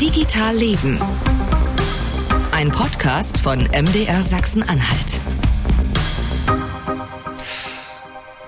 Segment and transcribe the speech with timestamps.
[0.00, 1.00] Digital Leben.
[2.52, 5.20] Ein Podcast von MDR Sachsen-Anhalt.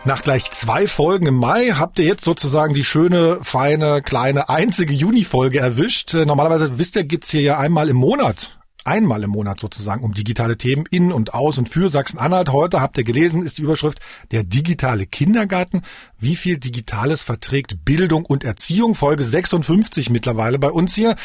[0.05, 4.93] Nach gleich zwei Folgen im Mai habt ihr jetzt sozusagen die schöne, feine, kleine, einzige
[4.93, 6.15] Juni-Folge erwischt.
[6.15, 10.57] Normalerweise wisst ihr, geht's hier ja einmal im Monat einmal im Monat sozusagen um digitale
[10.57, 12.51] Themen in und aus und für Sachsen-Anhalt.
[12.51, 15.83] Heute habt ihr gelesen, ist die Überschrift der digitale Kindergarten.
[16.19, 18.95] Wie viel Digitales verträgt Bildung und Erziehung?
[18.95, 21.17] Folge 56 mittlerweile bei uns hier.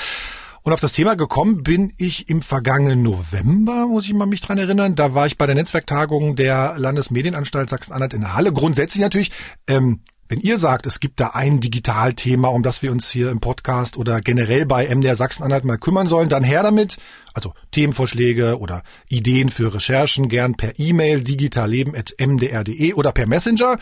[0.65, 4.57] Und auf das Thema gekommen bin ich im vergangenen November, muss ich mal mich dran
[4.57, 4.95] erinnern.
[4.95, 8.51] Da war ich bei der Netzwerktagung der Landesmedienanstalt Sachsen-Anhalt in der Halle.
[8.51, 9.31] Grundsätzlich natürlich
[9.67, 13.39] ähm, wenn ihr sagt, es gibt da ein Digitalthema, um das wir uns hier im
[13.39, 16.97] Podcast oder generell bei MDR Sachsen-Anhalt mal kümmern sollen, dann her damit.
[17.33, 23.77] Also Themenvorschläge oder Ideen für Recherchen gern per E-Mail digitalleben.mdr.de oder per Messenger.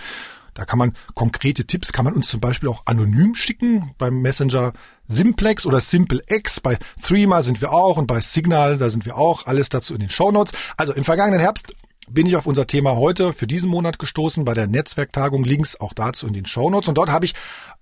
[0.53, 4.73] Da kann man konkrete Tipps, kann man uns zum Beispiel auch anonym schicken beim Messenger
[5.07, 6.59] Simplex oder SimpleX.
[6.59, 9.47] Bei Threema sind wir auch und bei Signal, da sind wir auch.
[9.47, 10.53] Alles dazu in den Show Notes.
[10.77, 11.73] Also im vergangenen Herbst
[12.09, 15.43] bin ich auf unser Thema heute für diesen Monat gestoßen bei der Netzwerktagung.
[15.43, 16.89] Links auch dazu in den Shownotes.
[16.89, 17.33] Und dort habe ich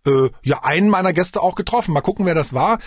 [0.05, 1.93] äh, ja einen meiner Gäste auch getroffen.
[1.93, 2.79] Mal gucken, wer das war.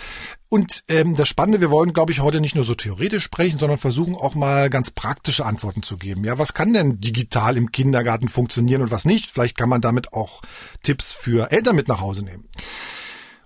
[0.49, 3.77] Und ähm, das Spannende, wir wollen, glaube ich, heute nicht nur so theoretisch sprechen, sondern
[3.77, 6.23] versuchen auch mal ganz praktische Antworten zu geben.
[6.23, 9.31] Ja, was kann denn digital im Kindergarten funktionieren und was nicht?
[9.31, 10.41] Vielleicht kann man damit auch
[10.83, 12.47] Tipps für Eltern mit nach Hause nehmen.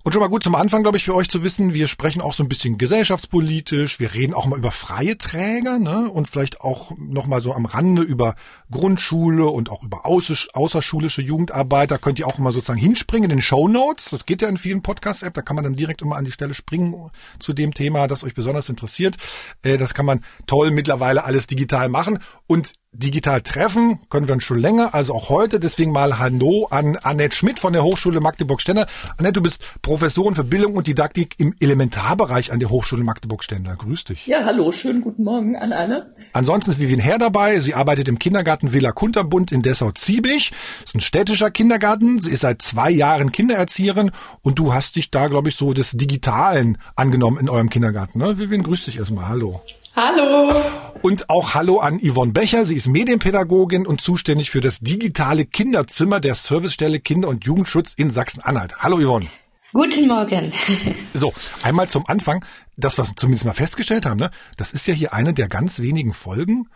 [0.03, 2.33] Und schon mal gut zum Anfang, glaube ich, für euch zu wissen, wir sprechen auch
[2.33, 6.09] so ein bisschen gesellschaftspolitisch, wir reden auch mal über freie Träger ne?
[6.09, 8.35] und vielleicht auch noch mal so am Rande über
[8.71, 11.91] Grundschule und auch über außerschulische Jugendarbeit.
[11.91, 14.05] Da könnt ihr auch immer sozusagen hinspringen in den Show Notes.
[14.11, 16.53] Das geht ja in vielen Podcast-Apps, da kann man dann direkt immer an die Stelle
[16.53, 19.17] springen zu dem Thema, das euch besonders interessiert.
[19.63, 22.19] Äh, das kann man toll mittlerweile alles digital machen.
[22.47, 25.59] Und digital treffen können wir uns schon länger, also auch heute.
[25.59, 28.87] Deswegen mal Hallo an Annette Schmidt von der Hochschule Magdeburg-Stender.
[29.17, 33.75] Annette, du bist Professorin für Bildung und Didaktik im Elementarbereich an der Hochschule Magdeburg-Stender.
[33.75, 34.25] Grüß dich.
[34.25, 36.13] Ja, hallo, schönen guten Morgen an alle.
[36.33, 37.59] Ansonsten ist Vivian Herr dabei.
[37.59, 40.51] Sie arbeitet im Kindergarten Villa Kunterbund in Dessau-Ziebig.
[40.83, 42.21] Ist ein städtischer Kindergarten.
[42.21, 45.91] Sie ist seit zwei Jahren Kindererzieherin und du hast dich da, glaube ich, so des
[45.91, 48.19] Digitalen angenommen in eurem Kindergarten.
[48.19, 48.39] Ne?
[48.39, 49.27] Vivian, grüß dich erstmal.
[49.29, 49.61] Hallo.
[50.01, 50.57] Hallo.
[51.01, 52.65] Und auch Hallo an Yvonne Becher.
[52.65, 58.09] Sie ist Medienpädagogin und zuständig für das digitale Kinderzimmer der Servicestelle Kinder- und Jugendschutz in
[58.09, 58.77] Sachsen-Anhalt.
[58.77, 59.27] Hallo Yvonne.
[59.73, 60.53] Guten Morgen.
[61.13, 61.33] So,
[61.63, 62.45] einmal zum Anfang,
[62.77, 65.79] das, was wir zumindest mal festgestellt haben, ne, das ist ja hier eine der ganz
[65.79, 66.69] wenigen Folgen,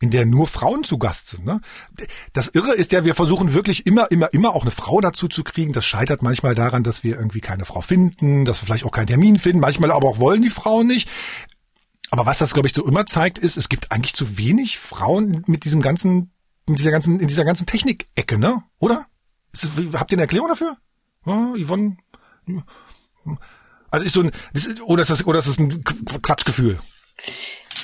[0.00, 1.44] in der nur Frauen zu Gast sind.
[1.44, 1.60] Ne?
[2.32, 5.42] Das Irre ist ja, wir versuchen wirklich immer, immer, immer auch eine Frau dazu zu
[5.42, 5.72] kriegen.
[5.72, 9.08] Das scheitert manchmal daran, dass wir irgendwie keine Frau finden, dass wir vielleicht auch keinen
[9.08, 11.08] Termin finden, manchmal aber auch wollen die Frauen nicht.
[12.10, 15.44] Aber was das, glaube ich, so immer zeigt, ist, es gibt eigentlich zu wenig Frauen
[15.46, 16.32] mit diesem ganzen,
[16.66, 18.62] mit dieser ganzen, in dieser ganzen Technikecke, ne?
[18.78, 19.06] Oder?
[19.52, 20.76] Das, habt ihr eine Erklärung dafür?
[21.26, 21.96] Oh, Yvonne?
[23.90, 26.78] Also ist so ein, ist, oder ist das, oder ist das ein Quatschgefühl?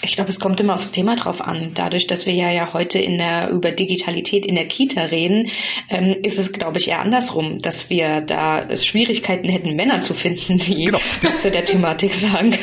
[0.04, 1.72] Ich glaube, es kommt immer aufs Thema drauf an.
[1.74, 5.48] Dadurch, dass wir ja, ja heute in der, über Digitalität in der Kita reden,
[5.88, 10.58] ähm, ist es, glaube ich, eher andersrum, dass wir da Schwierigkeiten hätten, Männer zu finden,
[10.58, 11.00] die genau.
[11.22, 12.54] das zu der Thematik sagen.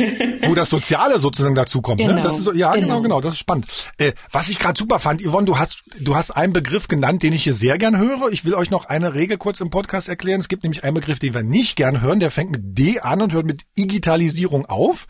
[0.44, 1.98] Wo das Soziale sozusagen dazu kommt.
[1.98, 2.14] Genau.
[2.14, 2.22] Ne?
[2.22, 2.86] Das ist, ja, genau.
[2.86, 3.66] genau, genau, das ist spannend.
[3.98, 7.34] Äh, was ich gerade super fand, Yvonne, du hast, du hast einen Begriff genannt, den
[7.34, 8.32] ich hier sehr gern höre.
[8.32, 10.42] Ich will euch noch eine Regel kurz im Podcast erklären.
[10.42, 12.20] Es gibt nämlich einen Begriff, den wir nicht gern hören.
[12.20, 15.08] Der fängt mit D an und hört mit Digitalisierung auf.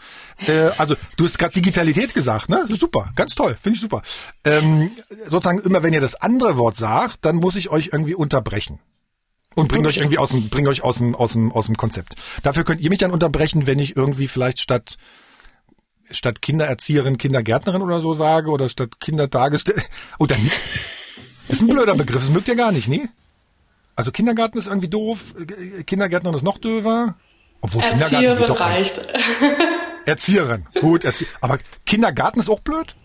[0.47, 2.67] Äh, also, du hast gerade Digitalität gesagt gesagt, ne?
[2.79, 4.03] Super, ganz toll, finde ich super.
[4.45, 4.91] Ähm,
[5.25, 8.79] sozusagen immer, wenn ihr das andere Wort sagt, dann muss ich euch irgendwie unterbrechen.
[9.55, 12.15] Und bringt euch irgendwie aus dem, bringt euch aus dem, aus dem, aus dem Konzept.
[12.43, 14.97] Dafür könnt ihr mich dann unterbrechen, wenn ich irgendwie vielleicht statt,
[16.09, 19.81] statt Kindererzieherin, Kindergärtnerin oder so sage oder statt Kindertagesstelle.
[20.19, 20.49] Oh, dann,
[21.49, 23.09] ist ein blöder Begriff, das mögt ihr gar nicht, ne?
[23.95, 25.35] Also Kindergarten ist irgendwie doof,
[25.85, 27.15] Kindergärtnerin ist noch döver.
[27.59, 29.01] Obwohl Erzieherin Kindergarten reicht.
[30.05, 32.95] Erzieherin, gut, Erzie aber Kindergarten ist auch blöd?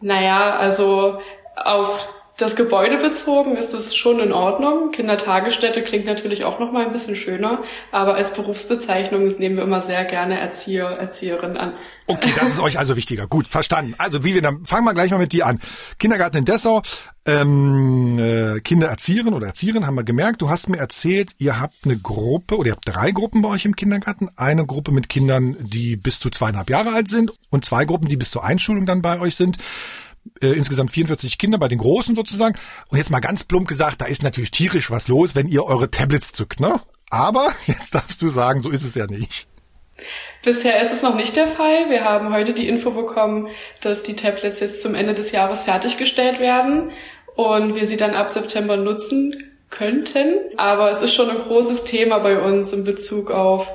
[0.00, 1.20] Naja, also
[1.56, 4.90] auf das Gebäude bezogen ist es schon in Ordnung.
[4.90, 7.62] Kindertagesstätte klingt natürlich auch noch mal ein bisschen schöner,
[7.92, 11.74] aber als Berufsbezeichnung nehmen wir immer sehr gerne Erzieher, Erzieherin an.
[12.06, 13.26] Okay, das ist euch also wichtiger.
[13.26, 13.94] Gut, verstanden.
[13.96, 15.60] Also wie wir dann fangen wir gleich mal mit dir an.
[15.98, 16.82] Kindergarten in Dessau,
[17.24, 20.42] ähm, äh, Kindererzieherin oder Erzieherin haben wir gemerkt.
[20.42, 23.64] Du hast mir erzählt, ihr habt eine Gruppe oder ihr habt drei Gruppen bei euch
[23.64, 24.28] im Kindergarten.
[24.36, 28.18] Eine Gruppe mit Kindern, die bis zu zweieinhalb Jahre alt sind und zwei Gruppen, die
[28.18, 29.56] bis zur Einschulung dann bei euch sind
[30.42, 32.58] äh, insgesamt 44 Kinder bei den Großen sozusagen.
[32.88, 35.90] Und jetzt mal ganz plump gesagt, da ist natürlich tierisch was los, wenn ihr eure
[35.90, 36.80] Tablets zückt, ne?
[37.10, 39.46] Aber jetzt darfst du sagen, so ist es ja nicht.
[40.42, 41.88] Bisher ist es noch nicht der Fall.
[41.88, 43.48] Wir haben heute die Info bekommen,
[43.80, 46.92] dass die Tablets jetzt zum Ende des Jahres fertiggestellt werden
[47.34, 50.38] und wir sie dann ab September nutzen könnten.
[50.56, 53.70] Aber es ist schon ein großes Thema bei uns in Bezug auf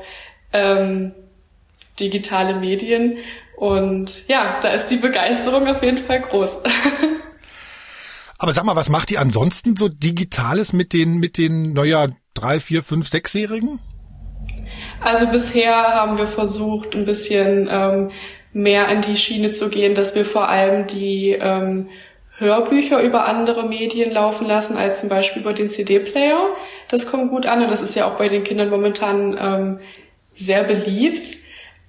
[0.54, 1.14] ähm,
[2.00, 3.18] digitale Medien.
[3.56, 6.60] Und ja, da ist die Begeisterung auf jeden Fall groß.
[8.38, 12.62] Aber sag mal, was macht ihr ansonsten so Digitales mit den, mit den, naja, drei,
[12.62, 13.80] vier, fünf, sechsjährigen?
[15.02, 18.12] Also bisher haben wir versucht, ein bisschen ähm,
[18.54, 21.90] mehr in die Schiene zu gehen, dass wir vor allem die ähm,
[22.38, 26.48] Hörbücher über andere Medien laufen lassen, als zum Beispiel über den CD-Player.
[26.88, 29.80] Das kommt gut an und das ist ja auch bei den Kindern momentan ähm,
[30.36, 31.38] sehr beliebt.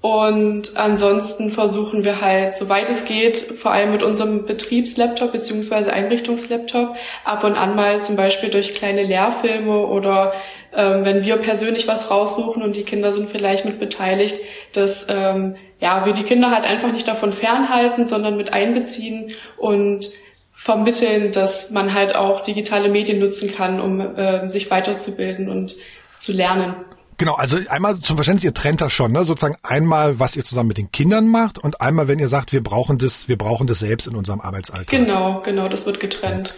[0.02, 6.96] Und ansonsten versuchen wir halt, soweit es geht, vor allem mit unserem Betriebslaptop beziehungsweise Einrichtungslaptop,
[7.24, 10.32] ab und an mal zum Beispiel durch kleine Lehrfilme oder
[10.74, 14.36] ähm, wenn wir persönlich was raussuchen und die Kinder sind vielleicht mit beteiligt,
[14.72, 20.10] dass ähm, ja wir die Kinder halt einfach nicht davon fernhalten, sondern mit einbeziehen und
[20.52, 25.74] vermitteln, dass man halt auch digitale Medien nutzen kann, um äh, sich weiterzubilden und
[26.18, 26.74] zu lernen.
[27.16, 29.24] Genau, also einmal zum Verständnis, ihr trennt das schon, ne?
[29.24, 32.62] sozusagen einmal, was ihr zusammen mit den Kindern macht und einmal, wenn ihr sagt, wir
[32.62, 34.88] brauchen das, wir brauchen das selbst in unserem Arbeitsalltag.
[34.88, 36.54] Genau, genau, das wird getrennt.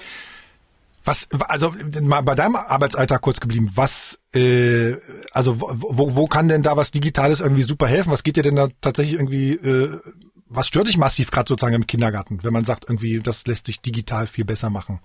[1.05, 4.97] Was, also mal bei deinem Arbeitsalltag kurz geblieben, was, äh,
[5.33, 8.13] also wo, wo kann denn da was Digitales irgendwie super helfen?
[8.13, 9.99] Was geht dir denn da tatsächlich irgendwie, äh,
[10.47, 13.81] was stört dich massiv gerade sozusagen im Kindergarten, wenn man sagt, irgendwie, das lässt sich
[13.81, 15.01] digital viel besser machen?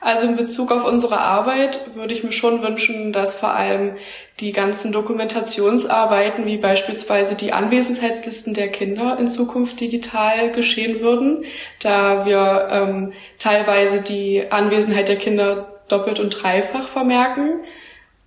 [0.00, 3.96] Also in Bezug auf unsere Arbeit würde ich mir schon wünschen, dass vor allem
[4.40, 11.44] die ganzen Dokumentationsarbeiten, wie beispielsweise die Anwesenheitslisten der Kinder in Zukunft digital geschehen würden,
[11.80, 17.60] da wir ähm, teilweise die Anwesenheit der Kinder doppelt und dreifach vermerken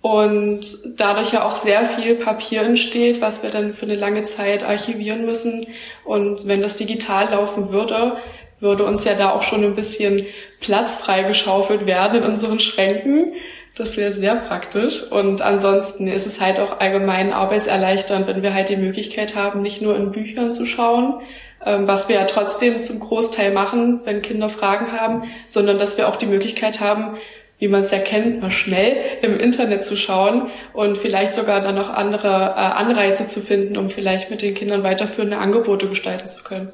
[0.04, 0.60] und
[0.98, 5.24] dadurch ja auch sehr viel Papier entsteht, was wir dann für eine lange Zeit archivieren
[5.24, 5.66] müssen.
[6.04, 8.18] Und wenn das digital laufen würde,
[8.60, 10.26] würde uns ja da auch schon ein bisschen
[10.60, 13.34] Platz freigeschaufelt werden in unseren Schränken.
[13.76, 15.02] Das wäre sehr praktisch.
[15.02, 19.82] Und ansonsten ist es halt auch allgemein arbeitserleichternd, wenn wir halt die Möglichkeit haben, nicht
[19.82, 21.20] nur in Büchern zu schauen,
[21.64, 26.08] ähm, was wir ja trotzdem zum Großteil machen, wenn Kinder Fragen haben, sondern dass wir
[26.08, 27.16] auch die Möglichkeit haben,
[27.58, 31.74] wie man es ja kennt, mal schnell im Internet zu schauen und vielleicht sogar dann
[31.74, 36.44] noch andere äh, Anreize zu finden, um vielleicht mit den Kindern weiterführende Angebote gestalten zu
[36.44, 36.72] können.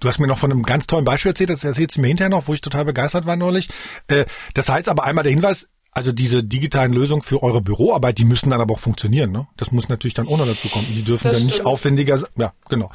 [0.00, 2.30] Du hast mir noch von einem ganz tollen Beispiel erzählt, das erzählst du mir hinterher
[2.30, 3.68] noch, wo ich total begeistert war neulich.
[4.08, 8.24] Äh, das heißt aber einmal der Hinweis, also diese digitalen Lösungen für eure Büroarbeit, die
[8.24, 9.32] müssen dann aber auch funktionieren.
[9.32, 9.48] Ne?
[9.56, 10.86] Das muss natürlich dann ohne dazu kommen.
[10.94, 12.30] Die dürfen das dann nicht aufwendiger sein.
[12.36, 12.90] Ja, genau.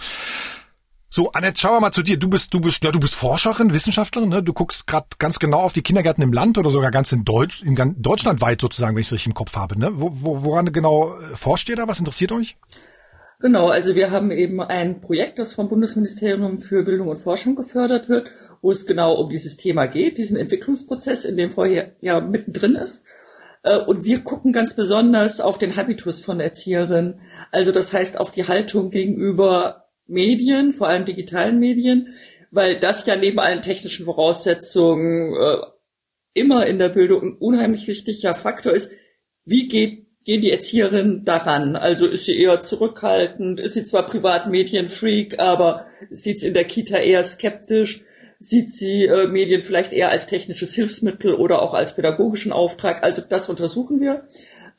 [1.15, 2.17] So, Annette, schauen wir mal zu dir.
[2.17, 4.29] Du bist, du bist, ja, du bist Forscherin, Wissenschaftlerin.
[4.29, 4.41] Ne?
[4.41, 7.61] Du guckst gerade ganz genau auf die Kindergärten im Land oder sogar ganz in Deutsch,
[7.61, 9.77] in ganz deutschlandweit sozusagen, wenn ich es richtig im Kopf habe.
[9.77, 9.91] Ne?
[9.93, 11.87] Wo, wo, woran genau äh, forscht ihr da?
[11.87, 12.57] Was interessiert euch?
[13.43, 18.07] Genau, also wir haben eben ein Projekt, das vom Bundesministerium für Bildung und Forschung gefördert
[18.07, 18.27] wird,
[18.61, 23.03] wo es genau um dieses Thema geht, diesen Entwicklungsprozess, in dem vorher ja mittendrin ist.
[23.63, 27.19] Äh, und wir gucken ganz besonders auf den Habitus von Erzieherinnen.
[27.51, 32.13] Also das heißt auf die Haltung gegenüber Medien, vor allem digitalen Medien,
[32.49, 35.57] weil das ja neben allen technischen Voraussetzungen äh,
[36.33, 38.89] immer in der Bildung ein unheimlich wichtiger Faktor ist.
[39.43, 41.75] Wie geht gehen die Erzieherinnen daran?
[41.75, 43.59] Also ist sie eher zurückhaltend?
[43.59, 48.01] Ist sie zwar Privatmedienfreak, aber sieht sie in der Kita eher skeptisch?
[48.39, 53.03] Sieht sie äh, Medien vielleicht eher als technisches Hilfsmittel oder auch als pädagogischen Auftrag?
[53.03, 54.27] Also das untersuchen wir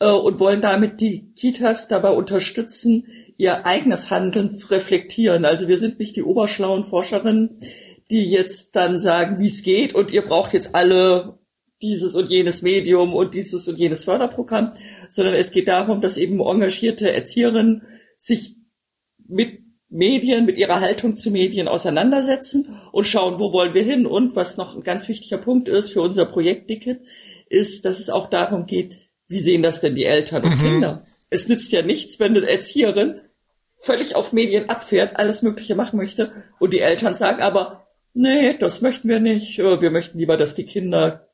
[0.01, 5.45] äh, und wollen damit die Kitas dabei unterstützen, ihr eigenes Handeln zu reflektieren.
[5.45, 7.59] Also wir sind nicht die oberschlauen Forscherinnen,
[8.11, 11.39] die jetzt dann sagen, wie es geht und ihr braucht jetzt alle
[11.85, 14.73] dieses und jenes Medium und dieses und jenes Förderprogramm,
[15.11, 17.83] sondern es geht darum, dass eben engagierte Erzieherinnen
[18.17, 18.57] sich
[19.29, 19.61] mit
[19.91, 24.07] Medien, mit ihrer Haltung zu Medien auseinandersetzen und schauen, wo wollen wir hin.
[24.07, 27.01] Und was noch ein ganz wichtiger Punkt ist für unser Projekt Dicket,
[27.49, 28.99] ist, dass es auch darum geht,
[29.29, 30.65] wie sehen das denn die Eltern und mhm.
[30.65, 31.07] Kinder?
[31.31, 33.21] Es nützt ja nichts, wenn eine Erzieherin
[33.77, 38.81] völlig auf Medien abfährt, alles Mögliche machen möchte und die Eltern sagen aber, nee, das
[38.81, 39.59] möchten wir nicht.
[39.59, 41.29] Wir möchten lieber, dass die Kinder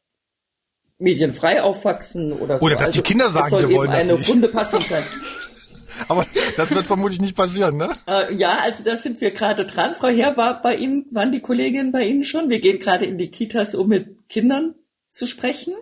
[1.01, 2.67] medienfrei aufwachsen oder so.
[2.67, 4.31] Oder dass also, die Kinder sagen, wir wollen das eine nicht.
[4.31, 5.03] runde Passung sein.
[6.09, 6.25] Aber
[6.57, 7.91] das wird vermutlich nicht passieren, ne?
[8.07, 9.95] Äh, ja, also da sind wir gerade dran.
[9.95, 12.49] Frau Herr war bei Ihnen, waren die Kolleginnen bei Ihnen schon?
[12.49, 14.75] Wir gehen gerade in die Kitas, um mit Kindern
[15.11, 15.75] zu sprechen.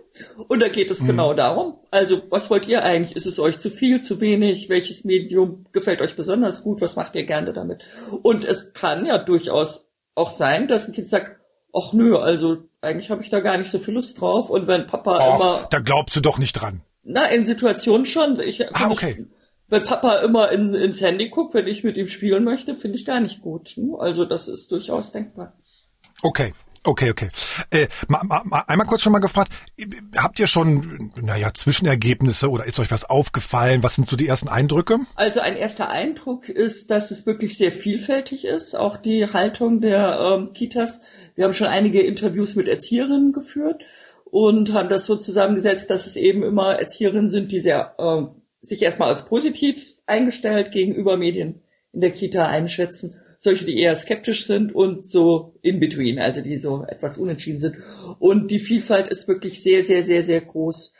[0.47, 1.07] Und da geht es mhm.
[1.07, 1.79] genau darum.
[1.91, 3.15] Also, was wollt ihr eigentlich?
[3.15, 4.69] Ist es euch zu viel, zu wenig?
[4.69, 6.81] Welches Medium gefällt euch besonders gut?
[6.81, 7.83] Was macht ihr gerne damit?
[8.23, 11.38] Und es kann ja durchaus auch sein, dass ein Kind sagt,
[11.73, 14.49] ach nö, also eigentlich habe ich da gar nicht so viel Lust drauf.
[14.49, 15.67] Und wenn Papa Och, immer.
[15.69, 16.81] Da glaubst du doch nicht dran.
[17.03, 18.39] Na, in Situationen schon.
[18.39, 19.17] Ich, ah, okay.
[19.19, 19.25] Ich,
[19.67, 23.05] wenn Papa immer in, ins Handy guckt, wenn ich mit ihm spielen möchte, finde ich
[23.05, 23.75] gar nicht gut.
[23.99, 25.53] Also das ist durchaus denkbar.
[26.21, 26.53] Okay.
[26.83, 27.29] Okay, okay.
[27.71, 29.51] Äh, ma, ma, einmal kurz schon mal gefragt,
[30.15, 33.83] habt ihr schon, naja, Zwischenergebnisse oder ist euch was aufgefallen?
[33.83, 34.99] Was sind so die ersten Eindrücke?
[35.15, 40.19] Also ein erster Eindruck ist, dass es wirklich sehr vielfältig ist, auch die Haltung der
[40.19, 41.01] ähm, Kitas.
[41.35, 43.83] Wir haben schon einige Interviews mit Erzieherinnen geführt
[44.25, 48.23] und haben das so zusammengesetzt, dass es eben immer Erzieherinnen sind, die sehr äh,
[48.61, 54.45] sich erstmal als positiv eingestellt gegenüber Medien in der Kita einschätzen solche, die eher skeptisch
[54.45, 57.77] sind und so in between, also die so etwas unentschieden sind.
[58.19, 60.91] Und die Vielfalt ist wirklich sehr, sehr, sehr, sehr groß.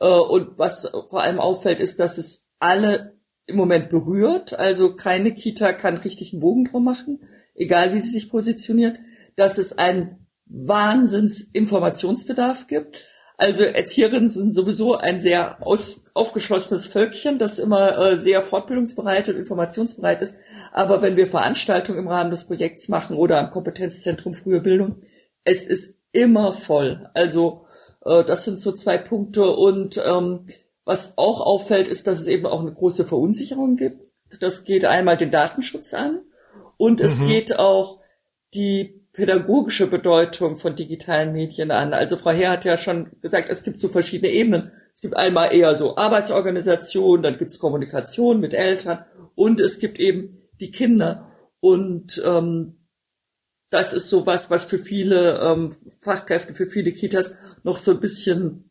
[0.00, 4.56] Äh, und was vor allem auffällt, ist, dass es alle im Moment berührt.
[4.56, 7.18] Also keine Kita kann richtig einen Bogen drum machen,
[7.56, 8.96] egal wie sie sich positioniert.
[9.34, 12.96] Dass es einen Wahnsinns-Informationsbedarf gibt
[13.40, 19.36] also Erzieherinnen sind sowieso ein sehr aus, aufgeschlossenes Völkchen, das immer äh, sehr fortbildungsbereit und
[19.36, 20.34] informationsbereit ist.
[20.78, 25.02] Aber wenn wir Veranstaltungen im Rahmen des Projekts machen oder am Kompetenzzentrum Frühe Bildung,
[25.42, 27.10] es ist immer voll.
[27.14, 27.64] Also
[28.04, 29.50] äh, das sind so zwei Punkte.
[29.56, 30.46] Und ähm,
[30.84, 34.06] was auch auffällt, ist, dass es eben auch eine große Verunsicherung gibt.
[34.38, 36.20] Das geht einmal den Datenschutz an
[36.76, 37.26] und es mhm.
[37.26, 37.98] geht auch
[38.54, 41.92] die pädagogische Bedeutung von digitalen Medien an.
[41.92, 44.70] Also Frau Herr hat ja schon gesagt, es gibt so verschiedene Ebenen.
[44.94, 49.04] Es gibt einmal eher so Arbeitsorganisation, dann gibt es Kommunikation mit Eltern
[49.34, 51.30] und es gibt eben die Kinder.
[51.60, 52.78] Und ähm,
[53.70, 58.00] das ist so was, was für viele ähm, Fachkräfte, für viele Kitas noch so ein
[58.00, 58.68] bisschen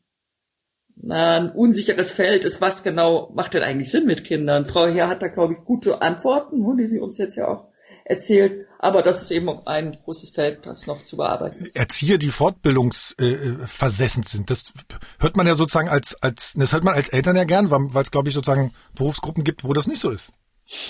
[0.95, 4.65] na, ein unsicheres Feld ist, was genau macht denn eigentlich Sinn mit Kindern?
[4.65, 7.67] Frau Herr hat da, glaube ich, gute Antworten, ne, die sie uns jetzt ja auch
[8.05, 8.65] erzählt.
[8.79, 11.75] Aber das ist eben ein großes Feld, das noch zu bearbeiten ist.
[11.75, 14.63] Erzieher, die fortbildungsversessen äh, sind, das
[15.19, 18.09] hört man ja sozusagen als, als, das hört man als Eltern ja gern, weil es,
[18.11, 20.31] glaube ich, sozusagen Berufsgruppen gibt, wo das nicht so ist.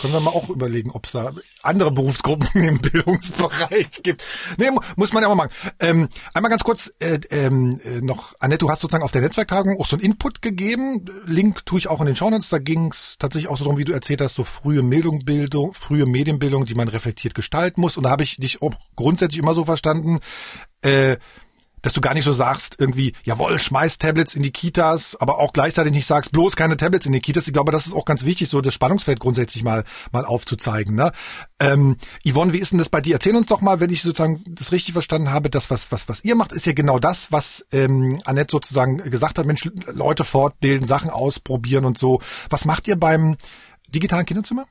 [0.01, 4.23] Können wir mal auch überlegen, ob es da andere Berufsgruppen im Bildungsbereich gibt.
[4.57, 5.51] Nee, muss man ja auch machen.
[5.79, 9.79] Ähm, einmal ganz kurz äh, ähm, äh, noch, Annette, du hast sozusagen auf der Netzwerktagung
[9.79, 11.05] auch so einen Input gegeben.
[11.25, 12.49] Link tue ich auch in den Shownotes.
[12.49, 16.05] Da ging es tatsächlich auch so darum, wie du erzählt hast, so frühe Bildung, frühe
[16.05, 17.97] Medienbildung, die man reflektiert gestalten muss.
[17.97, 20.19] Und da habe ich dich auch grundsätzlich immer so verstanden,
[20.81, 21.17] äh,
[21.87, 25.53] dass du gar nicht so sagst, irgendwie, jawohl, schmeiß Tablets in die Kitas, aber auch
[25.53, 27.47] gleichzeitig nicht sagst, bloß keine Tablets in die Kitas.
[27.47, 30.95] Ich glaube, das ist auch ganz wichtig, so das Spannungsfeld grundsätzlich mal, mal aufzuzeigen.
[30.95, 31.13] Ne?
[31.61, 31.95] Ähm,
[32.29, 33.13] Yvonne, wie ist denn das bei dir?
[33.13, 36.25] Erzähl uns doch mal, wenn ich sozusagen das richtig verstanden habe, das, was, was, was
[36.25, 40.85] ihr macht, ist ja genau das, was ähm, Annette sozusagen gesagt hat, Mensch, Leute fortbilden,
[40.85, 42.19] Sachen ausprobieren und so.
[42.49, 43.37] Was macht ihr beim
[43.87, 44.65] digitalen Kinderzimmer?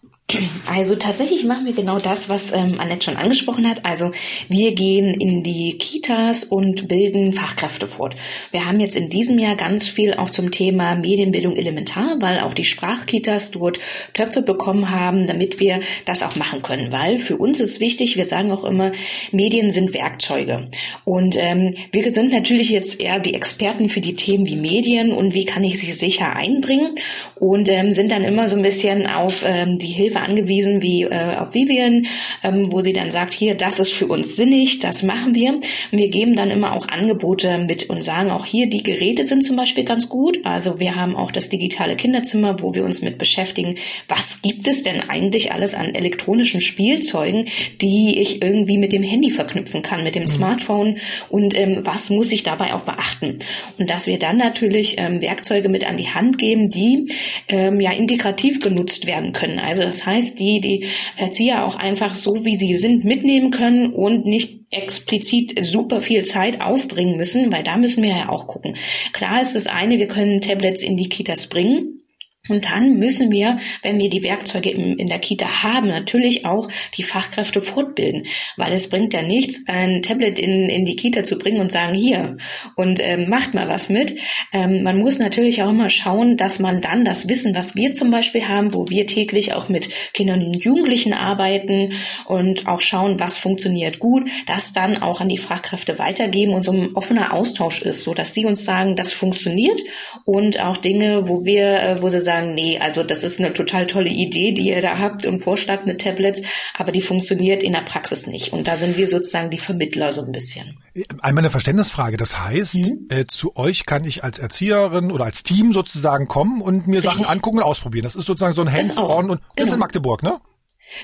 [0.68, 3.84] Also tatsächlich machen wir genau das, was ähm, Annette schon angesprochen hat.
[3.86, 4.10] Also
[4.48, 8.16] wir gehen in die Kitas und bilden Fachkräfte fort.
[8.50, 12.54] Wir haben jetzt in diesem Jahr ganz viel auch zum Thema Medienbildung elementar, weil auch
[12.54, 13.78] die Sprachkitas dort
[14.14, 16.90] Töpfe bekommen haben, damit wir das auch machen können.
[16.90, 18.90] Weil für uns ist wichtig, wir sagen auch immer,
[19.30, 20.68] Medien sind Werkzeuge.
[21.04, 25.34] Und ähm, wir sind natürlich jetzt eher die Experten für die Themen wie Medien und
[25.34, 26.96] wie kann ich sie sicher einbringen
[27.36, 31.02] und ähm, sind dann immer so ein bisschen auf ähm, die Hilfe Hilfe angewiesen wie
[31.02, 32.06] äh, auf Vivian,
[32.42, 35.54] ähm, wo sie dann sagt, hier, das ist für uns sinnig, das machen wir.
[35.54, 39.44] Und wir geben dann immer auch Angebote mit und sagen auch hier, die Geräte sind
[39.44, 40.40] zum Beispiel ganz gut.
[40.44, 43.76] Also wir haben auch das digitale Kinderzimmer, wo wir uns mit beschäftigen,
[44.08, 47.46] was gibt es denn eigentlich alles an elektronischen Spielzeugen,
[47.80, 50.28] die ich irgendwie mit dem Handy verknüpfen kann, mit dem mhm.
[50.28, 50.96] Smartphone
[51.28, 53.38] und ähm, was muss ich dabei auch beachten.
[53.78, 57.12] Und dass wir dann natürlich ähm, Werkzeuge mit an die Hand geben, die
[57.48, 59.58] ähm, ja integrativ genutzt werden können.
[59.58, 60.86] Also das heißt, die die
[61.16, 66.60] Erzieher auch einfach so, wie sie sind, mitnehmen können und nicht explizit super viel Zeit
[66.60, 68.76] aufbringen müssen, weil da müssen wir ja auch gucken.
[69.12, 72.00] Klar ist das eine, wir können Tablets in die Kitas bringen.
[72.48, 77.02] Und dann müssen wir, wenn wir die Werkzeuge in, der Kita haben, natürlich auch die
[77.02, 78.26] Fachkräfte fortbilden,
[78.56, 81.94] weil es bringt ja nichts, ein Tablet in, in die Kita zu bringen und sagen,
[81.94, 82.36] hier
[82.74, 84.16] und ähm, macht mal was mit.
[84.52, 88.10] Ähm, man muss natürlich auch immer schauen, dass man dann das Wissen, was wir zum
[88.10, 91.92] Beispiel haben, wo wir täglich auch mit Kindern und Jugendlichen arbeiten
[92.26, 96.72] und auch schauen, was funktioniert gut, das dann auch an die Fachkräfte weitergeben und so
[96.72, 99.80] ein offener Austausch ist, so dass sie uns sagen, das funktioniert
[100.24, 103.52] und auch Dinge, wo wir, äh, wo sie sagen, sagen, nee, also das ist eine
[103.52, 106.42] total tolle Idee, die ihr da habt und Vorschlag mit Tablets,
[106.74, 108.52] aber die funktioniert in der Praxis nicht.
[108.52, 110.78] Und da sind wir sozusagen die Vermittler so ein bisschen.
[111.20, 112.16] Einmal eine Verständnisfrage.
[112.16, 113.06] Das heißt, mhm.
[113.10, 117.12] äh, zu euch kann ich als Erzieherin oder als Team sozusagen kommen und mir Richtig.
[117.12, 118.04] Sachen angucken und ausprobieren.
[118.04, 119.66] Das ist sozusagen so ein Hands-on und das genau.
[119.66, 120.38] ist in Magdeburg, ne?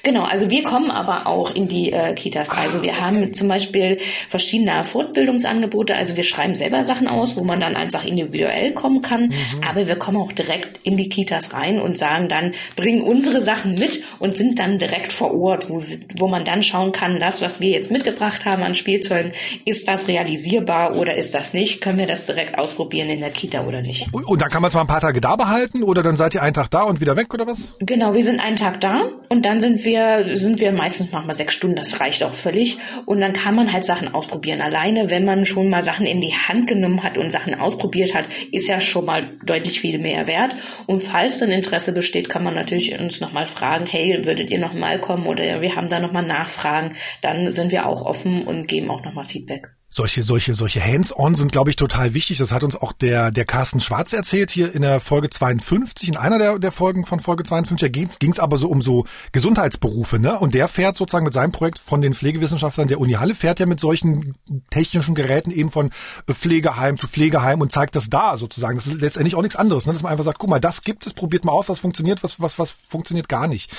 [0.03, 2.51] Genau, also wir kommen aber auch in die äh, Kitas.
[2.51, 3.99] Also wir haben zum Beispiel
[4.29, 5.95] verschiedene Fortbildungsangebote.
[5.95, 9.27] Also wir schreiben selber Sachen aus, wo man dann einfach individuell kommen kann.
[9.27, 9.65] Mhm.
[9.67, 13.75] Aber wir kommen auch direkt in die Kitas rein und sagen dann, bringen unsere Sachen
[13.75, 15.81] mit und sind dann direkt vor Ort, wo,
[16.17, 19.33] wo man dann schauen kann, das, was wir jetzt mitgebracht haben an Spielzeugen,
[19.65, 21.81] ist das realisierbar oder ist das nicht?
[21.81, 24.09] Können wir das direkt ausprobieren in der Kita oder nicht?
[24.13, 26.43] Und, und dann kann man zwar ein paar Tage da behalten oder dann seid ihr
[26.43, 27.75] einen Tag da und wieder weg oder was?
[27.81, 31.55] Genau, wir sind einen Tag da und dann sind wir, sind wir meistens wir sechs
[31.55, 32.79] Stunden, das reicht auch völlig.
[33.07, 34.61] Und dann kann man halt Sachen ausprobieren.
[34.61, 38.29] Alleine, wenn man schon mal Sachen in die Hand genommen hat und Sachen ausprobiert hat,
[38.51, 40.55] ist ja schon mal deutlich viel mehr wert.
[40.87, 45.01] Und falls dann Interesse besteht, kann man natürlich uns nochmal fragen, hey, würdet ihr nochmal
[45.01, 46.95] kommen oder wir haben da nochmal Nachfragen.
[47.21, 51.53] Dann sind wir auch offen und geben auch nochmal Feedback solche, solche, solche Hands-on sind,
[51.53, 52.39] glaube ich, total wichtig.
[52.39, 56.17] Das hat uns auch der, der Carsten Schwarz erzählt hier in der Folge 52, in
[56.17, 57.79] einer der, der Folgen von Folge 52.
[57.79, 60.39] Da ging es aber so um so Gesundheitsberufe, ne?
[60.39, 63.67] Und der fährt sozusagen mit seinem Projekt von den Pflegewissenschaftlern der Uni Halle, fährt ja
[63.67, 64.35] mit solchen
[64.71, 65.91] technischen Geräten eben von
[66.27, 68.79] Pflegeheim zu Pflegeheim und zeigt das da sozusagen.
[68.79, 69.93] Das ist letztendlich auch nichts anderes, ne?
[69.93, 72.41] Dass man einfach sagt, guck mal, das gibt es, probiert mal aus, was funktioniert, was,
[72.41, 73.71] was, was funktioniert gar nicht.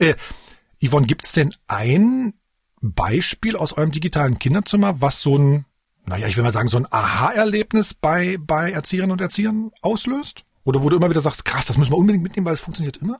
[0.00, 0.14] Äh,
[0.84, 2.34] Yvonne, gibt's denn ein
[2.80, 5.66] Beispiel aus eurem digitalen Kinderzimmer, was so ein,
[6.06, 10.44] naja, ich will mal sagen, so ein Aha-Erlebnis bei, bei Erzieherinnen und Erziehern auslöst?
[10.64, 12.98] Oder wo du immer wieder sagst, krass, das müssen wir unbedingt mitnehmen, weil es funktioniert
[12.98, 13.18] immer?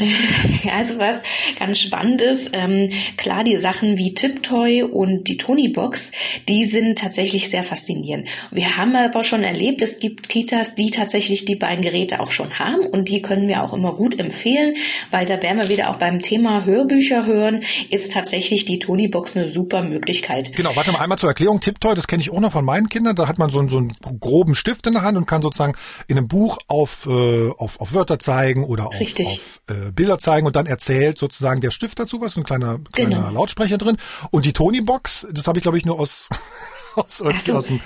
[0.70, 1.22] Also was
[1.58, 6.12] ganz spannend ist, ähm, klar, die Sachen wie Tiptoy und die Tony-Box,
[6.48, 8.28] die sind tatsächlich sehr faszinierend.
[8.50, 12.58] Wir haben aber schon erlebt, es gibt Kitas, die tatsächlich die beiden Geräte auch schon
[12.58, 14.74] haben und die können wir auch immer gut empfehlen,
[15.10, 19.48] weil da wären wir wieder auch beim Thema Hörbücher hören, ist tatsächlich die Tony-Box eine
[19.48, 20.54] super Möglichkeit.
[20.54, 21.60] Genau, warte mal einmal zur Erklärung.
[21.60, 23.78] Tiptoy, das kenne ich auch noch von meinen Kindern, da hat man so, einen, so
[23.78, 25.74] einen groben Stift in der Hand und kann sozusagen
[26.06, 30.46] in einem Buch auf, äh, auf, auf Wörter zeigen oder auf, auf äh, Bilder zeigen
[30.46, 33.30] und dann erzählt sozusagen der Stift dazu was, ein kleiner, kleiner genau.
[33.30, 33.96] Lautsprecher drin.
[34.30, 36.28] Und die Tony-Box, das habe ich glaube ich nur aus,
[36.94, 37.54] aus, so.
[37.54, 37.80] aus dem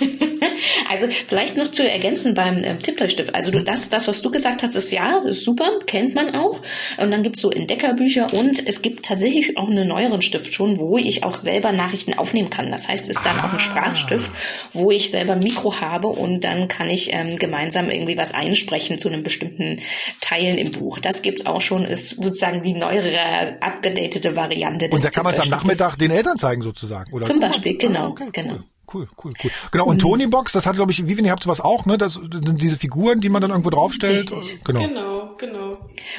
[0.88, 3.34] Also vielleicht noch zu ergänzen beim äh, Tipptoy-Stift.
[3.34, 6.60] Also du, das, das, was du gesagt hast, ist ja, ist super, kennt man auch.
[6.98, 10.98] Und dann gibt's so Entdeckerbücher und es gibt tatsächlich auch einen neueren Stift schon, wo
[10.98, 12.70] ich auch selber Nachrichten aufnehmen kann.
[12.70, 13.46] Das heißt, es ist dann ah.
[13.46, 14.30] auch ein Sprachstift,
[14.72, 19.08] wo ich selber Mikro habe und dann kann ich ähm, gemeinsam irgendwie was einsprechen zu
[19.08, 19.80] einem bestimmten
[20.20, 20.98] Teilen im Buch.
[20.98, 25.34] Das gibt's auch schon, ist sozusagen die neuere, abgedatete Variante des Und da kann man
[25.34, 27.26] es am Nachmittag den Eltern zeigen sozusagen, oder?
[27.26, 28.54] Zum Beispiel, genau, ah, okay, genau.
[28.54, 29.50] Cool cool, cool, cool.
[29.70, 31.98] Genau, und, und Tony Box, das hat, glaube ich, Vivian, ihr habt sowas auch, ne?
[31.98, 34.32] Das, diese Figuren, die man dann irgendwo draufstellt.
[34.32, 34.64] Richtig.
[34.64, 34.80] Genau.
[34.80, 35.72] genau, genau.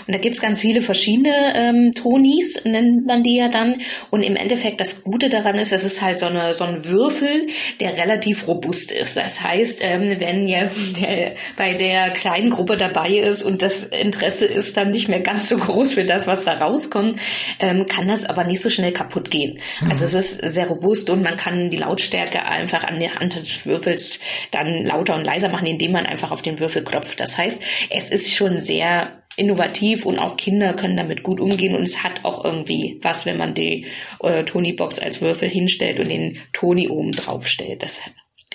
[0.07, 3.77] Und da gibt's ganz viele verschiedene ähm, Tonis, nennt man die ja dann.
[4.09, 7.47] Und im Endeffekt, das Gute daran ist, das ist halt so, eine, so ein Würfel,
[7.79, 9.17] der relativ robust ist.
[9.17, 14.45] Das heißt, ähm, wenn jetzt der, bei der kleinen Gruppe dabei ist und das Interesse
[14.45, 17.19] ist dann nicht mehr ganz so groß für das, was da rauskommt,
[17.59, 19.59] ähm, kann das aber nicht so schnell kaputt gehen.
[19.81, 19.89] Mhm.
[19.89, 23.65] Also es ist sehr robust und man kann die Lautstärke einfach an der Hand des
[23.65, 24.19] Würfels
[24.52, 27.19] dann lauter und leiser machen, indem man einfach auf den Würfel klopft.
[27.19, 31.84] Das heißt, es ist schon sehr innovativ und auch Kinder können damit gut umgehen und
[31.84, 33.88] es hat auch irgendwie was, wenn man die
[34.21, 37.84] äh, Tony-Box als Würfel hinstellt und den Tony oben drauf stellt.
[37.84, 37.99] Das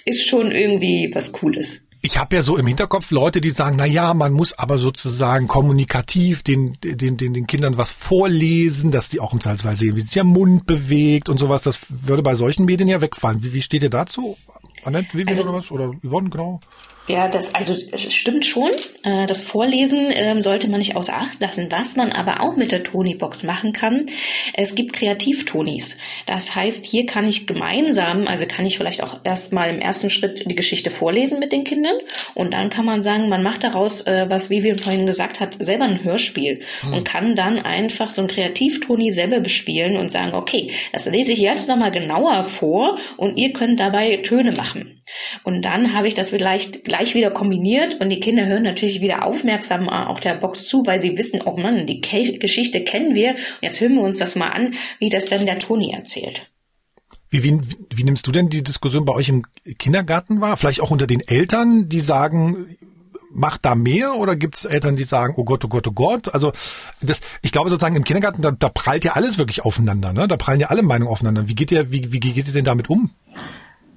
[0.05, 1.88] ist schon irgendwie was Cooles.
[2.11, 5.47] Ich habe ja so im Hinterkopf Leute, die sagen, na ja, man muss aber sozusagen
[5.47, 10.01] kommunikativ den, den, den, den Kindern was vorlesen, dass die auch im Zweifelsfall sehen, wie
[10.01, 11.65] sich der Mund bewegt und sowas.
[11.65, 13.43] Das würde bei solchen Medien ja wegfallen.
[13.43, 14.39] Wie, wie steht ihr dazu?
[14.85, 15.71] Annette, Vivi also, oder was?
[15.71, 16.61] Oder Yvonne, genau?
[17.09, 18.71] Ja, das also stimmt schon.
[19.03, 21.69] Äh, das Vorlesen ähm, sollte man nicht außer Acht lassen.
[21.71, 24.07] Was man aber auch mit der Tony-Box machen kann,
[24.53, 25.97] es gibt Kreativtonis.
[26.27, 30.51] Das heißt, hier kann ich gemeinsam, also kann ich vielleicht auch erstmal im ersten Schritt
[30.51, 31.97] die Geschichte vorlesen mit den Kindern
[32.35, 35.85] und dann kann man sagen, man macht daraus, äh, was Vivian vorhin gesagt hat, selber
[35.85, 36.93] ein Hörspiel hm.
[36.93, 41.39] und kann dann einfach so ein Kreativtoni selber bespielen und sagen, okay, das lese ich
[41.39, 44.98] jetzt nochmal genauer vor und ihr könnt dabei Töne machen.
[45.45, 49.25] Und dann habe ich das vielleicht gleich wieder kombiniert und die Kinder hören natürlich wieder
[49.25, 53.31] aufmerksam auch der Box zu, weil sie wissen, oh Mann, die Ke Geschichte kennen wir.
[53.31, 56.49] Und jetzt hören wir uns das mal an, wie das dann der Toni erzählt.
[57.31, 57.61] Wie, wie,
[57.95, 59.45] wie nimmst du denn die Diskussion bei euch im
[59.79, 60.57] Kindergarten wahr?
[60.57, 62.77] Vielleicht auch unter den Eltern, die sagen,
[63.31, 66.33] macht da mehr oder gibt es Eltern, die sagen, oh Gott, oh Gott, oh Gott?
[66.35, 66.53] Also
[67.03, 70.27] das, ich glaube sozusagen im Kindergarten, da, da prallt ja alles wirklich aufeinander, ne?
[70.27, 71.49] Da prallen ja alle Meinungen aufeinander.
[71.49, 73.11] Wie geht ihr, wie, wie geht ihr denn damit um?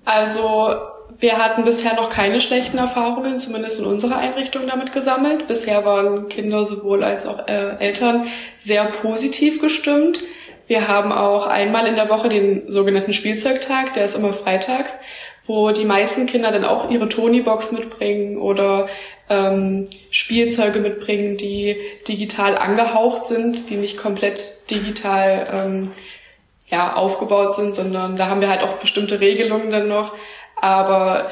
[0.04, 0.76] Also
[1.21, 5.47] wir hatten bisher noch keine schlechten Erfahrungen, zumindest in unserer Einrichtung damit gesammelt.
[5.47, 10.21] Bisher waren Kinder sowohl als auch äh, Eltern sehr positiv gestimmt.
[10.65, 14.99] Wir haben auch einmal in der Woche den sogenannten Spielzeugtag, der ist immer freitags,
[15.45, 18.88] wo die meisten Kinder dann auch ihre Tony-Box mitbringen oder
[19.29, 21.75] ähm, Spielzeuge mitbringen, die
[22.07, 25.91] digital angehaucht sind, die nicht komplett digital ähm,
[26.67, 30.13] ja, aufgebaut sind, sondern da haben wir halt auch bestimmte Regelungen dann noch.
[30.62, 31.30] Aber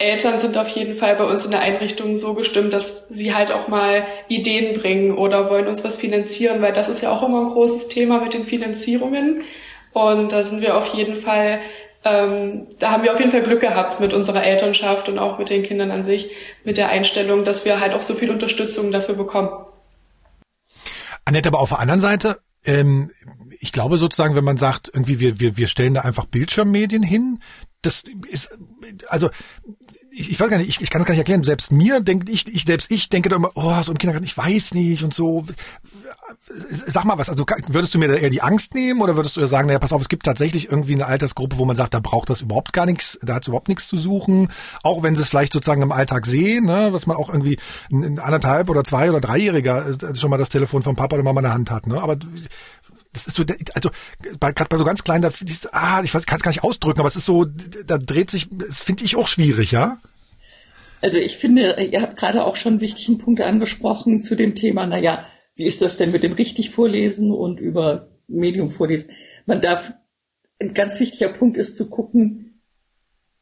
[0.00, 3.52] Eltern sind auf jeden Fall bei uns in der Einrichtung so gestimmt, dass sie halt
[3.52, 7.42] auch mal Ideen bringen oder wollen uns was finanzieren, weil das ist ja auch immer
[7.42, 9.44] ein großes Thema mit den Finanzierungen.
[9.92, 11.60] Und da sind wir auf jeden Fall,
[12.04, 15.50] ähm, da haben wir auf jeden Fall Glück gehabt mit unserer Elternschaft und auch mit
[15.50, 16.30] den Kindern an sich,
[16.64, 19.50] mit der Einstellung, dass wir halt auch so viel Unterstützung dafür bekommen.
[21.26, 23.10] Annette, aber auf der anderen Seite, ähm,
[23.60, 27.38] ich glaube sozusagen, wenn man sagt, irgendwie wir, wir, wir stellen da einfach Bildschirmmedien hin,
[27.82, 28.50] das ist,
[29.08, 29.30] also
[30.10, 31.44] ich, ich weiß gar nicht, ich, ich kann das gar nicht erklären.
[31.44, 34.36] Selbst mir denke ich, ich selbst ich denke da immer, oh, so ein Kindergarten, ich
[34.36, 35.46] weiß nicht und so.
[36.86, 39.46] Sag mal was, also würdest du mir da eher die Angst nehmen oder würdest du
[39.46, 42.28] sagen, naja, pass auf, es gibt tatsächlich irgendwie eine Altersgruppe, wo man sagt, da braucht
[42.28, 44.50] das überhaupt gar nichts, da hat es überhaupt nichts zu suchen,
[44.82, 47.58] auch wenn sie es vielleicht sozusagen im Alltag sehen, ne, dass man auch irgendwie
[47.90, 51.24] ein, ein anderthalb oder zwei oder dreijähriger äh, schon mal das Telefon von Papa oder
[51.24, 52.16] Mama in der Hand hat, ne, aber
[53.12, 53.44] das ist so,
[53.74, 53.90] also
[54.38, 55.30] gerade bei so ganz kleinen, da,
[55.72, 58.80] ah, ich kann es gar nicht ausdrücken, aber es ist so, da dreht sich, das
[58.80, 59.98] finde ich auch schwierig, ja.
[61.02, 64.86] Also ich finde, ihr habt gerade auch schon einen wichtigen Punkt angesprochen zu dem Thema,
[64.86, 69.10] naja, wie ist das denn mit dem richtig vorlesen und über Medium vorlesen?
[69.46, 69.92] Man darf,
[70.58, 72.62] ein ganz wichtiger Punkt ist zu gucken,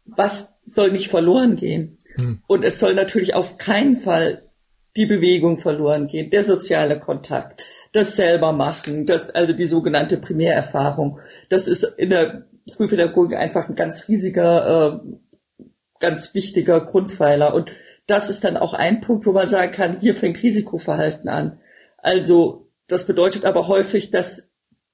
[0.05, 1.99] was soll nicht verloren gehen.
[2.15, 2.43] Hm.
[2.47, 4.51] Und es soll natürlich auf keinen Fall
[4.97, 7.67] die Bewegung verloren gehen, der soziale Kontakt,
[7.99, 11.21] das selber machen, das, also die sogenannte Primärerfahrung.
[11.49, 15.67] Das ist in der Frühpädagogik einfach ein ganz riesiger, äh,
[16.01, 17.55] ganz wichtiger Grundpfeiler.
[17.55, 17.71] Und
[18.07, 21.61] das ist dann auch ein Punkt, wo man sagen kann, hier fängt Risikoverhalten an.
[21.99, 24.49] Also das bedeutet aber häufig, dass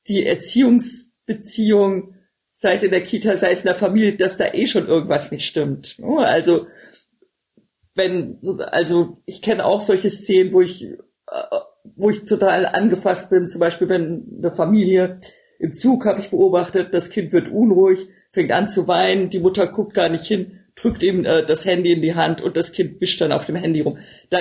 [0.09, 2.15] die Erziehungsbeziehung,
[2.53, 5.31] sei es in der Kita, sei es in der Familie, dass da eh schon irgendwas
[5.31, 5.97] nicht stimmt.
[6.03, 6.67] Also
[7.95, 8.39] wenn,
[8.71, 10.97] also ich kenne auch solche Szenen, wo ich, äh,
[11.97, 15.21] wo ich total angefasst bin, zum Beispiel wenn eine Familie
[15.59, 19.67] im Zug habe ich beobachtet, das Kind wird unruhig, fängt an zu weinen, die Mutter
[19.67, 23.01] guckt gar nicht hin, drückt ihm äh, das Handy in die Hand und das Kind
[23.01, 23.99] wischt dann auf dem Handy rum.
[24.31, 24.39] Da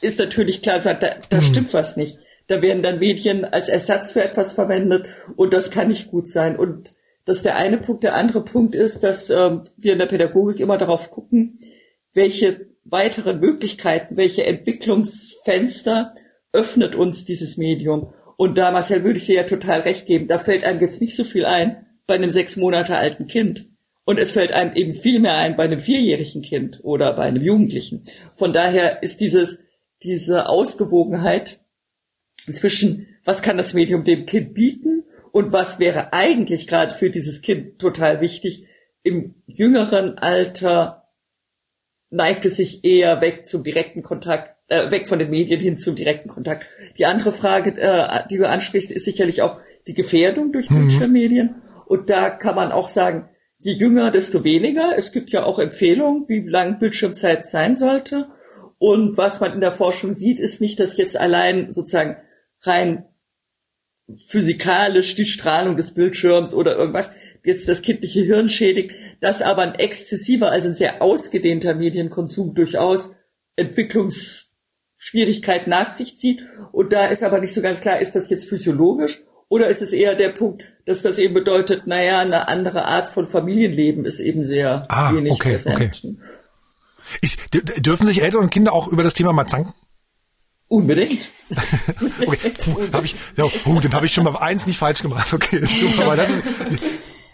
[0.00, 1.42] ist natürlich klar, da, da mhm.
[1.42, 2.18] stimmt was nicht.
[2.48, 6.56] Da werden dann Medien als Ersatz für etwas verwendet und das kann nicht gut sein.
[6.56, 8.02] Und das ist der eine Punkt.
[8.02, 11.60] Der andere Punkt ist, dass ähm, wir in der Pädagogik immer darauf gucken,
[12.14, 16.14] welche weiteren Möglichkeiten, welche Entwicklungsfenster
[16.52, 18.12] öffnet uns dieses Medium.
[18.36, 21.16] Und da, Marcel, würde ich dir ja total recht geben, da fällt einem jetzt nicht
[21.16, 23.68] so viel ein bei einem sechs Monate alten Kind.
[24.04, 27.42] Und es fällt einem eben viel mehr ein bei einem vierjährigen Kind oder bei einem
[27.42, 28.02] Jugendlichen.
[28.34, 29.58] Von daher ist dieses,
[30.02, 31.60] diese Ausgewogenheit
[32.50, 37.42] zwischen, was kann das Medium dem Kind bieten und was wäre eigentlich gerade für dieses
[37.42, 38.66] Kind total wichtig,
[39.04, 41.01] im jüngeren Alter
[42.12, 45.96] neigt es sich eher weg zum direkten Kontakt, äh, weg von den Medien hin zum
[45.96, 46.66] direkten Kontakt.
[46.98, 50.88] Die andere Frage, äh, die du ansprichst, ist sicherlich auch die Gefährdung durch mhm.
[50.88, 51.62] Bildschirmmedien.
[51.86, 54.96] Und da kann man auch sagen, je jünger, desto weniger.
[54.96, 58.28] Es gibt ja auch Empfehlungen, wie lang Bildschirmzeit sein sollte.
[58.78, 62.16] Und was man in der Forschung sieht, ist nicht, dass jetzt allein sozusagen
[62.62, 63.06] rein
[64.26, 67.10] physikalisch die Strahlung des Bildschirms oder irgendwas
[67.44, 73.14] jetzt das kindliche Hirn schädigt, dass aber ein exzessiver, also ein sehr ausgedehnter Medienkonsum durchaus
[73.54, 76.42] Entwicklungsschwierigkeiten nach sich zieht.
[76.72, 79.92] Und da ist aber nicht so ganz klar, ist das jetzt physiologisch oder ist es
[79.92, 84.42] eher der Punkt, dass das eben bedeutet, naja, eine andere Art von Familienleben ist eben
[84.44, 85.76] sehr ah, wenig okay, präsent.
[85.76, 85.92] Okay.
[87.20, 89.72] Ist, dürfen sich Eltern und Kinder auch über das Thema mal zanken?
[90.66, 91.30] Unbedingt.
[92.26, 95.32] okay, Puh, hab ich, ja, oh, dann habe ich schon mal eins nicht falsch gemacht.
[95.32, 96.42] Okay, super, weil das ist,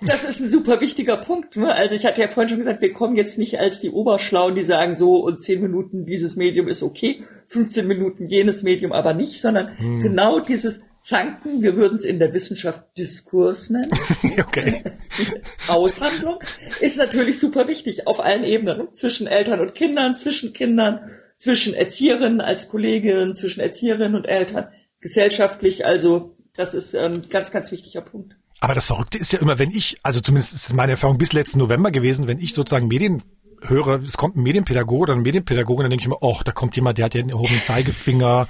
[0.03, 1.57] das ist ein super wichtiger Punkt.
[1.57, 1.75] Ne?
[1.75, 4.63] Also ich hatte ja vorhin schon gesagt, wir kommen jetzt nicht als die Oberschlauen, die
[4.63, 9.41] sagen so und zehn Minuten dieses Medium ist okay, 15 Minuten jenes Medium aber nicht,
[9.41, 10.03] sondern hm.
[10.03, 13.91] genau dieses Zanken, wir würden es in der Wissenschaft Diskurs nennen.
[14.41, 14.83] okay.
[15.69, 16.39] Aushandlung
[16.81, 18.93] ist natürlich super wichtig auf allen Ebenen, ne?
[18.93, 21.01] zwischen Eltern und Kindern, zwischen Kindern,
[21.39, 24.69] zwischen Erzieherinnen als Kolleginnen, zwischen Erzieherinnen und Eltern,
[25.01, 25.87] gesellschaftlich.
[25.87, 28.37] Also das ist ein ganz, ganz wichtiger Punkt.
[28.61, 31.33] Aber das Verrückte ist ja immer, wenn ich, also zumindest ist es meine Erfahrung bis
[31.33, 33.23] letzten November gewesen, wenn ich sozusagen Medien
[33.63, 36.77] höre, es kommt ein Medienpädagoge oder ein Medienpädagoge, dann denke ich immer, oh, da kommt
[36.77, 38.49] jemand, der hat ja den erhobenen Zeigefinger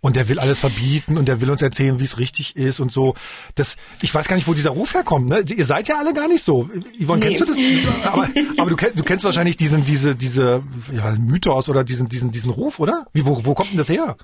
[0.00, 2.92] und der will alles verbieten und der will uns erzählen, wie es richtig ist und
[2.92, 3.14] so.
[3.54, 5.28] Das, ich weiß gar nicht, wo dieser Ruf herkommt.
[5.28, 5.40] Ne?
[5.40, 6.68] Ihr seid ja alle gar nicht so.
[7.02, 7.34] Yvonne, nee.
[7.34, 7.58] kennst du das?
[8.04, 12.30] Aber, aber du, kennst, du kennst wahrscheinlich diesen, diese, diese ja, Mythos oder diesen, diesen,
[12.30, 13.06] diesen Ruf, oder?
[13.12, 14.16] Wie, wo, wo kommt denn das her?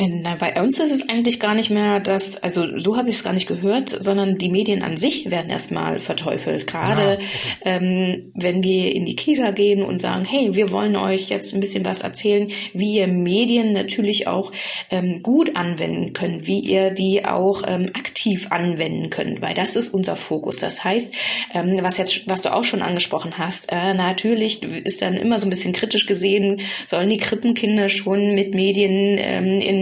[0.00, 3.24] Na, bei uns ist es eigentlich gar nicht mehr das, also so habe ich es
[3.24, 6.66] gar nicht gehört, sondern die Medien an sich werden erstmal verteufelt.
[6.66, 7.24] Gerade ja, okay.
[7.64, 11.60] ähm, wenn wir in die Kita gehen und sagen, hey, wir wollen euch jetzt ein
[11.60, 14.50] bisschen was erzählen, wie ihr Medien natürlich auch
[14.90, 19.90] ähm, gut anwenden könnt, wie ihr die auch ähm, aktiv anwenden könnt, weil das ist
[19.90, 20.56] unser Fokus.
[20.56, 21.14] Das heißt,
[21.52, 25.46] ähm, was jetzt, was du auch schon angesprochen hast, äh, natürlich ist dann immer so
[25.46, 29.81] ein bisschen kritisch gesehen, sollen die Krippenkinder schon mit Medien ähm, in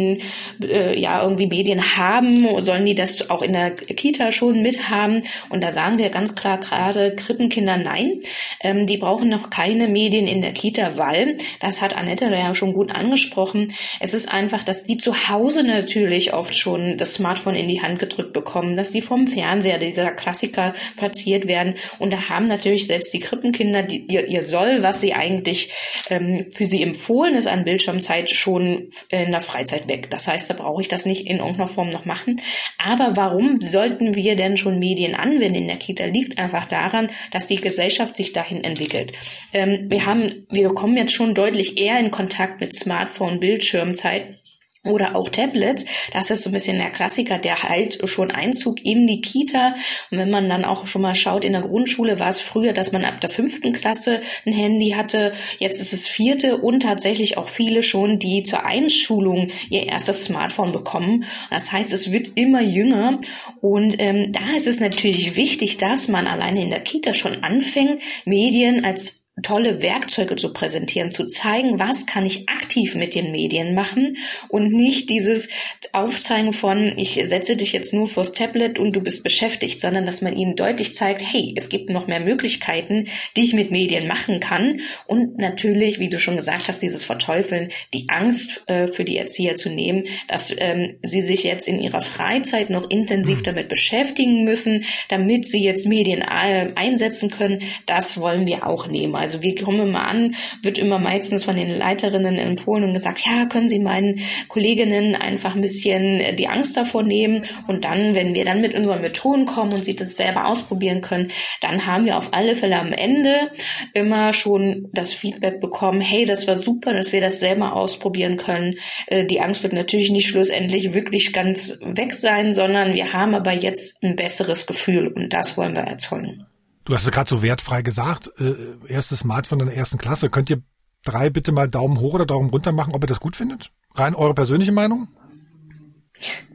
[0.63, 2.61] äh, ja irgendwie Medien haben?
[2.61, 5.23] Sollen die das auch in der Kita schon mithaben?
[5.49, 8.21] Und da sagen wir ganz klar gerade Krippenkinder nein.
[8.63, 12.73] Ähm, die brauchen noch keine Medien in der Kita, weil, das hat Annette ja schon
[12.73, 17.69] gut angesprochen, es ist einfach, dass die zu Hause natürlich oft schon das Smartphone in
[17.69, 21.75] die Hand gedrückt bekommen, dass die vom Fernseher, dieser Klassiker, platziert werden.
[21.99, 25.71] Und da haben natürlich selbst die Krippenkinder die, ihr, ihr Soll, was sie eigentlich
[26.11, 30.11] ähm, für sie empfohlen ist an Bildschirmzeit, schon in der Freizeit weg.
[30.11, 32.41] Das heißt, da brauche ich das nicht in irgendeiner Form noch machen.
[32.79, 36.07] Aber warum sollten wir denn schon Medien anwenden in der Kita?
[36.07, 39.13] Liegt einfach daran, dass die Gesellschaft sich dahin entwickelt.
[39.53, 44.40] Ähm, wir haben, wir kommen jetzt schon deutlich eher in Kontakt mit Smartphone, Bildschirmzeit
[44.85, 45.85] oder auch Tablets.
[46.13, 49.75] Das ist so ein bisschen der Klassiker, der halt schon Einzug in die Kita.
[50.11, 52.91] Und wenn man dann auch schon mal schaut, in der Grundschule war es früher, dass
[52.91, 55.33] man ab der fünften Klasse ein Handy hatte.
[55.59, 60.73] Jetzt ist es vierte und tatsächlich auch viele schon, die zur Einschulung ihr erstes Smartphone
[60.73, 61.25] bekommen.
[61.51, 63.21] Das heißt, es wird immer jünger.
[63.61, 68.01] Und ähm, da ist es natürlich wichtig, dass man alleine in der Kita schon anfängt,
[68.25, 73.75] Medien als tolle Werkzeuge zu präsentieren, zu zeigen, was kann ich aktiv mit den Medien
[73.75, 74.17] machen
[74.49, 75.49] und nicht dieses
[75.93, 80.23] Aufzeigen von, ich setze dich jetzt nur vors Tablet und du bist beschäftigt, sondern dass
[80.23, 84.41] man ihnen deutlich zeigt, hey, es gibt noch mehr Möglichkeiten, die ich mit Medien machen
[84.41, 89.17] kann und natürlich, wie du schon gesagt hast, dieses Verteufeln, die Angst äh, für die
[89.17, 93.45] Erzieher zu nehmen, dass ähm, sie sich jetzt in ihrer Freizeit noch intensiv hm.
[93.45, 99.15] damit beschäftigen müssen, damit sie jetzt Medien äh, einsetzen können, das wollen wir auch nehmen.
[99.15, 103.21] Also also wir kommen immer an, wird immer meistens von den Leiterinnen empfohlen und gesagt,
[103.25, 108.35] ja, können Sie meinen Kolleginnen einfach ein bisschen die Angst davor nehmen und dann, wenn
[108.35, 111.29] wir dann mit unseren Methoden kommen und sie das selber ausprobieren können,
[111.61, 113.53] dann haben wir auf alle Fälle am Ende
[113.95, 118.77] immer schon das Feedback bekommen, hey, das war super, dass wir das selber ausprobieren können.
[119.07, 123.53] Äh, die Angst wird natürlich nicht schlussendlich wirklich ganz weg sein, sondern wir haben aber
[123.53, 126.47] jetzt ein besseres Gefühl und das wollen wir erzeugen.
[126.85, 128.55] Du hast es gerade so wertfrei gesagt, äh,
[128.87, 130.31] erstes Smartphone in der ersten Klasse.
[130.31, 130.63] Könnt ihr
[131.05, 133.71] drei bitte mal Daumen hoch oder Daumen runter machen, ob ihr das gut findet?
[133.95, 135.09] Rein eure persönliche Meinung?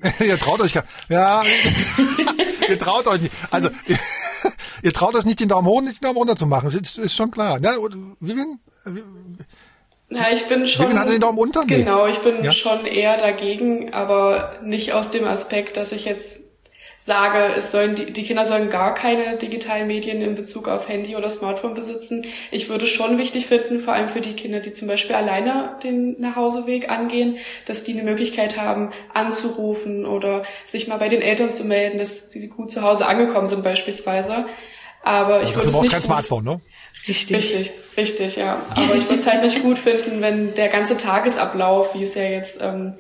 [0.20, 1.44] ihr traut euch gar, ja,
[2.70, 3.36] ihr traut euch nicht.
[3.50, 3.98] Also, ihr,
[4.84, 6.70] ihr, traut euch nicht den Daumen hoch nicht den Daumen runter zu machen.
[6.70, 7.60] Ist, ist schon klar.
[7.62, 7.76] Ja,
[8.20, 8.60] Vivian?
[10.12, 10.86] Ja, ich bin schon.
[10.86, 11.66] Vivian hatte den Daumen unter?
[11.66, 11.78] Nee.
[11.78, 12.52] Genau, ich bin ja?
[12.52, 16.45] schon eher dagegen, aber nicht aus dem Aspekt, dass ich jetzt
[17.06, 21.16] sage, es sollen die, die Kinder sollen gar keine digitalen Medien in Bezug auf Handy
[21.16, 22.26] oder Smartphone besitzen.
[22.50, 26.20] Ich würde schon wichtig finden, vor allem für die Kinder, die zum Beispiel alleine den
[26.20, 27.38] Nachhauseweg angehen,
[27.68, 32.32] dass die eine Möglichkeit haben, anzurufen oder sich mal bei den Eltern zu melden, dass
[32.32, 34.48] sie gut zu Hause angekommen sind beispielsweise.
[35.04, 36.62] Aber ich würde es nicht kein Smartphone, ne?
[37.08, 37.38] Richtig.
[37.38, 38.64] Richtig, richtig, ja.
[38.72, 42.24] Aber ich würde es halt nicht gut finden, wenn der ganze Tagesablauf, wie es ja
[42.24, 42.96] jetzt ähm,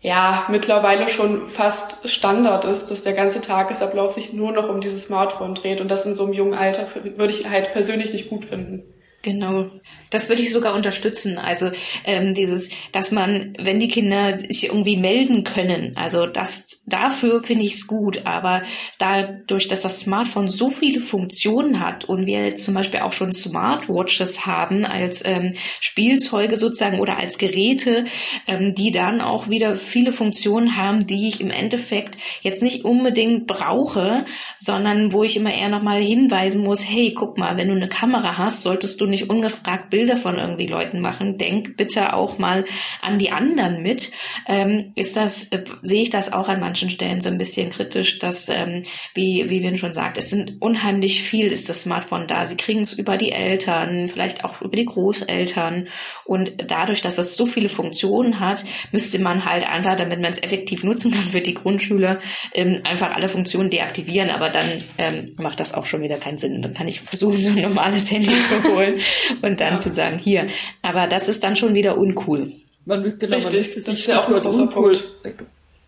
[0.00, 5.04] ja mittlerweile schon fast Standard ist, dass der ganze Tagesablauf sich nur noch um dieses
[5.04, 8.44] Smartphone dreht und das in so einem jungen Alter würde ich halt persönlich nicht gut
[8.44, 8.84] finden.
[9.22, 9.70] Genau.
[10.10, 11.38] Das würde ich sogar unterstützen.
[11.38, 11.70] Also
[12.04, 17.64] ähm, dieses, dass man, wenn die Kinder sich irgendwie melden können, also das dafür finde
[17.64, 18.26] ich es gut.
[18.26, 18.62] Aber
[18.98, 23.32] dadurch, dass das Smartphone so viele Funktionen hat und wir jetzt zum Beispiel auch schon
[23.32, 28.04] Smartwatches haben als ähm, Spielzeuge sozusagen oder als Geräte,
[28.46, 33.46] ähm, die dann auch wieder viele Funktionen haben, die ich im Endeffekt jetzt nicht unbedingt
[33.46, 34.24] brauche,
[34.56, 38.38] sondern wo ich immer eher nochmal hinweisen muss, hey, guck mal, wenn du eine Kamera
[38.38, 41.38] hast, solltest du nicht ungefragt Bilder von irgendwie Leuten machen.
[41.38, 42.64] Denk bitte auch mal
[43.02, 44.12] an die anderen mit.
[44.46, 48.20] Ähm, ist das, äh, sehe ich das auch an manchen Stellen so ein bisschen kritisch,
[48.20, 48.84] dass, ähm,
[49.14, 52.44] wie, wie Win schon sagt, es sind unheimlich viel ist das Smartphone da.
[52.44, 55.88] Sie kriegen es über die Eltern, vielleicht auch über die Großeltern.
[56.24, 60.40] Und dadurch, dass es so viele Funktionen hat, müsste man halt einfach, damit man es
[60.40, 62.20] effektiv nutzen kann für die Grundschüler,
[62.54, 64.30] ähm, einfach alle Funktionen deaktivieren.
[64.30, 66.62] Aber dann ähm, macht das auch schon wieder keinen Sinn.
[66.62, 69.00] Dann kann ich versuchen, so ein normales Handy zu holen
[69.42, 69.78] und dann ja.
[69.78, 70.46] zu sagen, hier.
[70.82, 72.52] Aber das ist dann schon wieder uncool.
[72.84, 74.96] Man, genau, Richtig, man müsste sich ja auch nur uncool.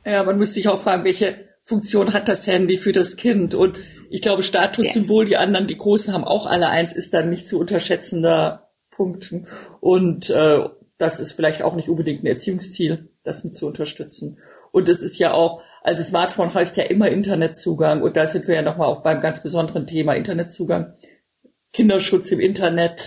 [0.05, 3.55] Ja, man müsste sich auch fragen, welche Funktion hat das Handy für das Kind?
[3.55, 3.77] Und
[4.11, 7.59] ich glaube, Statussymbol, die anderen, die Großen haben auch alle eins, ist dann nicht zu
[7.59, 9.33] unterschätzender Punkt.
[9.81, 10.65] Und äh,
[10.99, 13.09] das ist vielleicht auch nicht unbedingt ein Erziehungsziel.
[13.23, 14.39] das mit zu unterstützen.
[14.73, 18.57] Und es ist ja auch, also Smartphone heißt ja immer Internetzugang und da sind wir
[18.57, 20.95] ja nochmal auch beim ganz besonderen Thema Internetzugang,
[21.73, 23.01] Kinderschutz im Internet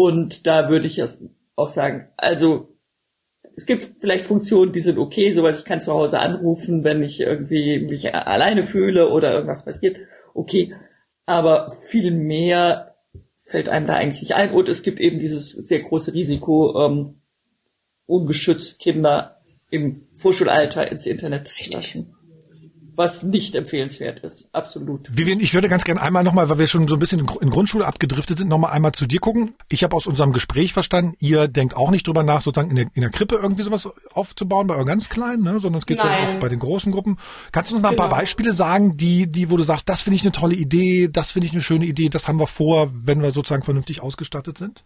[0.00, 1.02] und da würde ich
[1.56, 2.74] auch sagen, also
[3.54, 7.20] es gibt vielleicht Funktionen, die sind okay, sowas, ich kann zu Hause anrufen, wenn ich
[7.20, 9.98] irgendwie mich alleine fühle oder irgendwas passiert,
[10.32, 10.74] okay,
[11.26, 12.96] aber viel mehr
[13.34, 14.52] fällt einem da eigentlich nicht ein.
[14.52, 17.20] Und es gibt eben dieses sehr große Risiko, ähm,
[18.06, 22.16] ungeschützt Kinder im Vorschulalter ins Internet zu lassen
[23.00, 24.54] was nicht empfehlenswert ist.
[24.54, 25.08] Absolut.
[25.10, 27.86] Vivian, ich würde ganz gerne einmal nochmal, weil wir schon so ein bisschen in Grundschule
[27.86, 29.54] abgedriftet sind, nochmal einmal zu dir gucken.
[29.70, 32.86] Ich habe aus unserem Gespräch verstanden, ihr denkt auch nicht drüber nach, sozusagen in der,
[32.92, 35.60] in der Krippe irgendwie sowas aufzubauen bei euren ganz Kleinen, ne?
[35.60, 36.26] sondern es geht Nein.
[36.26, 37.16] so auch bei den großen Gruppen.
[37.52, 38.02] Kannst du uns mal genau.
[38.02, 38.20] ein paar genau.
[38.20, 41.46] Beispiele sagen, die, die, wo du sagst, das finde ich eine tolle Idee, das finde
[41.46, 44.84] ich eine schöne Idee, das haben wir vor, wenn wir sozusagen vernünftig ausgestattet sind?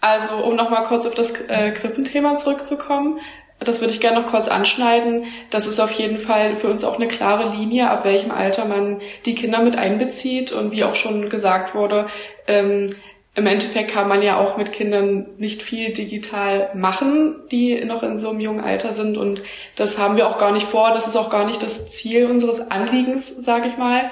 [0.00, 3.20] Also, um nochmal kurz auf das äh, Krippenthema zurückzukommen
[3.60, 5.24] das würde ich gerne noch kurz anschneiden.
[5.50, 9.00] Das ist auf jeden Fall für uns auch eine klare Linie, ab welchem Alter man
[9.26, 10.50] die Kinder mit einbezieht.
[10.50, 12.06] Und wie auch schon gesagt wurde,
[12.46, 12.90] ähm,
[13.34, 18.16] im Endeffekt kann man ja auch mit Kindern nicht viel digital machen, die noch in
[18.16, 19.16] so einem jungen Alter sind.
[19.16, 19.42] Und
[19.76, 20.92] das haben wir auch gar nicht vor.
[20.92, 24.10] Das ist auch gar nicht das Ziel unseres Anliegens, sage ich mal.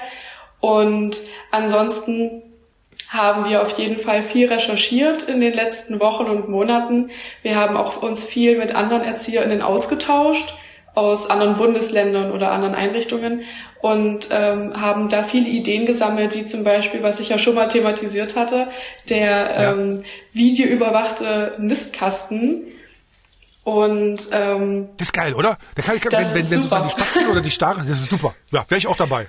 [0.61, 1.19] Und
[1.51, 2.43] ansonsten
[3.09, 7.09] haben wir auf jeden Fall viel recherchiert in den letzten Wochen und Monaten.
[7.41, 10.53] Wir haben auch uns viel mit anderen ErzieherInnen ausgetauscht
[10.95, 13.43] aus anderen Bundesländern oder anderen Einrichtungen
[13.81, 17.67] und ähm, haben da viele Ideen gesammelt, wie zum Beispiel, was ich ja schon mal
[17.67, 18.67] thematisiert hatte,
[19.07, 19.71] der ja.
[19.71, 22.63] ähm, videoüberwachte Nistkasten.
[23.63, 25.57] Und ähm, das ist geil, oder?
[25.75, 28.35] Da kann ich, wenn, wenn, wenn sozusagen die Spatzen oder die Starre, das ist super.
[28.51, 29.27] Ja, wäre ich auch dabei.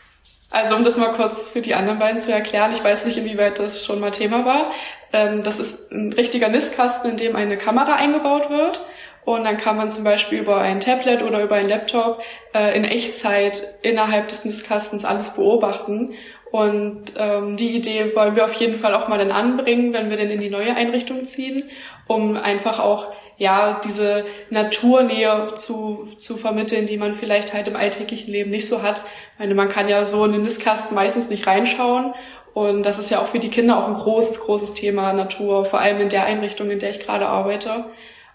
[0.50, 3.58] Also um das mal kurz für die anderen beiden zu erklären, ich weiß nicht, inwieweit
[3.58, 4.72] das schon mal Thema war.
[5.12, 8.84] Ähm, das ist ein richtiger Nistkasten, in dem eine Kamera eingebaut wird.
[9.24, 12.22] Und dann kann man zum Beispiel über ein Tablet oder über ein Laptop
[12.54, 16.14] äh, in Echtzeit innerhalb des Nistkastens alles beobachten.
[16.50, 20.16] Und ähm, die Idee wollen wir auf jeden Fall auch mal dann anbringen, wenn wir
[20.16, 21.70] dann in die neue Einrichtung ziehen,
[22.08, 28.30] um einfach auch ja, diese Naturnähe zu, zu vermitteln, die man vielleicht halt im alltäglichen
[28.30, 29.02] Leben nicht so hat.
[29.40, 32.12] Meine, man kann ja so in den Nistkasten meistens nicht reinschauen.
[32.53, 35.81] Und das ist ja auch für die Kinder auch ein großes, großes Thema Natur, vor
[35.81, 37.87] allem in der Einrichtung, in der ich gerade arbeite.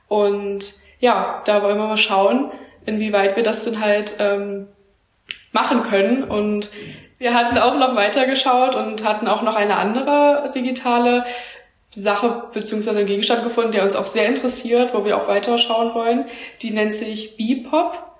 [0.07, 2.49] Und ja, da wollen wir mal schauen,
[2.87, 4.65] inwieweit wir das denn halt ähm,
[5.51, 6.23] machen können.
[6.23, 6.71] Und
[7.19, 11.23] wir hatten auch noch weitergeschaut und hatten auch noch eine andere digitale
[11.91, 15.93] Sache beziehungsweise einen Gegenstand gefunden, der uns auch sehr interessiert, wo wir auch weiter schauen
[15.93, 16.25] wollen.
[16.63, 18.14] Die nennt sich Bepop.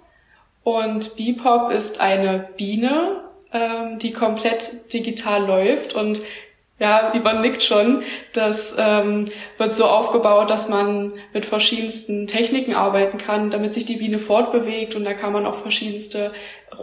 [0.66, 3.22] Und Bepop ist eine Biene,
[3.54, 5.94] ähm, die komplett digital läuft.
[5.94, 6.22] Und
[6.80, 8.02] ja, Ivan nickt schon.
[8.34, 9.26] Das ähm,
[9.60, 14.96] wird so aufgebaut, dass man mit verschiedensten Techniken arbeiten kann, damit sich die Biene fortbewegt.
[14.96, 16.34] Und da kann man auch verschiedenste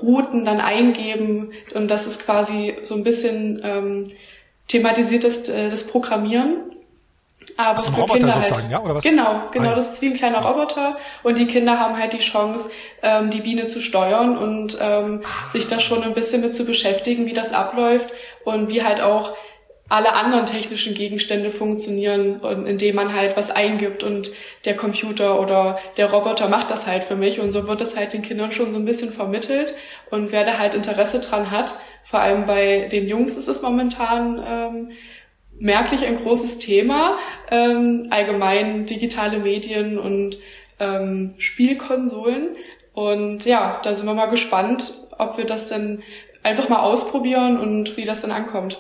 [0.01, 1.51] Routen dann eingeben.
[1.75, 4.05] Und das ist quasi so ein bisschen ähm,
[4.69, 6.72] thematisiert das, äh, das Programmieren
[7.57, 8.81] aber also ein Roboter Kinder sozusagen, halt, ja?
[8.81, 9.05] Oder was?
[9.05, 9.67] Genau, genau.
[9.67, 9.77] Ah, ja.
[9.77, 12.71] Das ist wie ein kleiner Roboter und die Kinder haben halt die Chance,
[13.03, 17.27] ähm, die Biene zu steuern und ähm, sich da schon ein bisschen mit zu beschäftigen,
[17.27, 18.09] wie das abläuft
[18.45, 19.37] und wie halt auch
[19.89, 24.31] alle anderen technischen Gegenstände funktionieren, und indem man halt was eingibt und
[24.65, 28.15] der Computer oder der Roboter macht das halt für mich und so wird das halt
[28.15, 29.75] den Kindern schon so ein bisschen vermittelt
[30.11, 31.75] und wer da halt Interesse dran hat,
[32.05, 34.91] vor allem bei den Jungs ist es momentan ähm,
[35.63, 37.17] merklich ein großes Thema,
[37.49, 40.39] ähm, allgemein digitale Medien und
[40.81, 42.57] ähm, Spielkonsolen.
[42.95, 46.03] Und ja, da sind wir mal gespannt, ob wir das dann
[46.43, 48.79] einfach mal ausprobieren und wie das dann ankommt.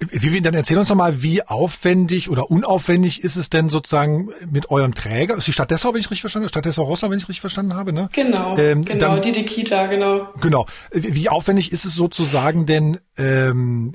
[0.00, 4.70] Vivian, dann erzähl uns doch mal, wie aufwendig oder unaufwendig ist es denn sozusagen mit
[4.70, 5.36] eurem Träger?
[5.36, 6.50] Ist die Stadt Dessau, wenn ich richtig verstanden habe?
[6.50, 8.08] Stadt Dessau Rossau, wenn ich richtig verstanden habe, ne?
[8.12, 10.28] Genau, ähm, genau, dann, die Kita, genau.
[10.40, 10.66] Genau.
[10.92, 13.92] Wie aufwendig ist es sozusagen denn, ähm,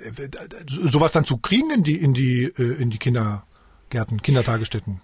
[0.67, 5.01] sowas dann zu kriegen in die, in die, äh, in die Kindergärten, Kindertagesstätten?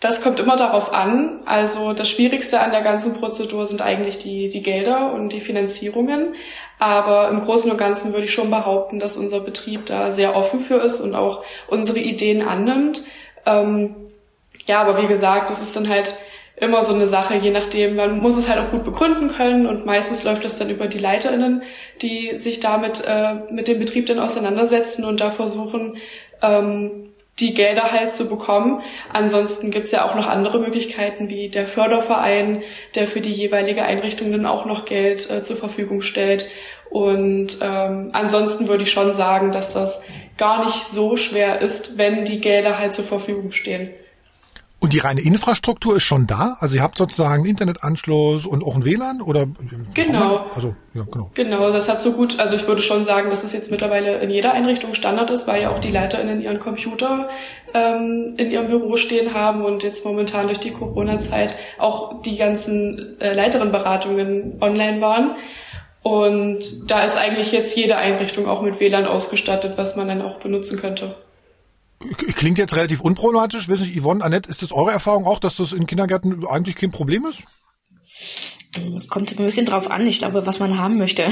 [0.00, 1.40] Das kommt immer darauf an.
[1.46, 6.34] Also das Schwierigste an der ganzen Prozedur sind eigentlich die, die Gelder und die Finanzierungen.
[6.78, 10.60] Aber im Großen und Ganzen würde ich schon behaupten, dass unser Betrieb da sehr offen
[10.60, 13.04] für ist und auch unsere Ideen annimmt.
[13.46, 13.94] Ähm,
[14.66, 16.18] ja, aber wie gesagt, das ist dann halt
[16.56, 19.84] immer so eine Sache, je nachdem, man muss es halt auch gut begründen können und
[19.84, 21.62] meistens läuft das dann über die LeiterInnen,
[22.00, 25.98] die sich damit äh, mit dem Betrieb dann auseinandersetzen und da versuchen,
[26.42, 28.82] ähm, die Gelder halt zu bekommen.
[29.12, 32.62] Ansonsten gibt's ja auch noch andere Möglichkeiten wie der Förderverein,
[32.94, 36.46] der für die jeweilige Einrichtung dann auch noch Geld äh, zur Verfügung stellt.
[36.88, 40.04] Und ähm, ansonsten würde ich schon sagen, dass das
[40.38, 43.90] gar nicht so schwer ist, wenn die Gelder halt zur Verfügung stehen.
[44.78, 46.58] Und die reine Infrastruktur ist schon da?
[46.60, 49.46] Also ihr habt sozusagen einen Internetanschluss und auch ein WLAN oder?
[49.94, 50.46] Genau.
[50.54, 51.30] Also, ja, genau.
[51.32, 54.28] Genau, das hat so gut, also ich würde schon sagen, dass es jetzt mittlerweile in
[54.28, 57.30] jeder Einrichtung Standard ist, weil ja auch die LeiterInnen ihren Computer
[57.72, 63.18] ähm, in ihrem Büro stehen haben und jetzt momentan durch die Corona-Zeit auch die ganzen
[63.18, 65.36] äh, Leiterinnenberatungen online waren.
[66.02, 70.38] Und da ist eigentlich jetzt jede Einrichtung auch mit WLAN ausgestattet, was man dann auch
[70.38, 71.16] benutzen könnte.
[71.98, 73.68] Klingt jetzt relativ unproblematisch.
[73.68, 76.90] Wissen Sie, Yvonne, Annette, ist das eure Erfahrung auch, dass das in Kindergärten eigentlich kein
[76.90, 77.42] Problem ist?
[78.96, 81.28] Es kommt ein bisschen drauf an, ich glaube, was man haben möchte.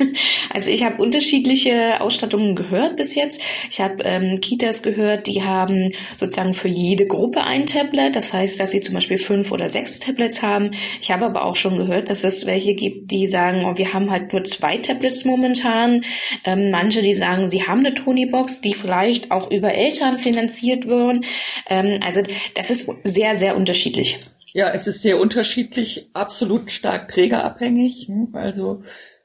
[0.50, 3.40] also ich habe unterschiedliche Ausstattungen gehört bis jetzt.
[3.70, 8.16] Ich habe ähm, Kitas gehört, die haben sozusagen für jede Gruppe ein Tablet.
[8.16, 10.70] Das heißt, dass sie zum Beispiel fünf oder sechs Tablets haben.
[11.00, 14.10] Ich habe aber auch schon gehört, dass es welche gibt, die sagen, oh, wir haben
[14.10, 16.02] halt nur zwei Tablets momentan.
[16.44, 21.24] Ähm, manche, die sagen, sie haben eine Tonybox, die vielleicht auch über Eltern finanziert würden.
[21.68, 22.22] Ähm, also
[22.54, 24.18] das ist sehr, sehr unterschiedlich.
[24.54, 28.08] Ja, es ist sehr unterschiedlich, absolut stark trägerabhängig.
[28.08, 28.82] Hm, also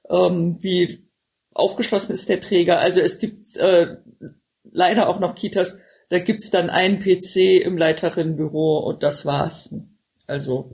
[0.10, 1.08] ähm, wie
[1.54, 2.80] aufgeschlossen ist der Träger.
[2.80, 3.98] Also es gibt äh,
[4.64, 9.74] leider auch noch Kitas, da gibt's dann einen PC im Leiterinnenbüro und das war's.
[10.28, 10.74] Also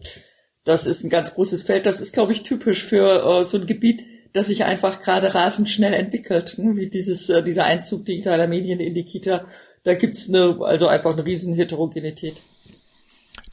[0.63, 1.85] das ist ein ganz großes Feld.
[1.85, 5.69] Das ist, glaube ich, typisch für äh, so ein Gebiet, das sich einfach gerade rasend
[5.69, 6.75] schnell entwickelt, ne?
[6.75, 9.45] wie dieses äh, dieser Einzug digitaler Medien in die Kita.
[9.83, 12.35] Da gibt's eine, also einfach eine riesen Heterogenität.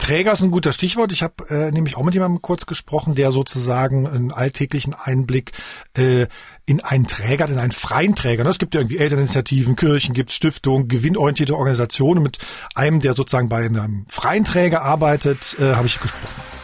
[0.07, 1.11] Träger ist ein guter Stichwort.
[1.11, 5.51] Ich habe äh, nämlich auch mit jemandem kurz gesprochen, der sozusagen einen alltäglichen Einblick
[5.99, 6.29] äh,
[6.65, 8.45] in einen Träger, in einen freien Träger.
[8.45, 8.51] Ne?
[8.51, 12.23] Es gibt ja irgendwie Elterninitiativen, Kirchen, gibt Stiftungen, gewinnorientierte Organisationen.
[12.23, 12.39] Mit
[12.77, 16.56] einem, der sozusagen bei einem freien Träger arbeitet, äh, habe ich gesprochen.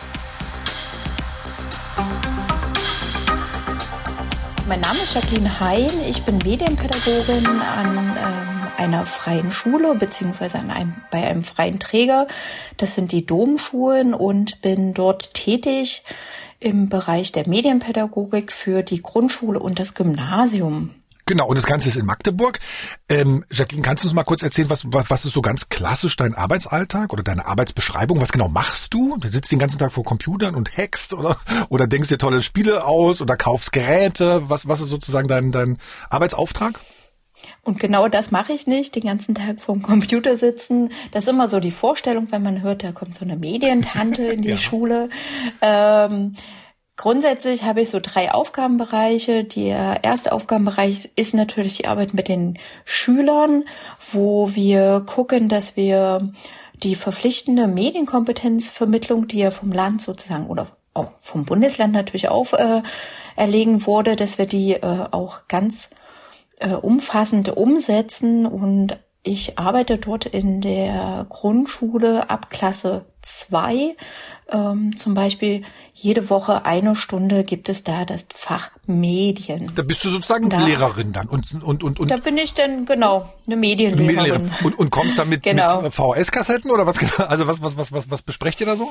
[4.73, 5.91] Mein Name ist Jacqueline Hein.
[6.09, 12.27] Ich bin Medienpädagogin an ähm, einer freien Schule beziehungsweise einem, bei einem freien Träger.
[12.79, 16.05] Das sind die Domschulen und bin dort tätig
[16.59, 21.02] im Bereich der Medienpädagogik für die Grundschule und das Gymnasium.
[21.27, 22.59] Genau, und das Ganze ist in Magdeburg.
[23.09, 26.17] Ähm, Jacqueline, kannst du uns mal kurz erzählen, was, was, was ist so ganz klassisch
[26.17, 28.21] dein Arbeitsalltag oder deine Arbeitsbeschreibung?
[28.21, 29.17] Was genau machst du?
[29.19, 31.37] Du sitzt den ganzen Tag vor Computern und hackst oder,
[31.69, 34.43] oder denkst dir tolle Spiele aus oder kaufst Geräte?
[34.49, 35.79] Was, was ist sozusagen dein, dein
[36.11, 36.79] Arbeitsauftrag?
[37.63, 40.91] Und genau das mache ich nicht, den ganzen Tag vorm Computer sitzen.
[41.13, 44.43] Das ist immer so die Vorstellung, wenn man hört, da kommt so eine Medientante in
[44.43, 44.57] die ja.
[44.57, 45.09] Schule.
[45.61, 46.35] Ähm,
[47.03, 49.43] grundsätzlich habe ich so drei Aufgabenbereiche.
[49.43, 53.65] Der erste Aufgabenbereich ist natürlich die Arbeit mit den Schülern,
[54.13, 56.31] wo wir gucken, dass wir
[56.75, 63.87] die verpflichtende Medienkompetenzvermittlung, die ja vom Land sozusagen oder auch vom Bundesland natürlich auferlegen äh,
[63.87, 65.89] wurde, dass wir die äh, auch ganz
[66.61, 73.95] äh, umfassend umsetzen und ich arbeite dort in der Grundschule ab Klasse 2.
[74.51, 75.63] Ähm, zum Beispiel
[75.95, 79.71] jede Woche eine Stunde gibt es da das Fach Medien.
[79.77, 82.11] Da bist du sozusagen da, Lehrerin dann und, und, und, und.
[82.11, 84.07] Da bin ich dann, genau, eine Medienlehrerin.
[84.07, 84.51] Medienlehrerin.
[84.65, 85.83] Und, und kommst dann mit, genau.
[85.83, 88.91] mit VHS-Kassetten oder was, also was, was, was, was, was besprecht ihr da so?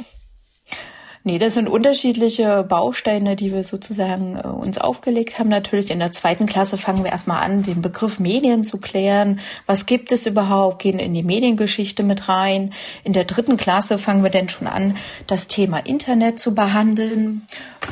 [1.23, 5.49] Nee, das sind unterschiedliche Bausteine, die wir sozusagen äh, uns aufgelegt haben.
[5.49, 9.39] Natürlich in der zweiten Klasse fangen wir erstmal an, den Begriff Medien zu klären.
[9.67, 10.81] Was gibt es überhaupt?
[10.81, 12.73] Gehen in die Mediengeschichte mit rein.
[13.03, 14.97] In der dritten Klasse fangen wir dann schon an,
[15.27, 17.45] das Thema Internet zu behandeln,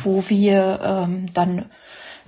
[0.03, 1.65] wo wir ähm, dann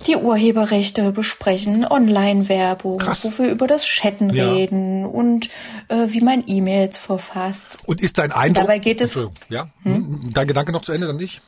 [0.06, 4.52] die Urheberrechte besprechen, Online-Werbung, wo wir über das Chatten ja.
[4.52, 5.48] reden und
[5.88, 7.78] äh, wie man E-Mails verfasst.
[7.86, 8.62] Und ist dein Eindruck?
[8.62, 9.20] Und dabei geht es.
[9.48, 10.30] Ja, hm?
[10.32, 11.40] dein Gedanke noch zu Ende, dann nicht?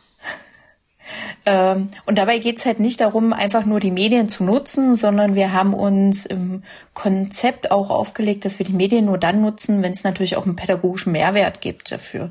[1.47, 5.53] Ähm, und dabei geht's halt nicht darum, einfach nur die Medien zu nutzen, sondern wir
[5.53, 6.63] haben uns im
[6.95, 10.57] Konzept auch aufgelegt, dass wir die Medien nur dann nutzen, wenn es natürlich auch einen
[10.57, 12.31] pädagogischen Mehrwert gibt dafür.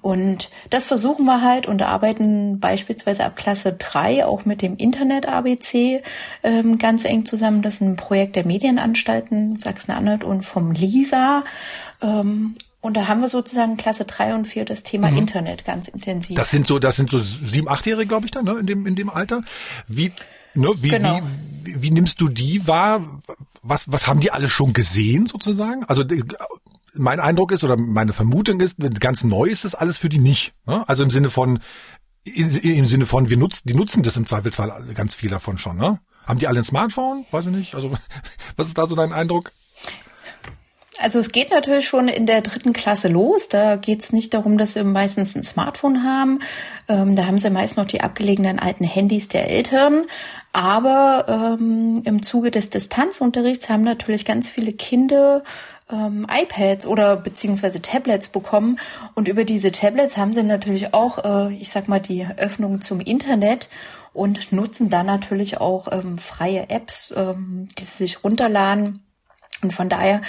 [0.00, 5.26] Und das versuchen wir halt und arbeiten beispielsweise ab Klasse 3 auch mit dem Internet
[5.26, 6.02] ABC
[6.42, 7.62] ähm, ganz eng zusammen.
[7.62, 11.44] Das ist ein Projekt der Medienanstalten Sachsen-Anhalt und vom LISA.
[12.02, 15.16] Ähm, und da haben wir sozusagen Klasse 3 und 4 das Thema mhm.
[15.16, 16.36] Internet ganz intensiv.
[16.36, 18.94] Das sind so, das sind so sieben, achtjährige, glaube ich, dann, ne, in dem, in
[18.94, 19.42] dem Alter.
[19.88, 20.12] Wie,
[20.52, 21.22] ne, wie, genau.
[21.62, 23.22] wie, wie, nimmst du die wahr?
[23.62, 25.84] Was, was haben die alle schon gesehen, sozusagen?
[25.84, 26.04] Also,
[26.92, 30.52] mein Eindruck ist oder meine Vermutung ist, ganz neu ist das alles für die nicht.
[30.66, 30.86] Ne?
[30.86, 31.60] Also im Sinne von,
[32.24, 36.00] im Sinne von, wir nutzen, die nutzen das im Zweifelsfall ganz viel davon schon, ne?
[36.26, 37.24] Haben die alle ein Smartphone?
[37.30, 37.74] Weiß ich nicht.
[37.74, 37.94] Also,
[38.56, 39.52] was ist da so dein Eindruck?
[41.00, 43.48] Also es geht natürlich schon in der dritten Klasse los.
[43.48, 46.38] Da geht es nicht darum, dass sie meistens ein Smartphone haben.
[46.88, 50.06] Ähm, da haben sie meist noch die abgelegenen alten Handys der Eltern.
[50.52, 55.42] Aber ähm, im Zuge des Distanzunterrichts haben natürlich ganz viele Kinder
[55.90, 58.78] ähm, iPads oder beziehungsweise Tablets bekommen.
[59.14, 63.00] Und über diese Tablets haben sie natürlich auch, äh, ich sag mal, die Öffnung zum
[63.00, 63.68] Internet
[64.12, 69.02] und nutzen dann natürlich auch ähm, freie Apps, ähm, die sie sich runterladen.
[69.60, 70.20] Und von daher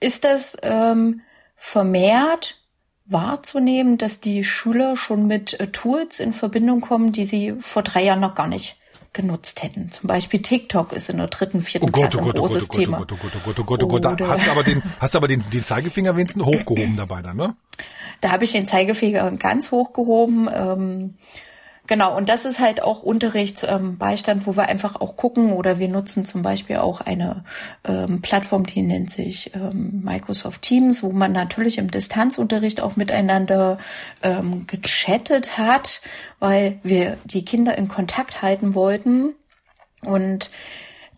[0.00, 1.22] ist das ähm,
[1.56, 2.60] vermehrt
[3.06, 8.02] wahrzunehmen, dass die Schüler schon mit äh, Tools in Verbindung kommen, die sie vor drei
[8.02, 8.76] Jahren noch gar nicht
[9.12, 9.90] genutzt hätten.
[9.90, 12.64] Zum Beispiel TikTok ist in der dritten, vierten oh Gott, Klasse oh Gott, ein großes
[12.64, 12.98] oh Gott, Thema.
[12.98, 14.28] Oh Gott, oh Gott, oh Gott, oh Gott, oh Gott, Gott.
[14.28, 17.56] Hast du aber den, hast aber den, den Zeigefinger wenigstens hochgehoben dabei dann, ne?
[18.20, 20.48] Da habe ich den Zeigefinger ganz hochgehoben.
[20.54, 21.14] Ähm,
[21.86, 25.88] Genau, und das ist halt auch Unterrichtsbeistand, ähm, wo wir einfach auch gucken oder wir
[25.88, 27.44] nutzen zum Beispiel auch eine
[27.84, 33.78] ähm, Plattform, die nennt sich ähm, Microsoft Teams, wo man natürlich im Distanzunterricht auch miteinander
[34.22, 36.00] ähm, gechattet hat,
[36.40, 39.34] weil wir die Kinder in Kontakt halten wollten.
[40.04, 40.50] Und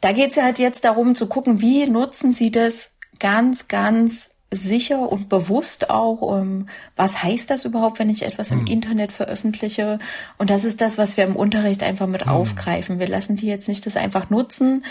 [0.01, 5.11] da geht es halt jetzt darum zu gucken, wie nutzen sie das ganz, ganz sicher
[5.11, 8.67] und bewusst auch, ähm, was heißt das überhaupt, wenn ich etwas im mhm.
[8.67, 9.99] Internet veröffentliche.
[10.39, 12.33] Und das ist das, was wir im Unterricht einfach mit mhm.
[12.33, 12.99] aufgreifen.
[12.99, 14.85] Wir lassen die jetzt nicht das einfach nutzen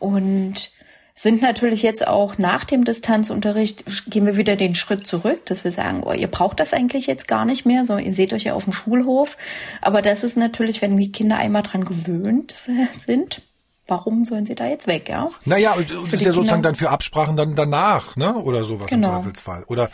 [0.00, 0.70] und
[1.16, 5.70] sind natürlich jetzt auch nach dem Distanzunterricht, gehen wir wieder den Schritt zurück, dass wir
[5.70, 8.54] sagen, oh, ihr braucht das eigentlich jetzt gar nicht mehr, so ihr seht euch ja
[8.54, 9.36] auf dem Schulhof.
[9.80, 12.56] Aber das ist natürlich, wenn die Kinder einmal dran gewöhnt
[13.06, 13.42] sind,
[13.86, 15.28] warum sollen sie da jetzt weg, ja?
[15.44, 18.34] Naja, und das ist ja sozusagen dann für Absprachen dann danach, ne?
[18.34, 19.08] Oder sowas genau.
[19.08, 19.64] im Zweifelsfall.
[19.64, 19.90] Oder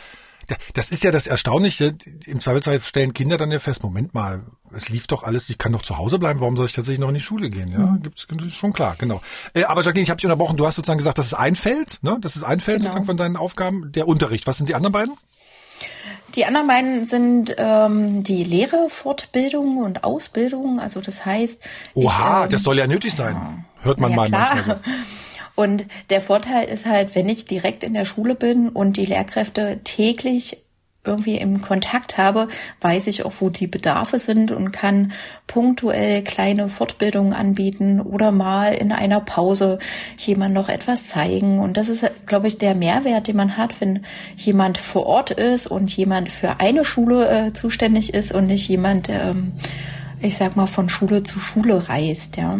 [0.73, 1.95] das ist ja das Erstaunliche.
[2.25, 5.71] Im Zweifelsfall stellen Kinder dann ja fest, Moment mal, es lief doch alles, ich kann
[5.71, 7.71] doch zu Hause bleiben, warum soll ich tatsächlich noch in die Schule gehen?
[7.71, 8.01] Ja, mhm.
[8.01, 9.21] gibt's schon klar, genau.
[9.53, 11.99] Äh, aber Jacqueline, ich habe dich unterbrochen, du hast sozusagen gesagt, das ist ein Feld,
[12.01, 12.17] ne?
[12.21, 12.89] Das ist ein Feld genau.
[12.89, 14.47] sozusagen von deinen Aufgaben, der Unterricht.
[14.47, 15.15] Was sind die anderen beiden?
[16.35, 20.79] Die anderen beiden sind ähm, die Lehrerfortbildung und Ausbildung.
[20.79, 21.61] Also das heißt.
[21.93, 23.33] Oha, ich, ähm, das soll ja nötig sein.
[23.33, 24.49] Ja, Hört man ja, mal klar.
[24.55, 24.77] manchmal.
[24.77, 24.91] So.
[25.55, 29.81] Und der Vorteil ist halt, wenn ich direkt in der Schule bin und die Lehrkräfte
[29.83, 30.57] täglich
[31.03, 32.47] irgendwie im Kontakt habe,
[32.81, 35.13] weiß ich auch, wo die Bedarfe sind und kann
[35.47, 39.79] punktuell kleine Fortbildungen anbieten oder mal in einer Pause
[40.17, 41.59] jemand noch etwas zeigen.
[41.59, 44.05] Und das ist, glaube ich, der Mehrwert, den man hat, wenn
[44.37, 49.09] jemand vor Ort ist und jemand für eine Schule äh, zuständig ist und nicht jemand,
[49.09, 49.53] ähm,
[50.19, 52.59] ich sag mal, von Schule zu Schule reist, ja.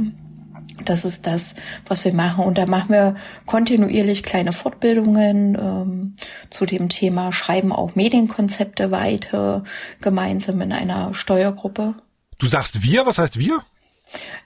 [0.86, 1.56] Das ist das,
[1.88, 2.44] was wir machen.
[2.44, 3.16] Und da machen wir
[3.46, 6.16] kontinuierlich kleine Fortbildungen ähm,
[6.50, 9.64] zu dem Thema, schreiben auch Medienkonzepte weiter,
[10.02, 11.96] gemeinsam in einer Steuergruppe.
[12.38, 13.62] Du sagst wir, was heißt wir?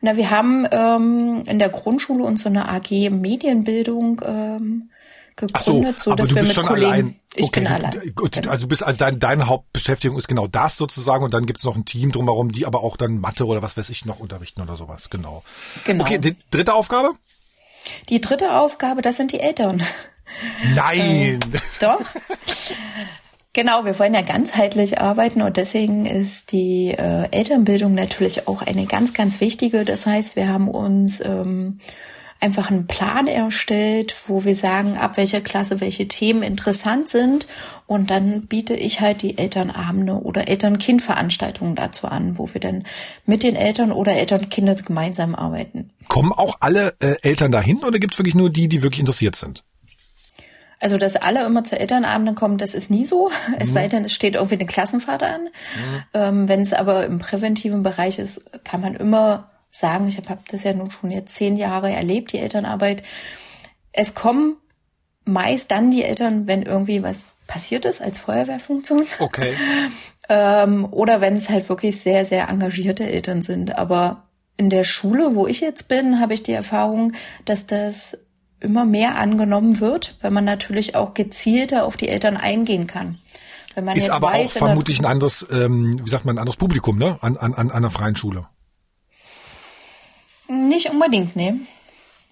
[0.02, 4.90] Na, wir haben ähm, in der Grundschule uns so eine AG Medienbildung ähm,
[5.36, 6.92] gegründet, so, so dass wir mit Kollegen.
[6.92, 7.20] Allein.
[7.36, 8.14] Ich okay, bin allein.
[8.16, 8.50] Gut, genau.
[8.50, 11.86] also bist also dein, deine Hauptbeschäftigung ist genau das sozusagen und dann gibt's noch ein
[11.86, 15.10] Team drumherum, die aber auch dann Mathe oder was weiß ich noch unterrichten oder sowas.
[15.10, 15.44] Genau.
[15.84, 16.04] Genau.
[16.04, 17.12] Okay, die dritte Aufgabe?
[18.10, 19.84] Die dritte Aufgabe, das sind die Eltern.
[20.74, 21.40] Nein.
[21.56, 22.02] Ähm, doch.
[23.54, 28.86] Genau, wir wollen ja ganzheitlich arbeiten und deswegen ist die äh, Elternbildung natürlich auch eine
[28.86, 29.86] ganz, ganz wichtige.
[29.86, 31.80] Das heißt, wir haben uns ähm,
[32.40, 37.48] einfach einen Plan erstellt, wo wir sagen, ab welcher Klasse welche Themen interessant sind.
[37.88, 42.84] Und dann biete ich halt die Elternabende oder Eltern-Kind-Veranstaltungen dazu an, wo wir dann
[43.26, 45.92] mit den Eltern oder Eltern-Kinder gemeinsam arbeiten.
[46.08, 49.36] Kommen auch alle äh, Eltern dahin oder gibt es wirklich nur die, die wirklich interessiert
[49.36, 49.64] sind?
[50.80, 53.32] Also, dass alle immer zu Elternabenden kommen, das ist nie so.
[53.60, 53.74] Es mhm.
[53.74, 55.42] sei denn, es steht irgendwie eine Klassenvater an.
[55.44, 56.04] Mhm.
[56.14, 59.50] Ähm, Wenn es aber im präventiven Bereich ist, kann man immer
[59.80, 63.04] sagen, ich habe hab das ja nun schon jetzt zehn Jahre erlebt, die Elternarbeit.
[63.92, 64.58] Es kommen
[65.26, 69.06] meist dann die Eltern, wenn irgendwie was passiert ist als Feuerwehrfunktion.
[69.20, 69.56] Okay.
[70.30, 73.78] ähm, oder wenn es halt wirklich sehr, sehr engagierte Eltern sind.
[73.78, 74.24] Aber
[74.58, 77.14] in der Schule, wo ich jetzt bin, habe ich die Erfahrung,
[77.44, 78.18] dass das
[78.60, 83.20] immer mehr angenommen wird, weil man natürlich auch gezielter auf die Eltern eingehen kann.
[83.76, 86.58] Wenn man ist aber weiß, auch vermutlich ein anderes, ähm, wie sagt man, ein anderes
[86.58, 87.18] Publikum, ne?
[87.22, 88.48] An, an, an einer freien Schule.
[90.48, 91.56] Nicht unbedingt, nee.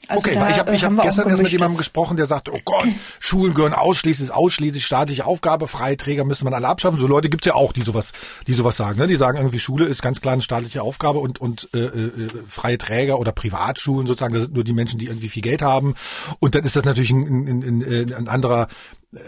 [0.10, 2.60] Also okay, weil ich habe ich hab gestern erst mit jemandem gesprochen, der sagte, oh
[2.66, 2.88] Gott,
[3.20, 7.00] Schulen gehören ausschließlich, ausschließlich staatliche Aufgabe, freie Träger müsste man alle abschaffen.
[7.00, 8.12] So Leute gibt's ja auch, die sowas,
[8.46, 9.00] die sowas sagen.
[9.00, 9.08] Ne?
[9.08, 12.12] Die sagen irgendwie, Schule ist ganz klar eine staatliche Aufgabe und, und äh, äh,
[12.50, 15.96] freie Träger oder Privatschulen sozusagen, das sind nur die Menschen, die irgendwie viel Geld haben.
[16.40, 18.68] Und dann ist das natürlich ein, ein, ein, ein anderer,
[19.14, 19.20] äh,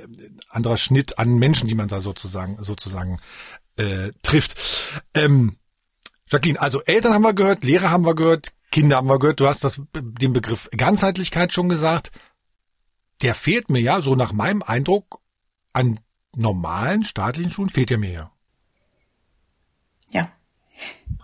[0.49, 3.19] anderer Schnitt an Menschen, die man da sozusagen, sozusagen
[3.77, 4.57] äh, trifft.
[5.13, 5.55] Ähm,
[6.29, 9.47] Jacqueline, also Eltern haben wir gehört, Lehrer haben wir gehört, Kinder haben wir gehört, du
[9.47, 12.11] hast das, den Begriff Ganzheitlichkeit schon gesagt.
[13.21, 15.21] der fehlt mir ja, so nach meinem Eindruck,
[15.71, 16.01] an
[16.35, 18.31] normalen staatlichen Schulen fehlt er mir ja.
[20.09, 20.29] Ja.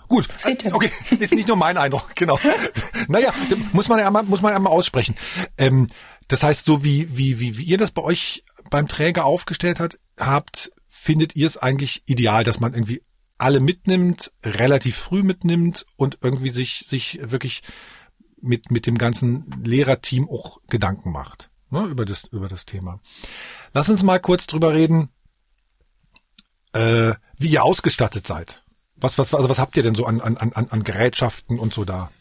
[0.08, 0.30] Gut,
[0.72, 0.90] okay,
[1.20, 2.40] ist nicht nur mein Eindruck, genau.
[3.10, 3.34] naja,
[3.74, 5.18] muss man ja einmal, muss man einmal aussprechen.
[5.58, 5.88] Ähm,
[6.30, 10.00] das heißt, so wie, wie, wie, wie ihr das bei euch beim Träger aufgestellt hat,
[10.18, 13.02] habt, findet ihr es eigentlich ideal, dass man irgendwie
[13.42, 17.62] alle mitnimmt, relativ früh mitnimmt und irgendwie sich, sich wirklich
[18.40, 23.00] mit, mit dem ganzen Lehrerteam auch Gedanken macht, ne, über das, über das Thema.
[23.74, 25.10] Lass uns mal kurz drüber reden,
[26.74, 28.64] äh, wie ihr ausgestattet seid.
[28.96, 31.86] Was, was, also was habt ihr denn so an, an, an, an Gerätschaften und so
[31.86, 32.12] da?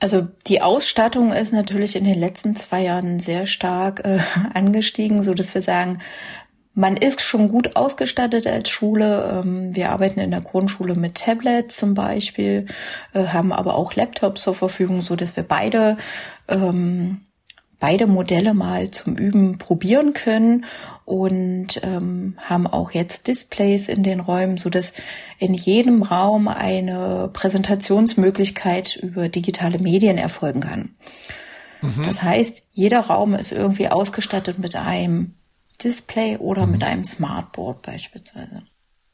[0.00, 4.20] Also die Ausstattung ist natürlich in den letzten zwei Jahren sehr stark äh,
[4.54, 6.00] angestiegen, so dass wir sagen,
[6.78, 9.42] man ist schon gut ausgestattet als Schule.
[9.44, 12.66] Ähm, wir arbeiten in der Grundschule mit Tablets zum Beispiel,
[13.14, 15.96] äh, haben aber auch Laptops zur Verfügung, so dass wir beide
[16.46, 17.22] ähm,
[17.80, 20.66] beide Modelle mal zum Üben probieren können
[21.04, 24.92] und ähm, haben auch jetzt Displays in den Räumen, so dass
[25.38, 30.90] in jedem Raum eine Präsentationsmöglichkeit über digitale Medien erfolgen kann.
[31.82, 32.04] Mhm.
[32.04, 35.34] Das heißt, jeder Raum ist irgendwie ausgestattet mit einem
[35.82, 36.72] Display oder mhm.
[36.72, 38.62] mit einem Smartboard beispielsweise.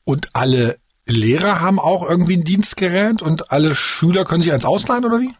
[0.05, 5.05] Und alle Lehrer haben auch irgendwie ein Dienstgerät und alle Schüler können sich eins ausleihen
[5.05, 5.35] oder wie?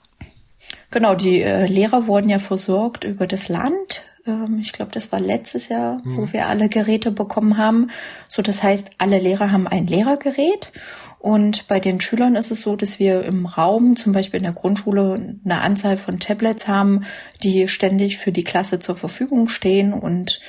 [0.91, 4.03] Genau, die äh, Lehrer wurden ja versorgt über das Land.
[4.27, 6.17] Ähm, ich glaube, das war letztes Jahr, mhm.
[6.17, 7.91] wo wir alle Geräte bekommen haben.
[8.29, 10.73] So, das heißt, alle Lehrer haben ein Lehrergerät.
[11.19, 14.53] Und bei den Schülern ist es so, dass wir im Raum, zum Beispiel in der
[14.53, 17.07] Grundschule, eine Anzahl von Tablets haben,
[17.43, 20.41] die ständig für die Klasse zur Verfügung stehen und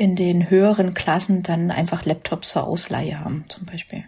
[0.00, 4.04] in den höheren Klassen dann einfach Laptops zur Ausleihe haben, zum Beispiel.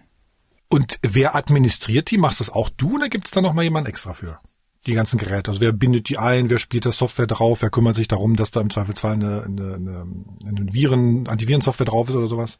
[0.67, 2.17] Und wer administriert die?
[2.17, 4.39] Machst das auch du oder gibt es da noch mal jemand extra für?
[4.85, 5.49] die ganzen Geräte.
[5.49, 8.51] Also wer bindet die ein, wer spielt das Software drauf, wer kümmert sich darum, dass
[8.51, 10.05] da im Zweifelsfall eine, eine, eine,
[10.45, 12.59] eine Viren, Antivirensoftware drauf ist oder sowas?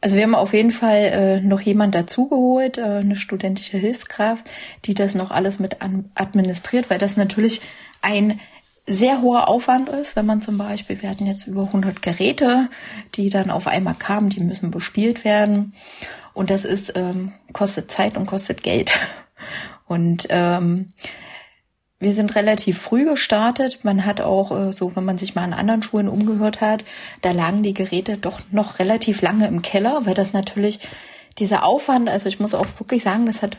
[0.00, 4.48] Also wir haben auf jeden Fall äh, noch jemand dazugeholt, äh, eine studentische Hilfskraft,
[4.84, 5.78] die das noch alles mit
[6.14, 7.62] administriert, weil das natürlich
[8.00, 8.38] ein
[8.86, 12.68] sehr hoher Aufwand ist, wenn man zum Beispiel, wir hatten jetzt über 100 Geräte,
[13.14, 15.72] die dann auf einmal kamen, die müssen bespielt werden.
[16.34, 18.92] Und das ist, ähm, kostet Zeit und kostet Geld.
[19.86, 20.92] Und ähm,
[21.98, 23.84] wir sind relativ früh gestartet.
[23.84, 26.84] Man hat auch äh, so, wenn man sich mal an anderen Schulen umgehört hat,
[27.20, 30.80] da lagen die Geräte doch noch relativ lange im Keller, weil das natürlich
[31.38, 33.58] dieser Aufwand, also ich muss auch wirklich sagen, das hat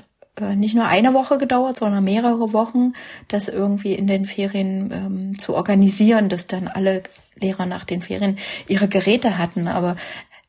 [0.56, 2.94] nicht nur eine Woche gedauert, sondern mehrere Wochen,
[3.28, 7.04] das irgendwie in den Ferien ähm, zu organisieren, dass dann alle
[7.36, 9.68] Lehrer nach den Ferien ihre Geräte hatten.
[9.68, 9.96] Aber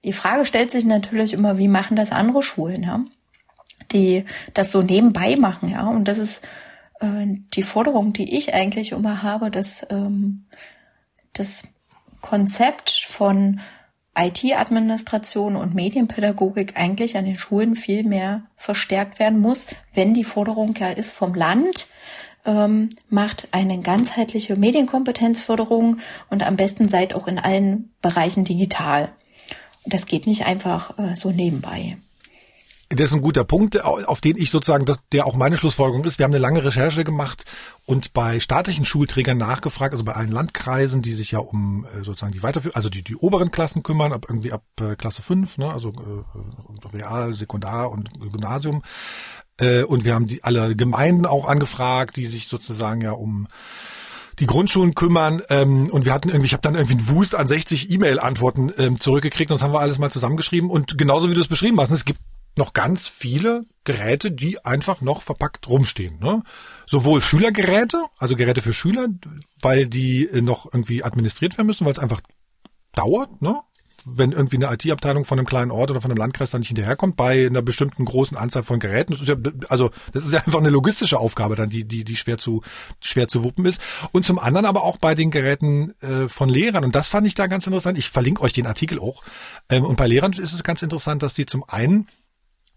[0.03, 2.83] die Frage stellt sich natürlich immer, wie machen das andere Schulen?
[2.83, 3.05] Ja?
[3.93, 5.87] die das so nebenbei machen, ja.
[5.89, 6.43] Und das ist
[7.01, 10.45] äh, die Forderung, die ich eigentlich immer habe, dass ähm,
[11.33, 11.65] das
[12.21, 13.61] Konzept von
[14.17, 20.75] IT-Administration und Medienpädagogik eigentlich an den Schulen viel mehr verstärkt werden muss, wenn die Forderung
[20.79, 21.89] ja ist vom Land,
[22.47, 25.99] ähm, macht eine ganzheitliche Medienkompetenzförderung
[26.31, 29.11] und am besten seid auch in allen Bereichen digital.
[29.87, 31.97] Das geht nicht einfach äh, so nebenbei.
[32.97, 36.19] Das ist ein guter Punkt, auf den ich sozusagen, das, der auch meine Schlussfolgerung ist.
[36.19, 37.45] Wir haben eine lange Recherche gemacht
[37.87, 42.33] und bei staatlichen Schulträgern nachgefragt, also bei allen Landkreisen, die sich ja um äh, sozusagen
[42.33, 45.73] die Weiterführung, also die, die oberen Klassen kümmern, ab irgendwie ab äh, Klasse 5, ne,
[45.73, 48.83] also äh, Real, Sekundar und Gymnasium.
[49.59, 53.49] Äh, und wir haben die alle Gemeinden auch angefragt, die sich sozusagen ja um
[54.39, 57.47] die Grundschulen kümmern ähm, und wir hatten irgendwie, ich habe dann irgendwie einen Wust an
[57.47, 61.41] 60 E-Mail-Antworten ähm, zurückgekriegt und das haben wir alles mal zusammengeschrieben und genauso wie du
[61.41, 62.19] es beschrieben hast, ne, es gibt
[62.57, 66.19] noch ganz viele Geräte, die einfach noch verpackt rumstehen.
[66.19, 66.43] Ne?
[66.87, 69.09] Sowohl Schülergeräte, also Geräte für Schüler,
[69.61, 72.21] weil die äh, noch irgendwie administriert werden müssen, weil es einfach
[72.93, 73.61] dauert, ne?
[74.05, 77.17] wenn irgendwie eine IT-Abteilung von einem kleinen Ort oder von einem Landkreis dann nicht hinterherkommt
[77.17, 79.13] bei einer bestimmten großen Anzahl von Geräten.
[79.13, 79.37] Das ist ja,
[79.69, 82.63] also das ist ja einfach eine logistische Aufgabe dann, die, die, die schwer zu,
[83.01, 83.81] schwer zu wuppen ist.
[84.13, 86.85] Und zum anderen aber auch bei den Geräten äh, von Lehrern.
[86.85, 87.97] Und das fand ich da ganz interessant.
[87.97, 89.23] Ich verlinke euch den Artikel auch.
[89.71, 92.09] Ähm, und bei Lehrern ist es ganz interessant, dass die zum einen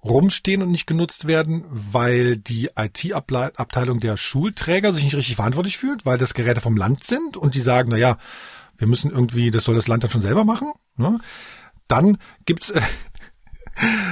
[0.04, 6.06] rumstehen und nicht genutzt werden, weil die IT-Abteilung der Schulträger sich nicht richtig verantwortlich fühlt,
[6.06, 8.18] weil das Geräte vom Land sind und die sagen, na ja,
[8.78, 10.72] wir müssen irgendwie, das soll das Land dann schon selber machen.
[10.96, 11.20] Ne?
[11.88, 12.18] Dann
[12.48, 12.54] äh,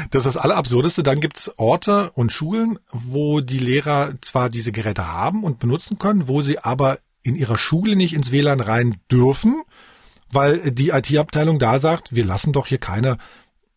[0.09, 5.11] das ist das Allerabsurdeste, dann gibt's Orte und Schulen, wo die Lehrer zwar diese Geräte
[5.11, 9.63] haben und benutzen können, wo sie aber in ihrer Schule nicht ins WLAN rein dürfen,
[10.31, 13.17] weil die IT-Abteilung da sagt, wir lassen doch hier keine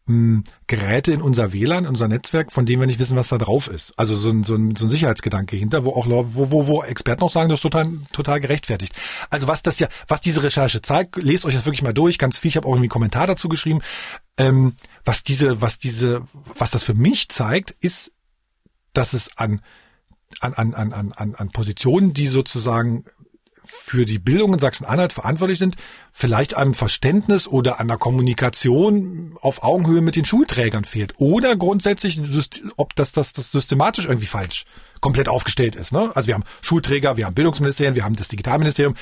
[0.08, 3.38] mh, Geräte in unser WLAN, in unser Netzwerk, von denen wir nicht wissen, was da
[3.38, 3.92] drauf ist.
[3.96, 7.22] Also so ein, so ein, so ein Sicherheitsgedanke hinter, wo auch wo, wo, wo Experten
[7.22, 8.94] auch sagen, das ist total, total gerechtfertigt.
[9.30, 12.38] Also was das ja, was diese Recherche zeigt, lest euch das wirklich mal durch, ganz
[12.38, 13.80] viel, ich habe auch irgendwie einen Kommentar dazu geschrieben.
[14.38, 16.22] Ähm, was diese, was diese,
[16.56, 18.12] was das für mich zeigt, ist,
[18.92, 19.60] dass es an
[20.40, 23.04] an, an, an, an, an Positionen, die sozusagen
[23.68, 25.76] für die Bildung in Sachsen-Anhalt verantwortlich sind,
[26.12, 31.14] vielleicht einem Verständnis oder einer Kommunikation auf Augenhöhe mit den Schulträgern fehlt.
[31.18, 32.20] Oder grundsätzlich,
[32.76, 34.64] ob das, das, das systematisch irgendwie falsch
[35.00, 35.92] komplett aufgestellt ist.
[35.92, 36.10] Ne?
[36.14, 38.94] Also wir haben Schulträger, wir haben Bildungsministerien, wir haben das Digitalministerium.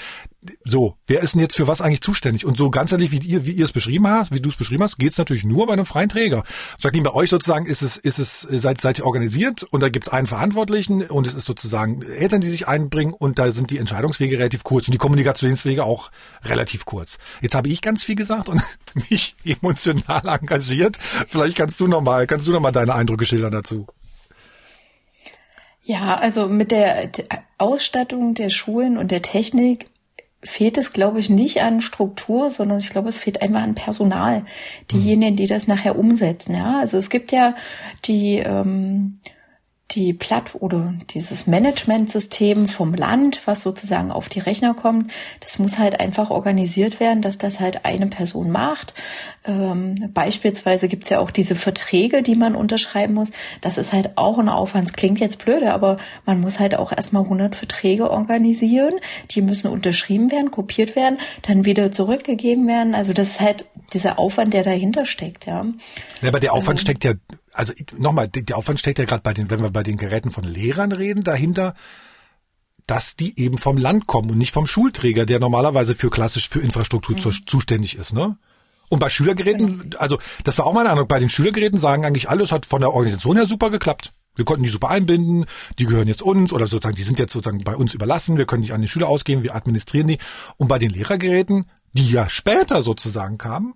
[0.64, 2.44] So, wer ist denn jetzt für was eigentlich zuständig?
[2.44, 4.84] Und so ganz ehrlich, wie ihr, wie ihr es beschrieben hast, wie du es beschrieben
[4.84, 6.44] hast, geht es natürlich nur bei einem freien Träger.
[6.78, 10.07] Jacqueline, bei euch sozusagen ist es, ist es, seid, seid ihr organisiert und da gibt
[10.07, 13.78] es einen Verantwortlichen und es ist sozusagen Eltern, die sich einbringen und da sind die
[13.78, 16.11] Entscheidungswege relativ kurz und die Kommunikationswege auch
[16.44, 17.18] relativ kurz.
[17.40, 18.62] Jetzt habe ich ganz viel gesagt und
[19.11, 20.97] mich emotional engagiert.
[21.26, 23.86] Vielleicht kannst du noch mal, kannst du noch mal deine Eindrücke schildern dazu.
[25.89, 27.11] Ja, also mit der
[27.59, 29.87] Ausstattung der Schulen und der Technik
[30.43, 34.45] fehlt es, glaube ich, nicht an Struktur, sondern ich glaube, es fehlt einfach an Personal.
[34.91, 36.57] Diejenigen, die das nachher umsetzen.
[36.57, 37.55] Ja, also es gibt ja
[38.05, 39.20] die ähm,
[39.93, 45.78] die Platt oder dieses Managementsystem vom Land, was sozusagen auf die Rechner kommt, das muss
[45.78, 48.95] halt einfach organisiert werden, dass das halt eine Person macht.
[49.47, 53.28] Ähm, beispielsweise gibt's ja auch diese Verträge, die man unterschreiben muss.
[53.61, 54.86] Das ist halt auch ein Aufwand.
[54.86, 58.94] Das klingt jetzt blöde, aber man muss halt auch erstmal 100 Verträge organisieren.
[59.30, 62.94] Die müssen unterschrieben werden, kopiert werden, dann wieder zurückgegeben werden.
[62.94, 65.64] Also das ist halt dieser Aufwand, der dahinter steckt, ja.
[66.20, 67.12] ja aber der Aufwand ähm, steckt ja
[67.53, 70.44] also nochmal, der Aufwand steckt ja gerade bei den, wenn wir bei den Geräten von
[70.44, 71.74] Lehrern reden, dahinter,
[72.86, 76.61] dass die eben vom Land kommen und nicht vom Schulträger, der normalerweise für klassisch für
[76.61, 77.47] Infrastruktur mhm.
[77.47, 78.36] zuständig ist, ne?
[78.89, 82.53] Und bei Schülergeräten, also das war auch meine Ahnung, bei den Schülergeräten sagen eigentlich alles
[82.53, 84.12] hat von der Organisation her super geklappt.
[84.37, 85.47] Wir konnten die super einbinden,
[85.78, 88.62] die gehören jetzt uns oder sozusagen, die sind jetzt sozusagen bei uns überlassen, wir können
[88.62, 90.18] die an die Schüler ausgehen, wir administrieren die.
[90.59, 93.74] Und bei den Lehrergeräten, die ja später sozusagen kamen,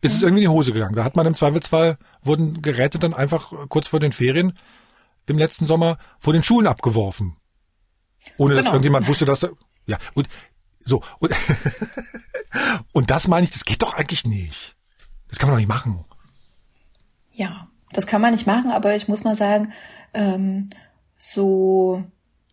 [0.00, 0.94] ist es irgendwie in die Hose gegangen.
[0.94, 4.52] Da hat man im Zweifelsfall, wurden Geräte dann einfach kurz vor den Ferien
[5.26, 7.36] im letzten Sommer vor den Schulen abgeworfen.
[8.36, 8.64] Ohne genau.
[8.64, 9.48] dass irgendjemand wusste, dass da,
[9.86, 10.28] ja, und
[10.84, 11.32] so, und,
[12.92, 14.74] und das meine ich, das geht doch eigentlich nicht.
[15.28, 16.04] Das kann man doch nicht machen.
[17.32, 19.72] Ja, das kann man nicht machen, aber ich muss mal sagen,
[20.14, 20.70] ähm,
[21.16, 22.04] so,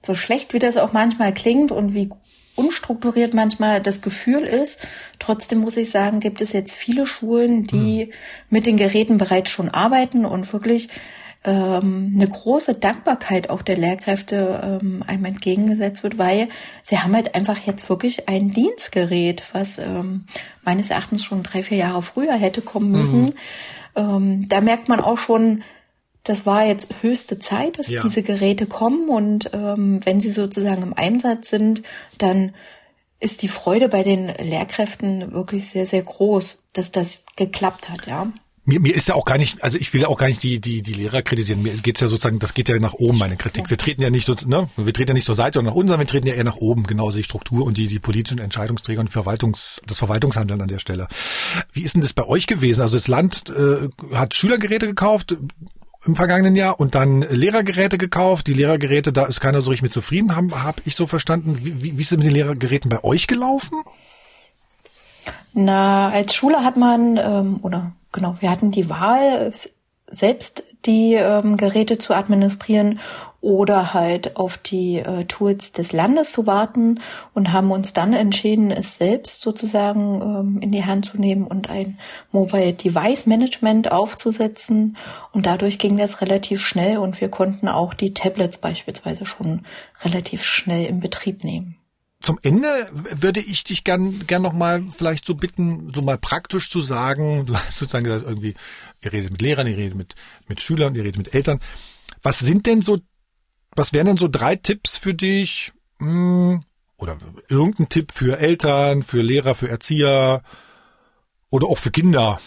[0.01, 2.09] so schlecht wie das auch manchmal klingt und wie
[2.55, 4.85] unstrukturiert manchmal das Gefühl ist.
[5.17, 8.11] Trotzdem muss ich sagen, gibt es jetzt viele Schulen, die mhm.
[8.49, 10.89] mit den Geräten bereits schon arbeiten und wirklich
[11.45, 16.49] ähm, eine große Dankbarkeit auch der Lehrkräfte ähm, einem entgegengesetzt wird, weil
[16.83, 20.25] sie haben halt einfach jetzt wirklich ein Dienstgerät, was ähm,
[20.63, 23.25] meines Erachtens schon drei, vier Jahre früher hätte kommen müssen.
[23.25, 23.33] Mhm.
[23.95, 25.63] Ähm, da merkt man auch schon,
[26.23, 28.01] das war jetzt höchste Zeit, dass ja.
[28.01, 31.83] diese Geräte kommen und ähm, wenn sie sozusagen im Einsatz sind,
[32.17, 32.53] dann
[33.21, 38.27] ist die Freude bei den Lehrkräften wirklich sehr, sehr groß, dass das geklappt hat, ja.
[38.69, 40.61] Mir, mir ist ja auch gar nicht, also ich will ja auch gar nicht die,
[40.61, 41.63] die, die Lehrer kritisieren.
[41.63, 43.69] Mir geht's ja sozusagen, das geht ja nach oben, meine Kritik.
[43.69, 45.89] Wir treten ja nicht so, ne, wir treten ja nicht zur Seite und nach unten,
[45.89, 49.01] sondern wir treten ja eher nach oben, genauso die Struktur und die, die politischen Entscheidungsträger
[49.01, 51.07] und Verwaltungs, das Verwaltungshandeln an der Stelle.
[51.73, 52.81] Wie ist denn das bei euch gewesen?
[52.81, 55.35] Also das Land äh, hat Schülergeräte gekauft,
[56.05, 58.47] im vergangenen Jahr und dann Lehrergeräte gekauft.
[58.47, 61.57] Die Lehrergeräte, da ist keiner so richtig mit zufrieden, habe hab ich so verstanden.
[61.63, 63.81] Wie, wie, wie ist es mit den Lehrergeräten bei euch gelaufen?
[65.53, 69.51] Na, als Schule hat man, ähm, oder genau, wir hatten die Wahl,
[70.11, 72.99] selbst die ähm, Geräte zu administrieren
[73.41, 76.99] oder halt auf die äh, Tools des Landes zu warten
[77.33, 81.69] und haben uns dann entschieden, es selbst sozusagen ähm, in die Hand zu nehmen und
[81.69, 81.97] ein
[82.31, 84.97] Mobile Device Management aufzusetzen.
[85.31, 89.65] Und dadurch ging das relativ schnell und wir konnten auch die Tablets beispielsweise schon
[90.03, 91.78] relativ schnell in Betrieb nehmen
[92.21, 96.69] zum Ende würde ich dich gern, gern noch mal vielleicht so bitten, so mal praktisch
[96.69, 98.55] zu sagen, du hast sozusagen gesagt, irgendwie,
[99.01, 100.15] ihr redet mit Lehrern, ihr redet mit,
[100.47, 101.59] mit Schülern, ihr redet mit Eltern.
[102.21, 102.99] Was sind denn so,
[103.75, 106.63] was wären denn so drei Tipps für dich, hm,
[106.97, 107.17] oder
[107.47, 110.43] irgendein Tipp für Eltern, für Lehrer, für Erzieher
[111.49, 112.39] oder auch für Kinder?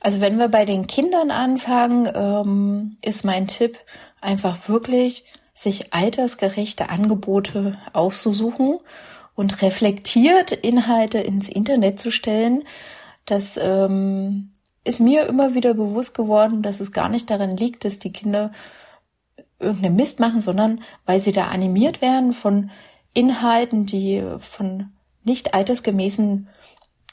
[0.00, 3.78] Also wenn wir bei den Kindern anfangen, ähm, ist mein Tipp
[4.20, 5.24] einfach wirklich,
[5.54, 8.78] sich altersgerechte Angebote auszusuchen
[9.34, 12.64] und reflektiert Inhalte ins Internet zu stellen.
[13.24, 14.50] Das ähm,
[14.84, 18.52] ist mir immer wieder bewusst geworden, dass es gar nicht daran liegt, dass die Kinder
[19.58, 22.70] irgendeinen Mist machen, sondern weil sie da animiert werden von
[23.14, 24.92] Inhalten, die von
[25.22, 26.48] nicht altersgemäßen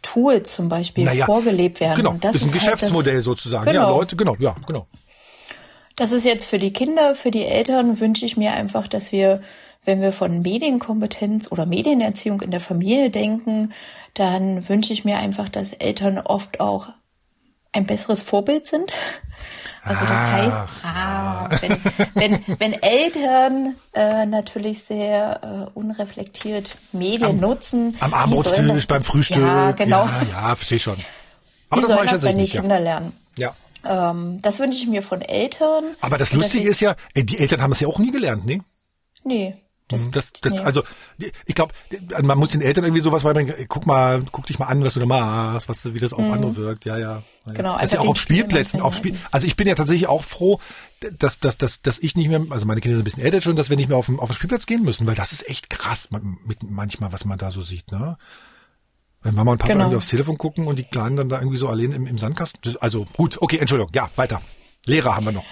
[0.02, 1.96] Tools zum Beispiel naja, vorgelebt werden.
[1.96, 3.66] Genau, das ist ein ist Geschäftsmodell halt das, sozusagen.
[3.66, 3.82] Genau.
[3.82, 4.88] Ja, Leute, genau, ja, genau.
[6.02, 9.44] Das ist jetzt für die Kinder, für die Eltern wünsche ich mir einfach, dass wir,
[9.86, 13.72] wenn wir von Medienkompetenz oder Medienerziehung in der Familie denken,
[14.16, 16.90] dann wünsche ich mir einfach, dass Eltern oft auch
[17.72, 18.94] ein besseres Vorbild sind.
[19.84, 21.78] Also das ah, heißt, ah, wenn,
[22.16, 27.96] wenn, wenn Eltern äh, natürlich sehr äh, unreflektiert Medien am, nutzen.
[28.00, 29.44] Am Armutstisch, beim Frühstück.
[29.44, 30.06] Ja, genau.
[30.06, 30.98] Ja, ja verstehe schon.
[31.70, 32.82] Aber Wie das mache ich das, wenn die Kinder ja.
[32.82, 33.18] lernen?
[33.38, 33.56] Ja.
[33.86, 35.96] Ähm, das wünsche ich mir von Eltern.
[36.02, 38.62] Aber das Lustige ist ja, die Eltern haben es ja auch nie gelernt, ne?
[39.24, 39.56] Nee.
[39.92, 40.60] Das, das, das, nee.
[40.60, 40.84] Also
[41.46, 41.74] ich glaube,
[42.22, 43.54] man muss den Eltern irgendwie sowas beibringen.
[43.68, 46.32] Guck mal, guck dich mal an, was du da machst, was wie das auf mhm.
[46.32, 46.86] andere wirkt.
[46.86, 47.24] Ja, ja.
[47.54, 47.74] Genau.
[47.74, 49.18] Das ist ja auch auf Spielplätzen, auf Spiel.
[49.32, 50.60] Also ich bin ja tatsächlich auch froh,
[51.20, 53.56] dass, dass, dass, dass ich nicht mehr, also meine Kinder sind ein bisschen älter schon,
[53.56, 55.70] dass wir nicht mehr auf den, auf den Spielplatz gehen müssen, weil das ist echt
[55.70, 56.10] krass
[56.46, 57.92] mit manchmal, was man da so sieht.
[57.92, 58.18] Ne?
[59.24, 59.86] Wenn Mama und Papa genau.
[59.86, 62.76] irgendwie aufs Telefon gucken und die Kleinen dann da irgendwie so allein im, im Sandkasten.
[62.80, 64.42] Also gut, okay, Entschuldigung, ja, weiter.
[64.86, 65.46] Lehrer haben wir noch.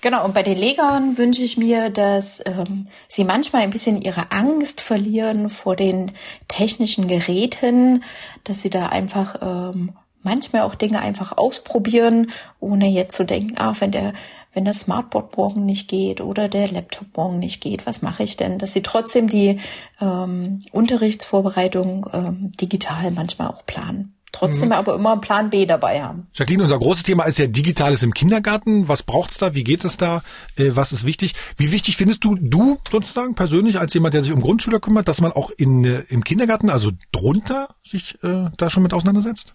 [0.00, 4.30] Genau, und bei den Lehrern wünsche ich mir, dass ähm, sie manchmal ein bisschen ihre
[4.30, 6.12] Angst verlieren vor den
[6.48, 8.04] technischen Geräten,
[8.44, 9.92] dass sie da einfach ähm,
[10.22, 12.30] manchmal auch Dinge einfach ausprobieren,
[12.60, 14.12] ohne jetzt zu denken, ah, wenn der,
[14.56, 18.36] wenn das Smartboard morgen nicht geht oder der Laptop morgen nicht geht, was mache ich
[18.36, 18.58] denn?
[18.58, 19.60] Dass sie trotzdem die
[20.00, 24.74] ähm, Unterrichtsvorbereitung ähm, digital manchmal auch planen trotzdem mhm.
[24.74, 26.26] aber immer einen Plan B dabei haben.
[26.34, 28.86] Jacqueline, unser großes Thema ist ja Digitales im Kindergarten.
[28.86, 29.54] Was braucht's da?
[29.54, 30.22] Wie geht es da?
[30.56, 31.34] Äh, was ist wichtig?
[31.56, 35.22] Wie wichtig findest du, du sozusagen persönlich als jemand, der sich um Grundschüler kümmert, dass
[35.22, 39.54] man auch in, äh, im Kindergarten, also drunter, sich äh, da schon mit auseinandersetzt?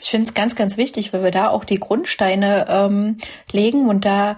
[0.00, 3.18] Ich finde es ganz, ganz wichtig, weil wir da auch die Grundsteine ähm,
[3.52, 4.36] legen und da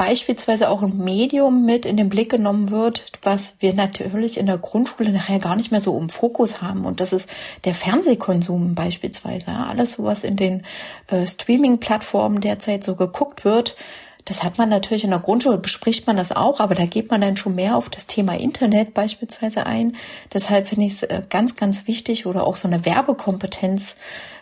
[0.00, 4.56] beispielsweise auch ein Medium mit in den Blick genommen wird, was wir natürlich in der
[4.56, 6.86] Grundschule nachher gar nicht mehr so im Fokus haben.
[6.86, 7.28] Und das ist
[7.64, 9.50] der Fernsehkonsum beispielsweise.
[9.50, 10.62] Alles, was in den
[11.08, 13.76] äh, Streaming-Plattformen derzeit so geguckt wird,
[14.24, 17.20] das hat man natürlich in der Grundschule, bespricht man das auch, aber da geht man
[17.20, 19.96] dann schon mehr auf das Thema Internet beispielsweise ein.
[20.32, 23.96] Deshalb finde ich es äh, ganz, ganz wichtig oder auch so eine Werbekompetenz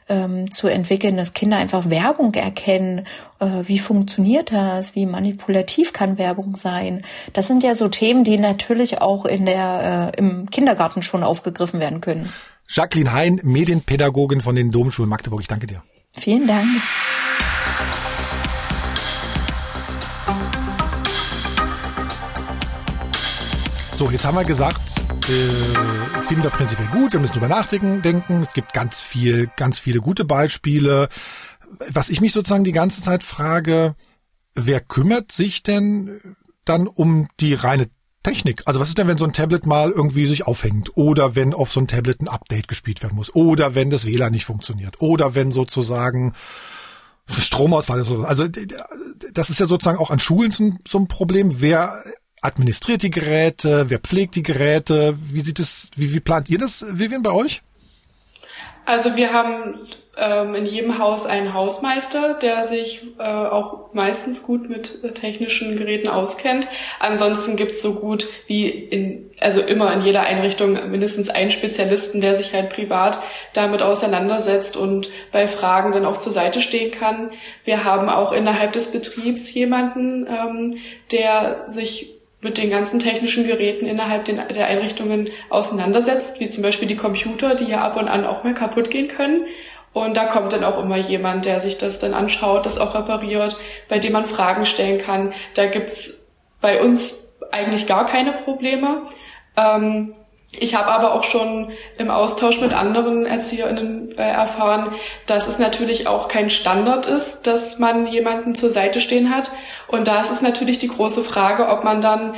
[0.09, 3.07] ähm, zu entwickeln, dass Kinder einfach Werbung erkennen.
[3.39, 4.95] Äh, wie funktioniert das?
[4.95, 7.05] Wie manipulativ kann Werbung sein?
[7.33, 11.81] Das sind ja so Themen, die natürlich auch in der, äh, im Kindergarten schon aufgegriffen
[11.81, 12.33] werden können.
[12.69, 15.41] Jacqueline Hein, Medienpädagogin von den Domschulen Magdeburg.
[15.41, 15.83] Ich danke dir.
[16.17, 16.67] Vielen Dank.
[23.99, 24.81] So, jetzt haben wir gesagt,
[25.29, 28.01] äh, finden wir prinzipiell gut, wir müssen drüber nachdenken.
[28.01, 28.43] Denken.
[28.43, 31.09] Es gibt ganz viel, ganz viele gute Beispiele.
[31.89, 33.97] Was ich mich sozusagen die ganze Zeit frage,
[34.55, 36.21] wer kümmert sich denn
[36.65, 37.91] dann um die reine
[38.23, 38.63] Technik.
[38.67, 41.73] Also was ist denn, wenn so ein Tablet mal irgendwie sich aufhängt oder wenn auf
[41.73, 45.35] so ein Tablet ein Update gespielt werden muss oder wenn das WLAN nicht funktioniert oder
[45.35, 46.35] wenn sozusagen
[47.27, 48.13] Stromausfall ist.
[48.13, 48.47] Also
[49.33, 51.61] das ist ja sozusagen auch an Schulen so ein Problem.
[51.61, 52.01] Wer
[52.43, 53.87] administriert die Geräte?
[53.89, 55.15] Wer pflegt die Geräte?
[55.19, 57.63] Wie sieht es, wie, wie plant ihr das, Vivian, bei euch?
[58.85, 59.75] Also wir haben
[60.19, 65.77] ähm, in jedem Haus einen Hausmeister, der sich äh, auch meistens gut mit äh, technischen
[65.77, 66.67] Geräten auskennt.
[66.99, 72.35] Ansonsten gibt's so gut wie in, also immer in jeder Einrichtung mindestens einen Spezialisten, der
[72.35, 73.21] sich halt privat
[73.53, 77.31] damit auseinandersetzt und bei Fragen dann auch zur Seite stehen kann.
[77.65, 80.79] Wir haben auch innerhalb des Betriebs jemanden, ähm,
[81.13, 86.97] der sich mit den ganzen technischen Geräten innerhalb der Einrichtungen auseinandersetzt, wie zum Beispiel die
[86.97, 89.45] Computer, die ja ab und an auch mal kaputt gehen können.
[89.93, 93.57] Und da kommt dann auch immer jemand, der sich das dann anschaut, das auch repariert,
[93.89, 95.33] bei dem man Fragen stellen kann.
[95.55, 96.29] Da gibt's
[96.61, 99.03] bei uns eigentlich gar keine Probleme.
[99.57, 100.15] Ähm,
[100.57, 104.95] ich habe aber auch schon im Austausch mit anderen ErzieherInnen äh, erfahren,
[105.27, 109.51] dass es natürlich auch kein Standard ist, dass man jemanden zur Seite stehen hat.
[109.89, 112.35] Und da ist es natürlich die große Frage, ob man dann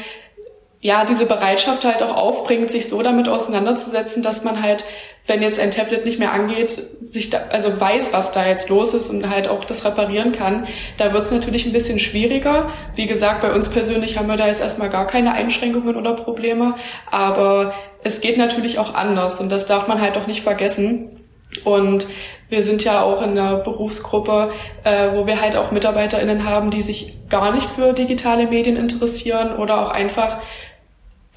[0.81, 4.85] ja diese Bereitschaft halt auch aufbringt, sich so damit auseinanderzusetzen, dass man halt
[5.27, 8.95] wenn jetzt ein Tablet nicht mehr angeht, sich da, also weiß, was da jetzt los
[8.95, 10.66] ist und halt auch das reparieren kann,
[10.97, 12.71] da wird es natürlich ein bisschen schwieriger.
[12.97, 16.77] Wie gesagt, bei uns persönlich haben wir da jetzt erstmal gar keine Einschränkungen oder Probleme,
[17.11, 21.21] aber es geht natürlich auch anders und das darf man halt auch nicht vergessen.
[21.64, 22.07] Und
[22.49, 24.53] wir sind ja auch in einer Berufsgruppe,
[24.85, 29.57] äh, wo wir halt auch MitarbeiterInnen haben, die sich gar nicht für digitale Medien interessieren
[29.57, 30.39] oder auch einfach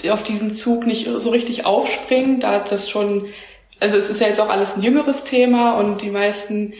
[0.10, 3.28] auf diesen Zug nicht so richtig aufspringen, da das schon
[3.84, 6.74] also es ist ja jetzt auch alles ein jüngeres Thema und die meisten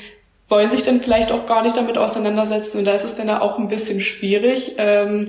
[0.48, 3.60] wollen sich dann vielleicht auch gar nicht damit auseinandersetzen und da ist es dann auch
[3.60, 4.76] ein bisschen schwierig.
[4.78, 5.28] Ähm,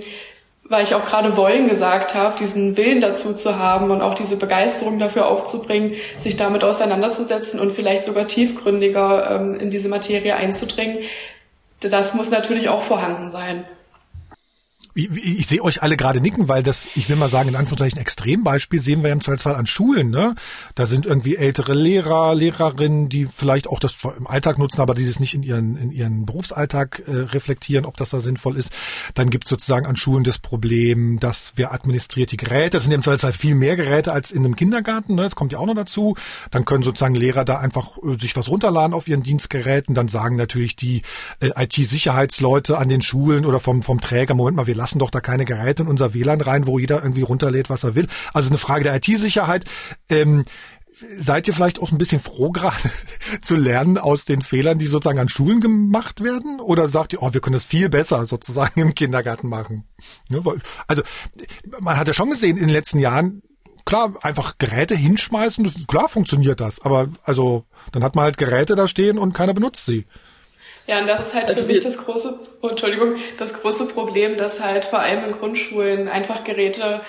[0.66, 4.36] weil ich auch gerade wollen gesagt habe, diesen Willen dazu zu haben und auch diese
[4.36, 11.00] Begeisterung dafür aufzubringen, sich damit auseinanderzusetzen und vielleicht sogar tiefgründiger ähm, in diese Materie einzudringen,
[11.80, 13.64] das muss natürlich auch vorhanden sein.
[14.94, 17.98] Ich, ich sehe euch alle gerade nicken, weil das, ich will mal sagen, in Anführungszeichen
[17.98, 20.10] Extrembeispiel sehen wir im Zweifelsfall an Schulen.
[20.10, 20.34] Ne?
[20.74, 25.06] Da sind irgendwie ältere Lehrer, Lehrerinnen, die vielleicht auch das im Alltag nutzen, aber die
[25.06, 28.72] das nicht in ihren, in ihren Berufsalltag äh, reflektieren, ob das da sinnvoll ist.
[29.14, 32.92] Dann gibt es sozusagen an Schulen das Problem, dass wir administriert die Geräte, das sind
[32.92, 35.22] im Zweifelsfall viel mehr Geräte als in einem Kindergarten, ne?
[35.22, 36.16] das kommt ja auch noch dazu.
[36.50, 39.94] Dann können sozusagen Lehrer da einfach äh, sich was runterladen auf ihren Dienstgeräten.
[39.94, 41.02] Dann sagen natürlich die
[41.40, 45.20] äh, IT-Sicherheitsleute an den Schulen oder vom, vom Träger, Moment mal, wir lassen doch da
[45.20, 48.06] keine Geräte in unser WLAN rein, wo jeder irgendwie runterlädt, was er will.
[48.34, 49.64] Also eine Frage der IT-Sicherheit.
[50.10, 50.44] Ähm,
[51.18, 52.90] seid ihr vielleicht auch ein bisschen froh gerade
[53.42, 56.60] zu lernen aus den Fehlern, die sozusagen an Schulen gemacht werden?
[56.60, 59.84] Oder sagt ihr, oh, wir können das viel besser sozusagen im Kindergarten machen?
[60.86, 61.02] Also
[61.80, 63.40] man hat ja schon gesehen in den letzten Jahren,
[63.86, 66.82] klar, einfach Geräte hinschmeißen, klar funktioniert das.
[66.82, 70.04] Aber also dann hat man halt Geräte da stehen und keiner benutzt sie.
[70.86, 74.36] Ja, und das ist halt also für mich das große, oh, Entschuldigung, das große Problem,
[74.36, 77.00] dass halt vor allem in Grundschulen einfach Geräte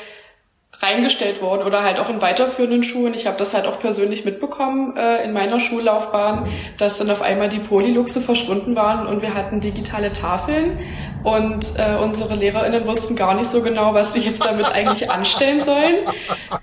[0.82, 3.14] reingestellt worden oder halt auch in weiterführenden Schulen.
[3.14, 6.48] Ich habe das halt auch persönlich mitbekommen äh, in meiner Schullaufbahn,
[6.78, 10.80] dass dann auf einmal die Polyluxe verschwunden waren und wir hatten digitale Tafeln
[11.26, 15.60] und äh, unsere LehrerInnen wussten gar nicht so genau, was sie jetzt damit eigentlich anstellen
[15.60, 16.06] sollen.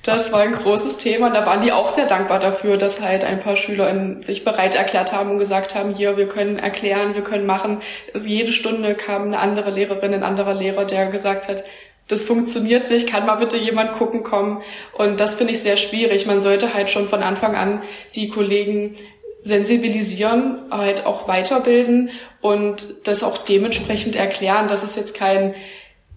[0.04, 3.24] Das war ein großes Thema und da waren die auch sehr dankbar dafür, dass halt
[3.24, 7.24] ein paar SchülerInnen sich bereit erklärt haben und gesagt haben, hier, wir können erklären, wir
[7.24, 7.80] können machen.
[8.14, 11.64] Also jede Stunde kam eine andere Lehrerin, ein anderer Lehrer, der gesagt hat,
[12.06, 14.62] das funktioniert nicht, kann mal bitte jemand gucken kommen.
[14.96, 16.26] Und das finde ich sehr schwierig.
[16.26, 17.82] Man sollte halt schon von Anfang an
[18.14, 18.94] die Kollegen
[19.42, 22.10] sensibilisieren, halt auch weiterbilden
[22.42, 25.54] und das auch dementsprechend erklären, dass es jetzt kein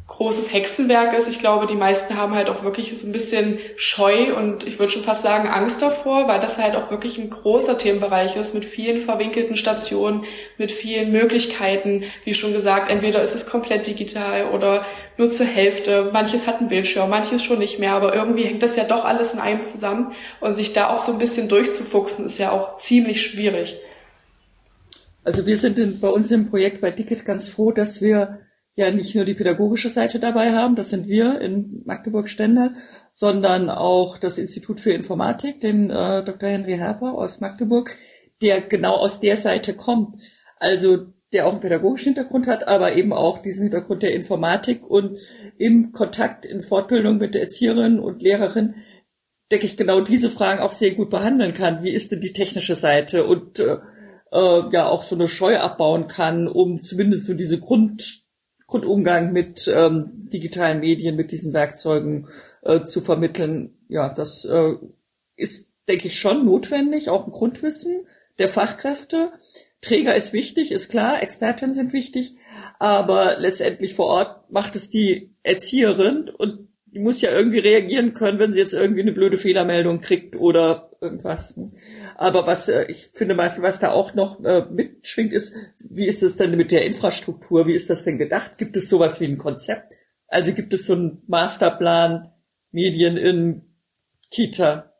[0.08, 1.28] großes Hexenwerk ist.
[1.28, 4.92] Ich glaube, die meisten haben halt auch wirklich so ein bisschen Scheu und ich würde
[4.92, 8.66] schon fast sagen Angst davor, weil das halt auch wirklich ein großer Themenbereich ist mit
[8.66, 10.24] vielen verwinkelten Stationen,
[10.58, 12.04] mit vielen Möglichkeiten.
[12.24, 14.86] Wie schon gesagt, entweder ist es komplett digital oder
[15.18, 16.12] nur zur Hälfte.
[16.14, 19.34] Manches hat einen Bildschirm, manches schon nicht mehr, aber irgendwie hängt das ja doch alles
[19.34, 23.24] in einem zusammen und sich da auch so ein bisschen durchzufuchsen ist ja auch ziemlich
[23.24, 23.78] schwierig.
[25.26, 28.40] Also wir sind in, bei uns im Projekt bei Dicket ganz froh, dass wir
[28.76, 32.76] ja nicht nur die pädagogische Seite dabei haben, das sind wir in Magdeburg-Stendal,
[33.12, 36.50] sondern auch das Institut für Informatik, den äh, Dr.
[36.50, 37.96] Henry Herper aus Magdeburg,
[38.42, 40.18] der genau aus der Seite kommt.
[40.58, 45.18] Also der auch einen pädagogischen Hintergrund hat, aber eben auch diesen Hintergrund der Informatik und
[45.58, 48.76] im Kontakt in Fortbildung mit der Erzieherin und Lehrerin,
[49.52, 51.84] denke ich, genau diese Fragen auch sehr gut behandeln kann.
[51.84, 53.78] Wie ist denn die technische Seite und äh,
[54.36, 58.26] äh ja auch so eine Scheu abbauen kann, um zumindest so diese Grund
[58.68, 62.28] Grundumgang mit ähm, digitalen Medien, mit diesen Werkzeugen
[62.64, 63.78] äh, zu vermitteln.
[63.88, 64.74] Ja, das äh,
[65.36, 68.08] ist, denke ich, schon notwendig, auch ein Grundwissen
[68.40, 69.32] der Fachkräfte.
[69.82, 72.36] Träger ist wichtig, ist klar, Experten sind wichtig,
[72.80, 78.40] aber letztendlich vor Ort macht es die Erzieherin und die muss ja irgendwie reagieren können,
[78.40, 81.60] wenn sie jetzt irgendwie eine blöde Fehlermeldung kriegt oder irgendwas.
[82.16, 86.24] Aber was äh, ich finde, was, was da auch noch äh, mitschwingt, ist, wie ist
[86.24, 87.68] das denn mit der Infrastruktur?
[87.68, 88.57] Wie ist das denn gedacht?
[88.57, 89.93] Gibt es sowas wie ein Konzept?
[90.28, 92.32] Also gibt es so einen Masterplan
[92.72, 93.63] Medien in
[94.32, 94.93] Kita?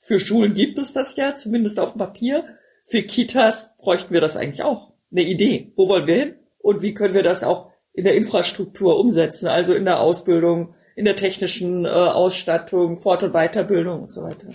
[0.00, 2.44] Für Schulen gibt es das ja, zumindest auf dem Papier.
[2.84, 4.92] Für Kitas bräuchten wir das eigentlich auch.
[5.10, 5.72] Eine Idee.
[5.76, 6.34] Wo wollen wir hin?
[6.58, 9.48] Und wie können wir das auch in der Infrastruktur umsetzen?
[9.48, 14.48] Also in der Ausbildung, in der technischen äh, Ausstattung, Fort- und Weiterbildung und so weiter.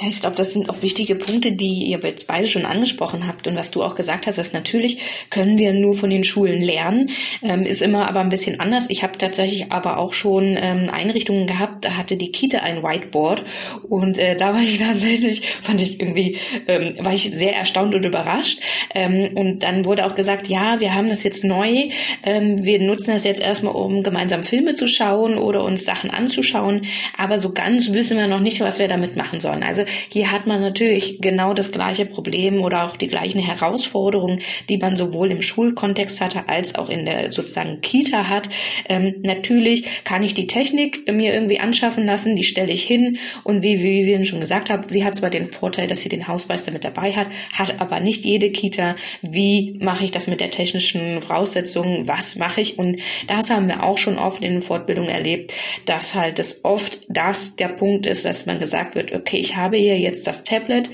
[0.00, 3.46] Ja, ich glaube, das sind auch wichtige Punkte, die ihr jetzt beide schon angesprochen habt
[3.46, 4.98] und was du auch gesagt hast, dass natürlich
[5.30, 7.10] können wir nur von den Schulen lernen,
[7.42, 8.90] ähm, ist immer aber ein bisschen anders.
[8.90, 13.44] Ich habe tatsächlich aber auch schon ähm, Einrichtungen gehabt, da hatte die Kita ein Whiteboard
[13.88, 18.04] und äh, da war ich tatsächlich, fand ich irgendwie, ähm, war ich sehr erstaunt und
[18.04, 18.58] überrascht.
[18.96, 21.90] Ähm, und dann wurde auch gesagt, ja, wir haben das jetzt neu,
[22.24, 26.80] ähm, wir nutzen das jetzt erstmal, um gemeinsam Filme zu schauen oder uns Sachen anzuschauen,
[27.16, 29.62] aber so ganz wissen wir noch nicht, was wir damit machen sollen.
[29.62, 34.78] Also hier hat man natürlich genau das gleiche Problem oder auch die gleichen Herausforderungen, die
[34.78, 38.48] man sowohl im Schulkontext hatte als auch in der sozusagen Kita hat.
[38.88, 43.62] Ähm, natürlich kann ich die Technik mir irgendwie anschaffen lassen, die stelle ich hin und
[43.62, 46.84] wie, wir schon gesagt haben, sie hat zwar den Vorteil, dass sie den Hausmeister mit
[46.84, 48.96] dabei hat, hat aber nicht jede Kita.
[49.22, 52.06] Wie mache ich das mit der technischen Voraussetzung?
[52.06, 52.78] Was mache ich?
[52.78, 55.52] Und das haben wir auch schon oft in den Fortbildungen erlebt,
[55.86, 59.73] dass halt das oft das der Punkt ist, dass man gesagt wird, okay, ich habe
[59.74, 60.88] habe hier jetzt das Tablet,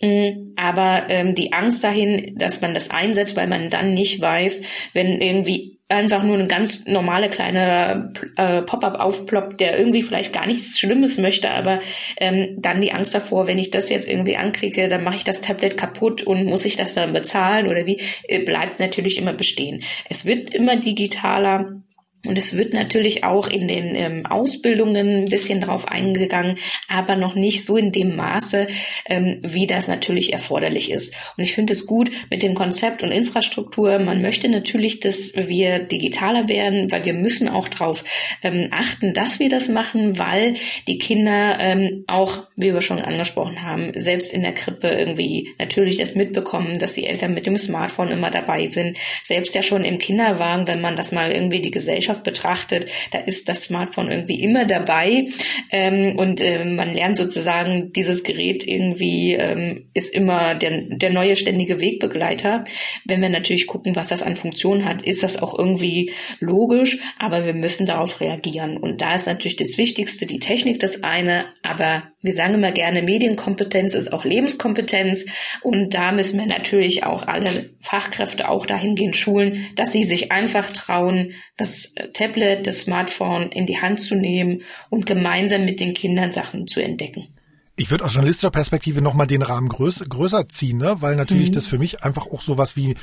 [0.00, 4.62] mm, aber ähm, die Angst dahin, dass man das einsetzt, weil man dann nicht weiß,
[4.92, 10.46] wenn irgendwie einfach nur eine ganz normale kleine äh, Pop-up aufploppt, der irgendwie vielleicht gar
[10.46, 11.78] nichts Schlimmes möchte, aber
[12.16, 15.42] ähm, dann die Angst davor, wenn ich das jetzt irgendwie anklicke, dann mache ich das
[15.42, 19.82] Tablet kaputt und muss ich das dann bezahlen oder wie, äh, bleibt natürlich immer bestehen.
[20.08, 21.82] Es wird immer digitaler.
[22.24, 26.56] Und es wird natürlich auch in den ähm, Ausbildungen ein bisschen drauf eingegangen,
[26.88, 28.66] aber noch nicht so in dem Maße,
[29.06, 31.14] ähm, wie das natürlich erforderlich ist.
[31.36, 33.98] Und ich finde es gut mit dem Konzept und Infrastruktur.
[33.98, 38.04] Man möchte natürlich, dass wir digitaler werden, weil wir müssen auch darauf
[38.42, 40.54] ähm, achten, dass wir das machen, weil
[40.88, 45.98] die Kinder ähm, auch, wie wir schon angesprochen haben, selbst in der Krippe irgendwie natürlich
[45.98, 48.96] das mitbekommen, dass die Eltern mit dem Smartphone immer dabei sind.
[49.22, 53.18] Selbst ja schon im Kinderwagen, wenn man das mal irgendwie die Gesellschaft Gesellschaft betrachtet, da
[53.18, 55.26] ist das Smartphone irgendwie immer dabei
[55.70, 61.36] ähm, und äh, man lernt sozusagen, dieses Gerät irgendwie ähm, ist immer der, der neue
[61.36, 62.64] ständige Wegbegleiter.
[63.04, 67.44] Wenn wir natürlich gucken, was das an Funktionen hat, ist das auch irgendwie logisch, aber
[67.44, 68.76] wir müssen darauf reagieren.
[68.76, 73.02] Und da ist natürlich das Wichtigste, die Technik das eine, aber wir sagen immer gerne,
[73.02, 75.26] Medienkompetenz ist auch Lebenskompetenz
[75.62, 77.50] und da müssen wir natürlich auch alle
[77.80, 83.80] Fachkräfte auch dahingehend schulen, dass sie sich einfach trauen, das Tablet, das Smartphone in die
[83.80, 87.28] Hand zu nehmen und gemeinsam mit den Kindern Sachen zu entdecken.
[87.76, 90.96] Ich würde aus journalistischer Perspektive nochmal den Rahmen größer, größer ziehen, ne?
[91.00, 91.54] weil natürlich mhm.
[91.54, 92.94] das für mich einfach auch sowas wie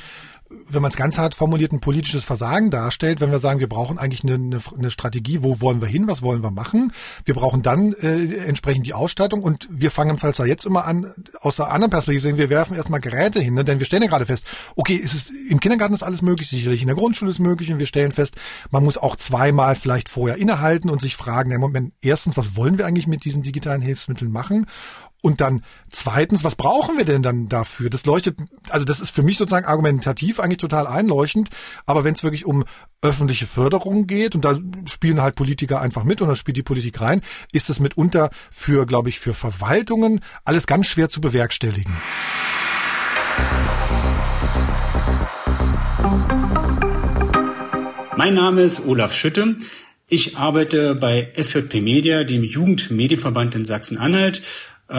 [0.68, 3.98] wenn man es ganz hart formuliert, ein politisches Versagen darstellt, wenn wir sagen, wir brauchen
[3.98, 6.92] eigentlich eine, eine, eine Strategie, wo wollen wir hin, was wollen wir machen.
[7.24, 11.56] Wir brauchen dann äh, entsprechend die Ausstattung und wir fangen zwar jetzt immer an, aus
[11.56, 13.64] der anderen Perspektive sehen, wir werfen erstmal Geräte hin, ne?
[13.64, 14.46] denn wir stellen ja gerade fest,
[14.76, 17.78] okay, ist es, im Kindergarten ist alles möglich, sicherlich in der Grundschule ist möglich und
[17.78, 18.36] wir stellen fest,
[18.70, 22.78] man muss auch zweimal vielleicht vorher innehalten und sich fragen, ja, Moment, erstens, was wollen
[22.78, 24.66] wir eigentlich mit diesen digitalen Hilfsmitteln machen?
[25.22, 27.88] Und dann zweitens, was brauchen wir denn dann dafür?
[27.90, 31.48] Das leuchtet, also das ist für mich sozusagen argumentativ eigentlich total einleuchtend.
[31.86, 32.64] Aber wenn es wirklich um
[33.02, 37.00] öffentliche Förderung geht, und da spielen halt Politiker einfach mit und da spielt die Politik
[37.00, 41.96] rein, ist es mitunter für, glaube ich, für Verwaltungen alles ganz schwer zu bewerkstelligen.
[48.16, 49.56] Mein Name ist Olaf Schütte.
[50.08, 54.42] Ich arbeite bei FJP Media, dem Jugendmedienverband in Sachsen-Anhalt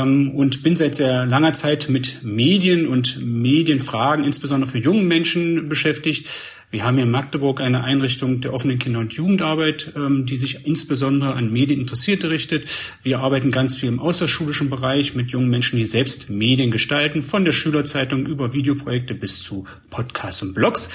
[0.02, 6.28] und bin seit sehr langer Zeit mit Medien und Medienfragen, insbesondere für junge Menschen, beschäftigt.
[6.74, 10.66] Wir haben hier in Magdeburg eine Einrichtung der offenen Kinder- und Jugendarbeit, ähm, die sich
[10.66, 12.68] insbesondere an Medieninteressierte richtet.
[13.04, 17.46] Wir arbeiten ganz viel im außerschulischen Bereich mit jungen Menschen, die selbst Medien gestalten, von
[17.46, 20.90] der Schülerzeitung über Videoprojekte bis zu Podcasts und Blogs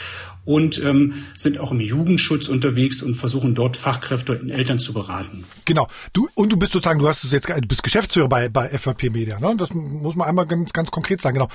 [0.49, 5.44] und ähm, sind auch im Jugendschutz unterwegs und versuchen dort Fachkräfte und Eltern zu beraten.
[5.66, 5.86] Genau.
[6.14, 9.11] Du und du bist sozusagen, du hast es jetzt, du bist Geschäftsführer bei bei FVP
[9.11, 9.55] Media, ne?
[9.59, 11.34] Das muss man einmal ganz ganz konkret sagen.
[11.34, 11.49] Genau.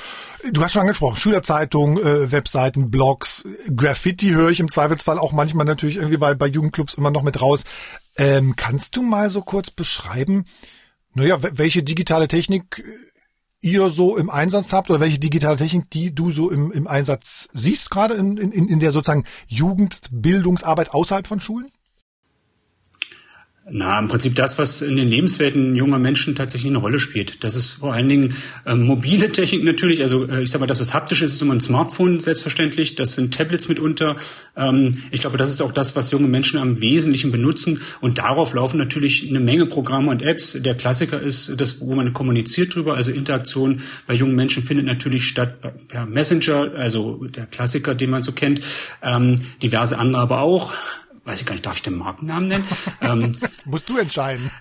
[0.51, 5.65] Du hast schon angesprochen, Schülerzeitung, äh, Webseiten, Blogs, Graffiti höre ich im Zweifelsfall auch manchmal
[5.65, 7.63] natürlich irgendwie bei bei Jugendclubs immer noch mit raus.
[8.15, 10.45] Ähm, kannst du mal so kurz beschreiben,
[11.15, 12.83] naja, welche digitale Technik
[13.63, 17.47] ihr so im Einsatz habt oder welche digitale Technik, die du so im, im Einsatz
[17.53, 21.71] siehst, gerade in, in, in der sozusagen Jugendbildungsarbeit außerhalb von Schulen?
[23.69, 27.45] Na, im Prinzip das, was in den Lebenswelten junger Menschen tatsächlich eine Rolle spielt.
[27.45, 28.35] Das ist vor allen Dingen
[28.65, 30.01] ähm, mobile Technik natürlich.
[30.01, 32.95] Also äh, ich sage mal, das, was haptisch ist, ist immer ein Smartphone selbstverständlich.
[32.95, 34.17] Das sind Tablets mitunter.
[34.57, 37.79] Ähm, ich glaube, das ist auch das, was junge Menschen am Wesentlichen benutzen.
[38.01, 40.61] Und darauf laufen natürlich eine Menge Programme und Apps.
[40.61, 42.95] Der Klassiker ist das, wo man kommuniziert drüber.
[42.95, 45.55] Also Interaktion bei jungen Menschen findet natürlich statt
[45.87, 48.59] per Messenger, also der Klassiker, den man so kennt.
[49.01, 50.73] Ähm, diverse andere aber auch
[51.25, 52.67] weiß ich gar nicht, darf ich den Markennamen nennen?
[53.01, 53.31] ähm,
[53.65, 54.51] Musst du entscheiden.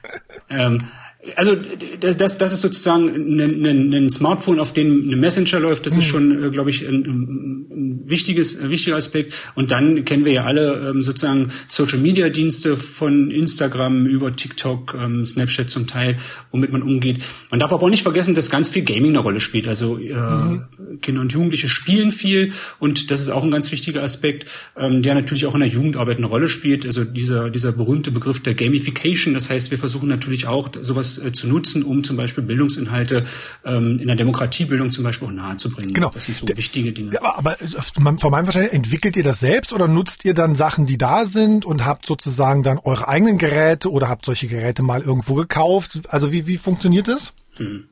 [0.48, 0.88] Ähm,
[1.36, 1.56] also
[2.00, 5.86] das, das, das ist sozusagen ein, ein, ein Smartphone, auf dem eine Messenger läuft.
[5.86, 5.98] Das mhm.
[6.00, 9.34] ist schon, äh, glaube ich, ein, ein wichtiges, ein wichtiger Aspekt.
[9.54, 15.70] Und dann kennen wir ja alle ähm, sozusagen Social-Media-Dienste von Instagram über TikTok, ähm, Snapchat
[15.70, 16.18] zum Teil,
[16.50, 17.22] womit man umgeht.
[17.50, 19.68] Man darf aber auch nicht vergessen, dass ganz viel Gaming eine Rolle spielt.
[19.68, 20.64] Also äh, mhm.
[21.00, 25.14] Kinder und Jugendliche spielen viel und das ist auch ein ganz wichtiger Aspekt, ähm, der
[25.14, 26.84] natürlich auch in der Jugendarbeit eine Rolle spielt.
[26.84, 29.34] Also dieser dieser berühmte Begriff der Gamification.
[29.34, 33.24] Das heißt, wir versuchen natürlich auch sowas äh, zu nutzen, um zum Beispiel Bildungsinhalte
[33.64, 35.94] ähm, in der Demokratiebildung zum Beispiel auch nahezubringen.
[35.94, 36.10] Genau.
[36.10, 37.14] Das sind so wichtige Dinge.
[37.14, 40.86] Ja, aber, aber von meinem Verständnis, entwickelt ihr das selbst oder nutzt ihr dann Sachen,
[40.86, 45.02] die da sind und habt sozusagen dann eure eigenen Geräte oder habt solche Geräte mal
[45.02, 46.00] irgendwo gekauft?
[46.08, 47.32] Also wie, wie funktioniert das?
[47.56, 47.84] Hm.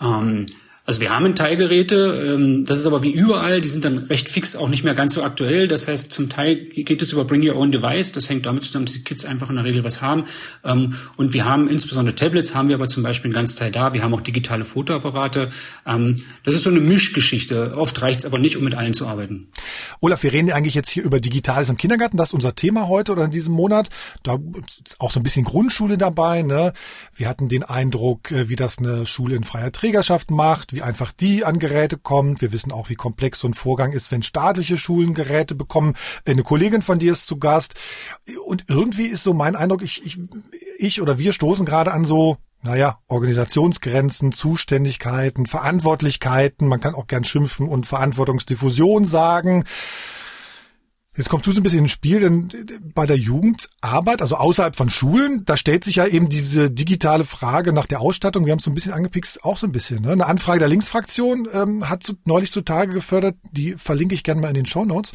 [0.00, 0.46] Ähm,
[0.86, 4.54] Also wir haben Teilgeräte, ähm, das ist aber wie überall, die sind dann recht fix
[4.54, 5.66] auch nicht mehr ganz so aktuell.
[5.66, 8.12] Das heißt, zum Teil geht es über Bring Your Own Device.
[8.12, 10.26] Das hängt damit zusammen, dass die Kids einfach in der Regel was haben.
[10.64, 13.94] Ähm, und wir haben insbesondere Tablets, haben wir aber zum Beispiel einen ganz Teil da.
[13.94, 15.48] Wir haben auch digitale Fotoapparate.
[15.84, 17.76] Ähm, das ist so eine Mischgeschichte.
[17.76, 19.48] Oft reicht es aber nicht, um mit allen zu arbeiten.
[20.00, 22.16] Olaf, wir reden ja eigentlich jetzt hier über Digitales im Kindergarten.
[22.16, 23.88] Das ist unser Thema heute oder in diesem Monat.
[24.22, 24.38] Da
[24.84, 26.42] ist auch so ein bisschen Grundschule dabei.
[26.42, 26.72] Ne?
[27.12, 31.10] Wir hatten den Eindruck, äh, wie das eine Schule in freier Trägerschaft macht wie einfach
[31.10, 32.40] die an Geräte kommt.
[32.42, 35.94] Wir wissen auch, wie komplex so ein Vorgang ist, wenn staatliche Schulen Geräte bekommen.
[36.26, 37.74] Eine Kollegin von dir ist zu Gast.
[38.46, 40.18] Und irgendwie ist so mein Eindruck, ich, ich,
[40.78, 47.22] ich oder wir stoßen gerade an so naja, Organisationsgrenzen, Zuständigkeiten, Verantwortlichkeiten, man kann auch gern
[47.22, 49.64] schimpfen und Verantwortungsdiffusion sagen.
[51.16, 52.52] Jetzt kommst du so ein bisschen ins Spiel, denn
[52.94, 57.72] bei der Jugendarbeit, also außerhalb von Schulen, da stellt sich ja eben diese digitale Frage
[57.72, 60.02] nach der Ausstattung, wir haben es so ein bisschen angepikst, auch so ein bisschen.
[60.02, 60.12] Ne?
[60.12, 64.48] Eine Anfrage der Linksfraktion ähm, hat so neulich zutage gefördert, die verlinke ich gerne mal
[64.48, 65.12] in den Show Notes.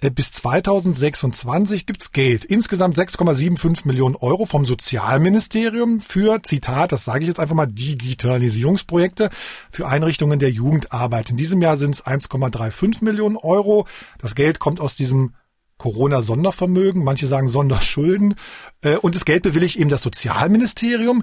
[0.00, 2.44] Äh, bis 2026 gibt's Geld.
[2.44, 9.30] Insgesamt 6,75 Millionen Euro vom Sozialministerium für, Zitat, das sage ich jetzt einfach mal, Digitalisierungsprojekte
[9.72, 11.30] für Einrichtungen der Jugendarbeit.
[11.30, 13.86] In diesem Jahr sind es 1,35 Millionen Euro.
[14.18, 15.32] Das Geld kommt aus diesem
[15.78, 18.34] Corona-Sondervermögen, manche sagen Sonderschulden.
[18.82, 21.22] Äh, und das Geld bewilligt eben das Sozialministerium.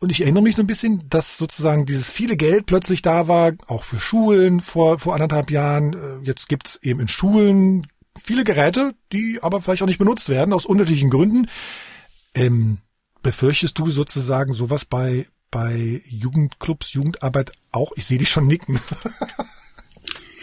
[0.00, 3.52] Und ich erinnere mich so ein bisschen, dass sozusagen dieses viele Geld plötzlich da war,
[3.66, 5.94] auch für Schulen vor, vor anderthalb Jahren.
[5.94, 10.52] Äh, jetzt gibt's eben in Schulen viele Geräte, die aber vielleicht auch nicht benutzt werden,
[10.52, 11.48] aus unterschiedlichen Gründen.
[12.34, 12.78] Ähm,
[13.22, 17.92] befürchtest du sozusagen sowas bei, bei Jugendclubs, Jugendarbeit auch?
[17.96, 18.78] Ich sehe dich schon nicken.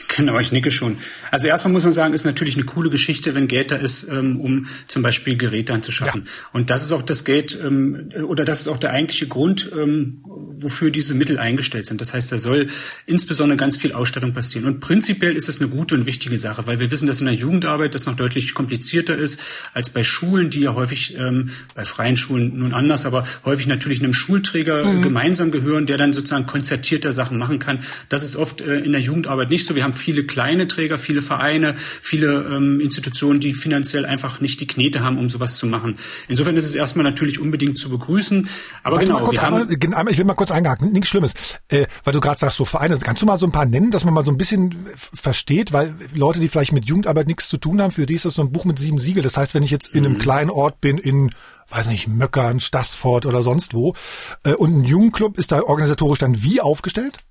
[0.07, 0.97] Genau, ich nicke schon.
[1.31, 4.39] Also erstmal muss man sagen, ist natürlich eine coole Geschichte, wenn Geld da ist, ähm,
[4.39, 6.23] um zum Beispiel Geräte anzuschaffen.
[6.25, 6.31] Ja.
[6.53, 10.21] Und das ist auch das Geld ähm, oder das ist auch der eigentliche Grund, ähm,
[10.23, 12.01] wofür diese Mittel eingestellt sind.
[12.01, 12.67] Das heißt, da soll
[13.05, 14.65] insbesondere ganz viel Ausstattung passieren.
[14.65, 17.35] Und prinzipiell ist es eine gute und wichtige Sache, weil wir wissen, dass in der
[17.35, 19.39] Jugendarbeit das noch deutlich komplizierter ist
[19.73, 21.17] als bei Schulen, die ja häufig
[21.75, 25.01] bei freien Schulen nun anders, aber häufig natürlich einem Schulträger mhm.
[25.01, 27.79] gemeinsam gehören, der dann sozusagen konzertierter Sachen machen kann.
[28.09, 29.75] Das ist oft äh, in der Jugendarbeit nicht so.
[29.75, 34.67] Wir haben viele kleine Träger, viele Vereine, viele ähm, Institutionen, die finanziell einfach nicht die
[34.67, 35.97] Knete haben, um sowas zu machen.
[36.27, 38.47] Insofern ist es erstmal natürlich unbedingt zu begrüßen.
[38.83, 41.33] Aber Warte genau, wir einmal, haben, ich will mal kurz eingehaken, nichts Schlimmes,
[41.69, 44.05] äh, weil du gerade sagst, so Vereine, kannst du mal so ein paar nennen, dass
[44.05, 47.81] man mal so ein bisschen versteht, weil Leute, die vielleicht mit Jugendarbeit nichts zu tun
[47.81, 49.23] haben, für die ist das so ein Buch mit sieben Siegel.
[49.23, 50.19] Das heißt, wenn ich jetzt in einem mhm.
[50.19, 51.31] kleinen Ort bin, in
[51.69, 53.95] weiß nicht, Möckern, Stassfort oder sonst wo.
[54.43, 57.24] Äh, und ein Jugendclub ist da organisatorisch dann wie aufgestellt?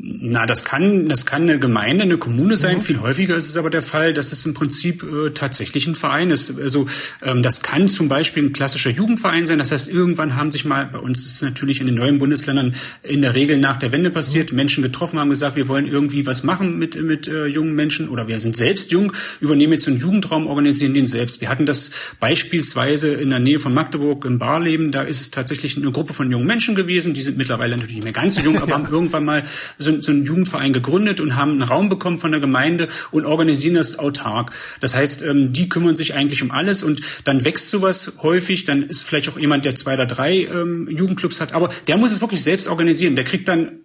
[0.00, 2.76] Na, das kann, das kann eine Gemeinde, eine Kommune sein.
[2.76, 2.82] Mhm.
[2.82, 6.30] Viel häufiger ist es aber der Fall, dass es im Prinzip äh, tatsächlich ein Verein
[6.30, 6.56] ist.
[6.56, 6.86] Also
[7.20, 9.58] ähm, das kann zum Beispiel ein klassischer Jugendverein sein.
[9.58, 12.76] Das heißt, irgendwann haben sich mal, bei uns ist es natürlich in den neuen Bundesländern
[13.02, 14.56] in der Regel nach der Wende passiert, mhm.
[14.56, 18.28] Menschen getroffen haben gesagt, wir wollen irgendwie was machen mit, mit äh, jungen Menschen oder
[18.28, 21.40] wir sind selbst jung, übernehmen jetzt einen Jugendraum, organisieren den selbst.
[21.40, 24.92] Wir hatten das beispielsweise in der Nähe von Magdeburg im Barleben.
[24.92, 27.14] Da ist es tatsächlich eine Gruppe von jungen Menschen gewesen.
[27.14, 29.42] Die sind mittlerweile natürlich nicht mehr ganz so jung, aber haben irgendwann mal
[29.76, 33.24] so so, so einen Jugendverein gegründet und haben einen Raum bekommen von der Gemeinde und
[33.24, 34.52] organisieren das autark.
[34.80, 38.64] Das heißt, ähm, die kümmern sich eigentlich um alles und dann wächst sowas häufig.
[38.64, 42.12] Dann ist vielleicht auch jemand, der zwei oder drei ähm, Jugendclubs hat, aber der muss
[42.12, 43.16] es wirklich selbst organisieren.
[43.16, 43.80] Der kriegt dann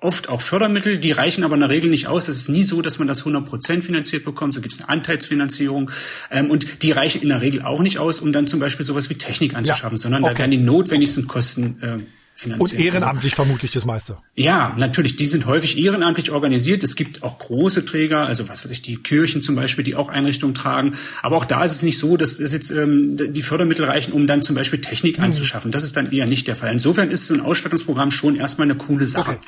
[0.00, 2.28] oft auch Fördermittel, die reichen aber in der Regel nicht aus.
[2.28, 4.54] Es ist nie so, dass man das 100 Prozent finanziert bekommt.
[4.54, 5.90] So gibt es eine Anteilsfinanzierung.
[6.30, 9.10] Ähm, und die reichen in der Regel auch nicht aus, um dann zum Beispiel sowas
[9.10, 10.02] wie Technik anzuschaffen, ja.
[10.02, 10.32] sondern okay.
[10.32, 11.98] da werden die notwendigsten Kosten äh,
[12.40, 12.72] finanziert.
[12.72, 14.16] Und ehrenamtlich also, vermutlich das meiste.
[14.34, 15.16] Ja, natürlich.
[15.16, 16.82] Die sind häufig ehrenamtlich organisiert.
[16.82, 20.08] Es gibt auch große Träger, also was weiß ich, die Kirchen zum Beispiel, die auch
[20.08, 20.96] Einrichtungen tragen.
[21.22, 24.26] Aber auch da ist es nicht so, dass das jetzt ähm, die Fördermittel reichen, um
[24.26, 25.24] dann zum Beispiel Technik mhm.
[25.24, 25.70] anzuschaffen.
[25.70, 26.72] Das ist dann eher nicht der Fall.
[26.72, 29.32] Insofern ist so ein Ausstattungsprogramm schon erstmal eine coole Sache.
[29.32, 29.40] Okay.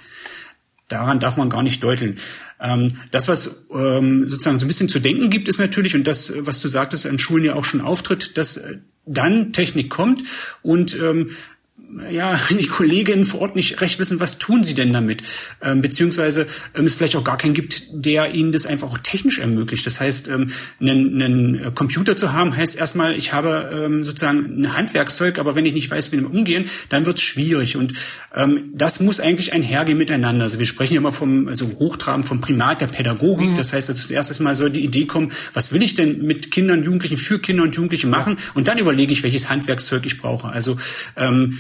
[0.89, 2.19] Daran darf man gar nicht deuteln.
[2.61, 6.35] Ähm, das, was ähm, sozusagen so ein bisschen zu denken gibt, ist natürlich, und das,
[6.37, 10.23] was du sagtest, an Schulen ja auch schon auftritt, dass äh, dann Technik kommt
[10.63, 11.31] und ähm,
[12.11, 15.23] ja, die Kolleginnen vor Ort nicht recht wissen, was tun sie denn damit?
[15.61, 19.39] Ähm, beziehungsweise ähm, es vielleicht auch gar keinen gibt, der ihnen das einfach auch technisch
[19.39, 19.85] ermöglicht.
[19.87, 20.51] Das heißt, ähm,
[20.81, 25.67] einen, einen Computer zu haben, heißt erstmal, ich habe ähm, sozusagen ein Handwerkszeug, aber wenn
[25.67, 27.77] ich nicht weiß, wie damit umgehen, dann wird es schwierig.
[27.77, 27.93] Und
[28.35, 30.45] ähm, das muss eigentlich einhergehen miteinander.
[30.45, 33.51] Also wir sprechen ja immer vom also Hochtraben vom Primat der Pädagogik.
[33.51, 33.57] Mhm.
[33.57, 36.83] Das heißt, also zuerst erstmal soll die Idee kommen, was will ich denn mit Kindern,
[36.83, 38.39] Jugendlichen, für Kinder und Jugendliche machen?
[38.55, 40.49] Und dann überlege ich, welches Handwerkszeug ich brauche.
[40.49, 40.77] Also
[41.17, 41.59] ähm,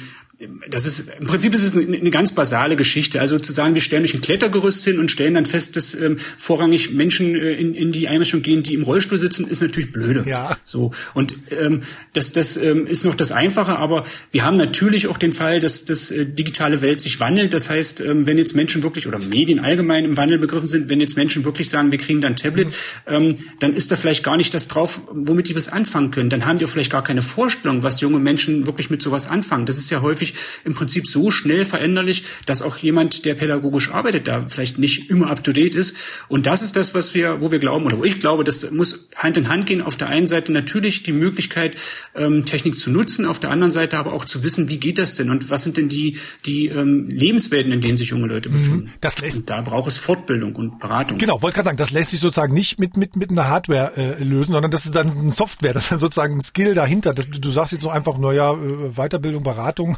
[0.68, 3.20] das ist im Prinzip ist es eine, ganz basale Geschichte.
[3.20, 6.18] Also zu sagen, wir stellen euch ein Klettergerüst hin und stellen dann fest, dass ähm,
[6.38, 10.24] vorrangig Menschen äh, in, in die Einrichtung gehen, die im Rollstuhl sitzen, ist natürlich blöde.
[10.26, 10.56] Ja.
[10.64, 11.82] So und ähm,
[12.12, 15.84] das das ähm, ist noch das Einfache, aber wir haben natürlich auch den Fall, dass
[15.84, 17.52] das äh, digitale Welt sich wandelt.
[17.52, 21.00] Das heißt, ähm, wenn jetzt Menschen wirklich oder Medien allgemein im Wandel begriffen sind, wenn
[21.00, 22.72] jetzt Menschen wirklich sagen, wir kriegen dann Tablet, mhm.
[23.06, 26.30] ähm, dann ist da vielleicht gar nicht das drauf, womit die was anfangen können.
[26.30, 29.66] Dann haben die auch vielleicht gar keine Vorstellung, was junge Menschen wirklich mit sowas anfangen.
[29.66, 30.31] Das ist ja häufig
[30.64, 35.30] im Prinzip so schnell veränderlich, dass auch jemand, der pädagogisch arbeitet, da vielleicht nicht immer
[35.30, 35.96] up to date ist.
[36.28, 39.08] Und das ist das, was wir, wo wir glauben oder wo ich glaube, das muss
[39.16, 39.82] Hand in Hand gehen.
[39.82, 41.76] Auf der einen Seite natürlich die Möglichkeit,
[42.14, 45.14] ähm, Technik zu nutzen, auf der anderen Seite aber auch zu wissen, wie geht das
[45.14, 48.52] denn und was sind denn die die ähm, Lebenswelten, in denen sich junge Leute mhm.
[48.54, 48.92] befinden.
[49.00, 51.18] Das lässt und da braucht es Fortbildung und Beratung.
[51.18, 54.22] Genau, wollte gerade sagen, das lässt sich sozusagen nicht mit mit mit einer Hardware äh,
[54.22, 57.14] lösen, sondern das ist dann ein Software, das ist dann sozusagen ein Skill dahinter.
[57.14, 59.96] Das, du sagst jetzt so einfach, naja, äh, Weiterbildung, Beratung.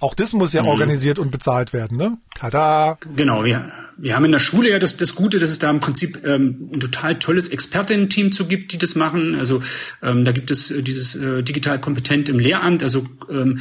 [0.00, 0.68] Auch das muss ja mhm.
[0.68, 2.18] organisiert und bezahlt werden, ne?
[2.34, 2.98] Tada!
[3.14, 3.70] Genau, ja.
[3.98, 6.70] Wir haben in der Schule ja das, das Gute, dass es da im Prinzip ähm,
[6.74, 9.34] ein total tolles Expertinnen-Team zu gibt, die das machen.
[9.34, 9.62] Also
[10.02, 13.60] ähm, da gibt es äh, dieses äh, digital kompetent im Lehramt, also ähm,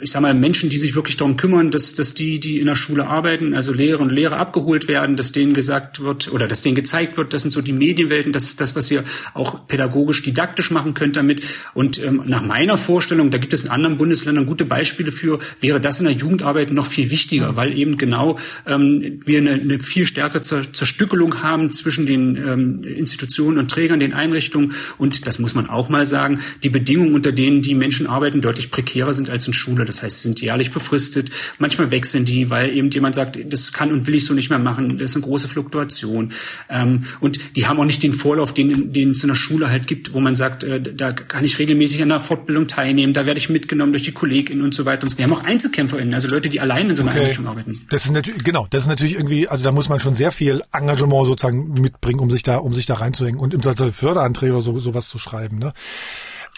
[0.00, 2.74] ich sag mal, Menschen, die sich wirklich darum kümmern, dass, dass die, die in der
[2.74, 6.74] Schule arbeiten, also Lehrer und Lehrer abgeholt werden, dass denen gesagt wird oder dass denen
[6.74, 9.04] gezeigt wird, das sind so die Medienwelten, das ist das, was ihr
[9.34, 11.44] auch pädagogisch didaktisch machen könnt damit.
[11.74, 15.80] Und ähm, nach meiner Vorstellung, da gibt es in anderen Bundesländern gute Beispiele für, wäre
[15.80, 20.06] das in der Jugendarbeit noch viel wichtiger, weil eben genau ähm, wir eine, eine viel
[20.06, 25.68] stärkere Zerstückelung haben zwischen den ähm, Institutionen und Trägern, den Einrichtungen und das muss man
[25.68, 29.57] auch mal sagen, die Bedingungen, unter denen die Menschen arbeiten, deutlich prekärer sind als in
[29.58, 29.84] Schule.
[29.84, 31.30] Das heißt, sie sind jährlich befristet.
[31.58, 34.58] Manchmal wechseln die, weil eben jemand sagt, das kann und will ich so nicht mehr
[34.58, 34.98] machen.
[34.98, 36.32] Das ist eine große Fluktuation.
[36.70, 39.86] Ähm, und die haben auch nicht den Vorlauf, den, den es in der Schule halt
[39.86, 43.38] gibt, wo man sagt, äh, da kann ich regelmäßig an einer Fortbildung teilnehmen, da werde
[43.38, 45.04] ich mitgenommen durch die KollegInnen und so weiter.
[45.04, 47.20] Und wir haben auch EinzelkämpferInnen, also Leute, die allein in so einer okay.
[47.20, 47.86] Einrichtung arbeiten.
[47.90, 50.62] Das ist natürlich, genau, das ist natürlich irgendwie, also da muss man schon sehr viel
[50.72, 54.78] Engagement sozusagen mitbringen, um sich da, um sich da reinzuhängen und im Förderanträge oder so,
[54.78, 55.72] sowas zu schreiben, ne?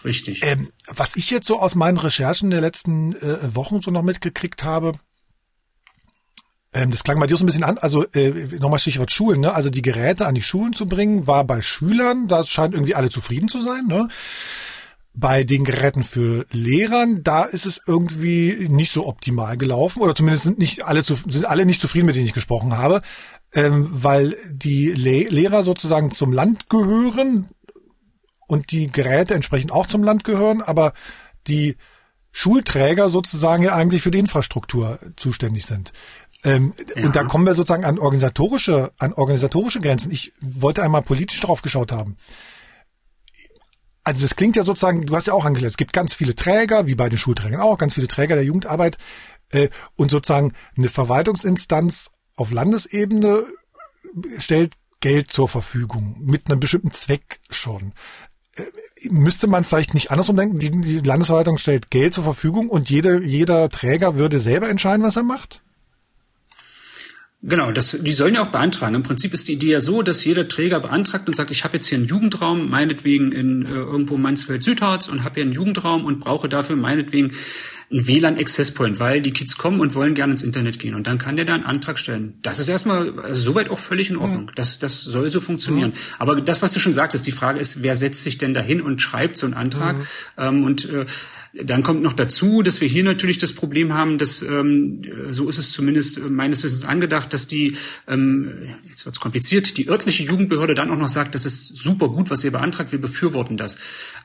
[0.04, 0.42] Richtig.
[0.44, 4.64] Ähm, was ich jetzt so aus meinen Recherchen der letzten äh, Wochen so noch mitgekriegt
[4.64, 4.94] habe,
[6.72, 9.52] ähm, das klang bei dir so ein bisschen an, also äh, nochmal Stichwort Schulen, ne?
[9.52, 13.10] Also die Geräte an die Schulen zu bringen, war bei Schülern, da scheint irgendwie alle
[13.10, 14.08] zufrieden zu sein, ne?
[15.12, 20.44] Bei den Geräten für Lehrern, da ist es irgendwie nicht so optimal gelaufen, oder zumindest
[20.44, 23.02] sind nicht alle zu, sind alle nicht zufrieden, mit denen ich gesprochen habe,
[23.52, 27.48] ähm, weil die Le Lehrer sozusagen zum Land gehören,
[28.50, 30.92] und die Geräte entsprechend auch zum Land gehören, aber
[31.46, 31.76] die
[32.32, 35.92] Schulträger sozusagen ja eigentlich für die Infrastruktur zuständig sind.
[36.44, 37.04] Ähm, ja.
[37.04, 40.10] Und da kommen wir sozusagen an organisatorische, an organisatorische Grenzen.
[40.10, 42.16] Ich wollte einmal politisch drauf geschaut haben.
[44.02, 46.86] Also das klingt ja sozusagen, du hast ja auch angelegt, es gibt ganz viele Träger,
[46.86, 48.98] wie bei den Schulträgern auch, ganz viele Träger der Jugendarbeit
[49.50, 53.44] äh, und sozusagen eine Verwaltungsinstanz auf Landesebene
[54.38, 57.92] stellt Geld zur Verfügung mit einem bestimmten Zweck schon
[59.10, 63.22] müsste man vielleicht nicht andersrum denken, die, die Landesverwaltung stellt Geld zur Verfügung und jede,
[63.22, 65.62] jeder Träger würde selber entscheiden, was er macht?
[67.42, 68.94] Genau, das, die sollen ja auch beantragen.
[68.94, 71.78] Im Prinzip ist die Idee ja so, dass jeder Träger beantragt und sagt, ich habe
[71.78, 76.20] jetzt hier einen Jugendraum, meinetwegen in äh, irgendwo Mansfeld-Südharz und habe hier einen Jugendraum und
[76.20, 77.32] brauche dafür meinetwegen
[77.90, 80.94] einen WLAN-Access Point, weil die Kids kommen und wollen gerne ins Internet gehen.
[80.94, 82.38] Und dann kann der da einen Antrag stellen.
[82.42, 84.44] Das ist erstmal also soweit auch völlig in Ordnung.
[84.44, 84.50] Mhm.
[84.54, 85.90] Das, das soll so funktionieren.
[85.90, 86.14] Mhm.
[86.18, 88.80] Aber das, was du schon sagtest, die Frage ist, wer setzt sich denn da hin
[88.80, 89.96] und schreibt so einen Antrag?
[89.96, 90.04] Mhm.
[90.38, 91.06] Ähm, und äh,
[91.52, 95.58] dann kommt noch dazu, dass wir hier natürlich das Problem haben, dass ähm, so ist
[95.58, 98.52] es zumindest meines Wissens angedacht, dass die ähm,
[98.88, 102.44] jetzt wird's kompliziert, die örtliche Jugendbehörde dann auch noch sagt, das ist super gut, was
[102.44, 103.78] ihr beantragt, wir befürworten das.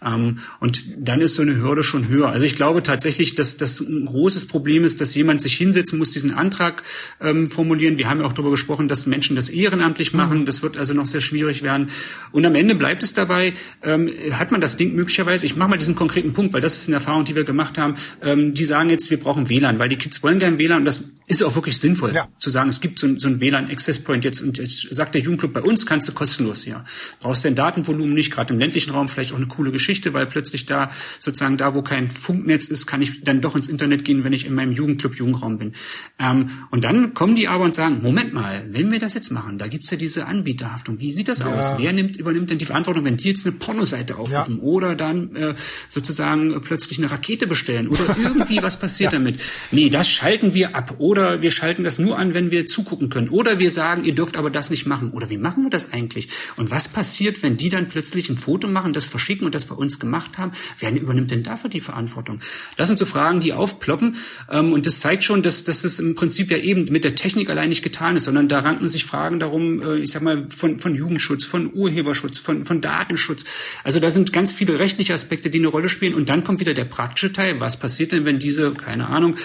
[0.06, 2.30] Ähm, und dann ist so eine Hürde schon höher.
[2.30, 6.11] Also ich glaube tatsächlich, dass das ein großes Problem ist, dass jemand sich hinsetzen muss,
[6.11, 6.84] diesen Antrag
[7.19, 7.97] ähm, formulieren.
[7.97, 10.19] Wir haben ja auch darüber gesprochen, dass Menschen das ehrenamtlich mhm.
[10.19, 10.45] machen.
[10.45, 11.89] Das wird also noch sehr schwierig werden.
[12.31, 15.77] Und am Ende bleibt es dabei, ähm, hat man das Ding möglicherweise, ich mache mal
[15.77, 18.66] diesen konkreten Punkt, weil das ist eine Erfahrung, Erfahrung, die wir gemacht haben, ähm, die
[18.66, 21.56] sagen jetzt, wir brauchen WLAN, weil die Kids wollen gerne WLAN und das ist auch
[21.56, 22.28] wirklich sinnvoll, ja.
[22.38, 25.54] zu sagen, es gibt so, so ein WLAN-Access Point jetzt und jetzt sagt der Jugendclub,
[25.54, 26.86] bei uns kannst du kostenlos, ja.
[27.20, 30.66] Brauchst dein Datenvolumen nicht, gerade im ländlichen Raum vielleicht auch eine coole Geschichte, weil plötzlich
[30.66, 34.34] da sozusagen da, wo kein Funknetz ist, kann ich dann doch ins Internet gehen, wenn
[34.34, 35.74] ich in meinem Jugendclub Jugendraum bin.
[36.20, 39.58] Ähm, und dann kommen die aber und sagen, Moment mal, wenn wir das jetzt machen,
[39.58, 41.00] da gibt's ja diese Anbieterhaftung.
[41.00, 41.48] Wie sieht das ja.
[41.48, 41.74] aus?
[41.78, 44.62] Wer nimmt, übernimmt denn die Verantwortung, wenn die jetzt eine Pornoseite aufrufen ja.
[44.62, 45.56] oder dann äh,
[45.90, 49.19] sozusagen plötzlich eine eine Rakete bestellen oder irgendwie was passiert ja.
[49.19, 49.40] damit.
[49.72, 50.95] Nee, das schalten wir ab.
[50.98, 53.30] Oder wir schalten das nur an, wenn wir zugucken können.
[53.30, 55.11] Oder wir sagen, ihr dürft aber das nicht machen.
[55.11, 56.30] Oder wie machen wir das eigentlich?
[56.57, 59.76] Und was passiert, wenn die dann plötzlich ein Foto machen, das verschicken und das bei
[59.76, 60.52] uns gemacht haben?
[60.80, 62.40] Wer übernimmt denn dafür die Verantwortung?
[62.77, 64.18] Das sind so Fragen, die aufploppen.
[64.49, 67.49] Ähm, und das zeigt schon, dass, dass das im Prinzip ja eben mit der Technik
[67.49, 70.80] allein nicht getan ist, sondern da ranken sich Fragen darum, äh, ich sag mal, von,
[70.80, 73.45] von Jugendschutz, von Urheberschutz, von, von Datenschutz.
[73.84, 76.14] Also da sind ganz viele rechtliche Aspekte, die eine Rolle spielen.
[76.14, 77.59] Und dann kommt wieder der praktische Teil.
[77.59, 79.35] Was passiert denn, wenn diese, keine Ahnung,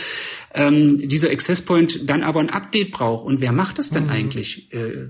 [0.55, 3.27] ähm, dieser Access Point dann aber ein Update braucht?
[3.27, 4.11] Und wer macht das denn mhm.
[4.11, 4.73] eigentlich?
[4.73, 5.09] Äh,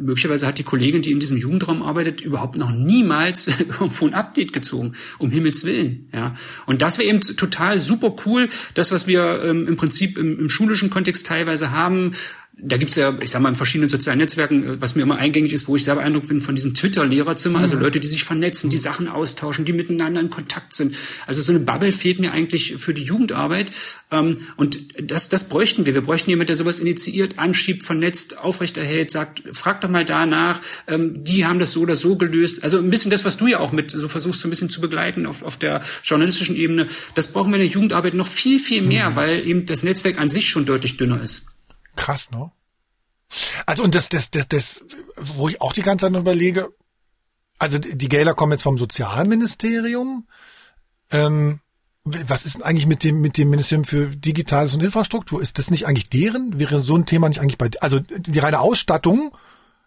[0.00, 4.52] möglicherweise hat die Kollegin, die in diesem Jugendraum arbeitet, überhaupt noch niemals irgendwo ein Update
[4.52, 6.08] gezogen, um Himmels Willen.
[6.12, 6.34] Ja.
[6.66, 10.48] Und das wäre eben total super cool, das, was wir ähm, im Prinzip im, im
[10.48, 12.12] schulischen Kontext teilweise haben,
[12.58, 15.52] da gibt's ja, ich sag mal, in verschiedenen sozialen Netzwerken, äh, was mir immer eingängig
[15.52, 17.82] ist, wo ich sehr beeindruckt bin von diesem Twitter-Lehrerzimmer, also mhm.
[17.82, 20.96] Leute, die sich vernetzen, die Sachen austauschen, die miteinander in Kontakt sind.
[21.26, 23.72] Also so eine Bubble fehlt mir eigentlich für die Jugendarbeit.
[24.10, 25.92] Ähm, und das, das bräuchten wir.
[25.92, 31.24] Wir bräuchten jemand, der sowas initiiert, anschiebt, vernetzt, aufrechterhält, sagt, frag doch mal danach, ähm,
[31.24, 32.64] die haben das so oder so gelöst.
[32.64, 34.80] Also ein bisschen das, was du ja auch mit so versuchst, so ein bisschen zu
[34.80, 36.86] begleiten auf, auf der journalistischen Ebene.
[37.14, 39.16] Das brauchen wir in der Jugendarbeit noch viel, viel mehr, mhm.
[39.16, 41.55] weil eben das Netzwerk an sich schon deutlich dünner ist.
[41.96, 42.50] Krass, ne?
[43.66, 44.84] Also und das, das, das, das,
[45.16, 46.68] wo ich auch die ganze Zeit noch überlege,
[47.58, 50.28] also die Gelder kommen jetzt vom Sozialministerium.
[51.10, 51.60] Ähm,
[52.04, 55.42] was ist denn eigentlich mit dem, mit dem Ministerium für Digitales und Infrastruktur?
[55.42, 56.60] Ist das nicht eigentlich deren?
[56.60, 59.36] Wäre so ein Thema nicht eigentlich bei, also die reine Ausstattung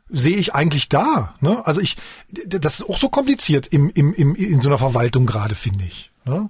[0.10, 1.66] sehe ich eigentlich da, ne?
[1.66, 1.96] Also ich,
[2.30, 6.12] das ist auch so kompliziert im, im, im, in so einer Verwaltung gerade, finde ich,
[6.26, 6.50] ne?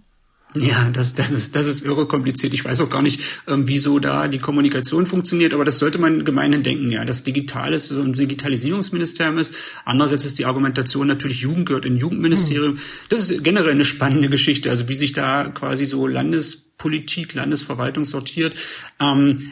[0.55, 2.55] Ja, das, das, ist, das ist irre kompliziert.
[2.55, 6.26] Ich weiß auch gar nicht, ähm, wieso da die Kommunikation funktioniert, aber das sollte man
[6.26, 9.53] gemeinhin denken, ja, dass Digitales so ein Digitalisierungsministerium ist.
[9.85, 12.80] Andererseits ist die Argumentation natürlich Jugend gehört in Jugendministerium.
[13.09, 18.57] Das ist generell eine spannende Geschichte, also wie sich da quasi so Landespolitik, Landesverwaltung sortiert.
[18.99, 19.51] Ähm,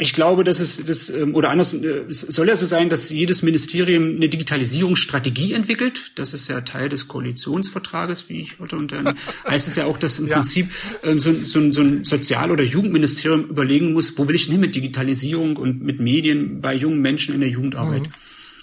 [0.00, 3.10] ich glaube, dass es das ähm, oder anders äh, es soll ja so sein, dass
[3.10, 6.12] jedes Ministerium eine Digitalisierungsstrategie entwickelt.
[6.14, 9.14] Das ist ja Teil des Koalitionsvertrages, wie ich heute und dann
[9.48, 10.36] heißt es ja auch, dass im ja.
[10.36, 10.70] Prinzip
[11.02, 14.60] ähm, so, so, so ein Sozial- oder Jugendministerium überlegen muss, wo will ich denn hin
[14.60, 18.02] mit Digitalisierung und mit Medien bei jungen Menschen in der Jugendarbeit.
[18.02, 18.12] Mhm.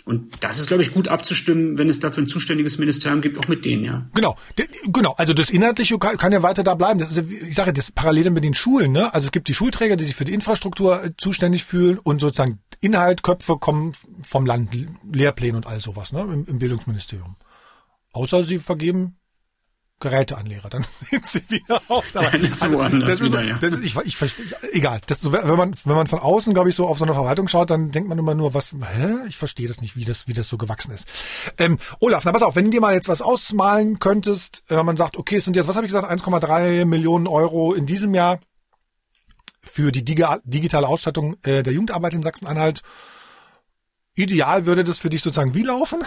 [0.08, 3.50] Und das ist, glaube ich, gut abzustimmen, wenn es dafür ein zuständiges Ministerium gibt, auch
[3.50, 4.08] mit denen, ja.
[4.14, 4.38] Genau,
[4.86, 5.14] genau.
[5.18, 6.98] Also das Inhaltliche kann, kann ja weiter da bleiben.
[6.98, 8.94] Das ist, ich sage, das parallel mit den Schulen.
[8.94, 9.14] Ne?
[9.14, 12.60] Also es gibt die Schulträger, die sich für die Infrastruktur äh, zuständig fühlen und sozusagen
[12.80, 14.74] Inhalt, Köpfe kommen vom Land,
[15.12, 16.22] Lehrpläne und all sowas ne?
[16.22, 17.36] Im, im Bildungsministerium.
[18.14, 19.18] Außer sie vergeben
[20.00, 22.20] Geräteanlehrer, dann sind sie wieder auf da.
[22.20, 23.58] Also, das ist, wieder, ja.
[23.58, 24.36] das ist, ich, ich, ich,
[24.74, 25.02] egal.
[25.08, 27.72] Das, wenn man, wenn man von außen, glaube ich, so auf so eine Verwaltung schaut,
[27.72, 29.28] dann denkt man immer nur, was, hä?
[29.28, 31.08] Ich verstehe das nicht, wie das, wie das so gewachsen ist.
[31.58, 34.98] Ähm, Olaf, na pass auf, wenn du dir mal jetzt was ausmalen könntest, wenn man
[34.98, 38.40] sagt, okay, es sind jetzt, was habe ich gesagt, 1,3 Millionen Euro in diesem Jahr
[39.62, 42.82] für die digitale Ausstattung äh, der Jugendarbeit in Sachsen-Anhalt.
[44.16, 46.04] Ideal würde das für dich sozusagen wie laufen?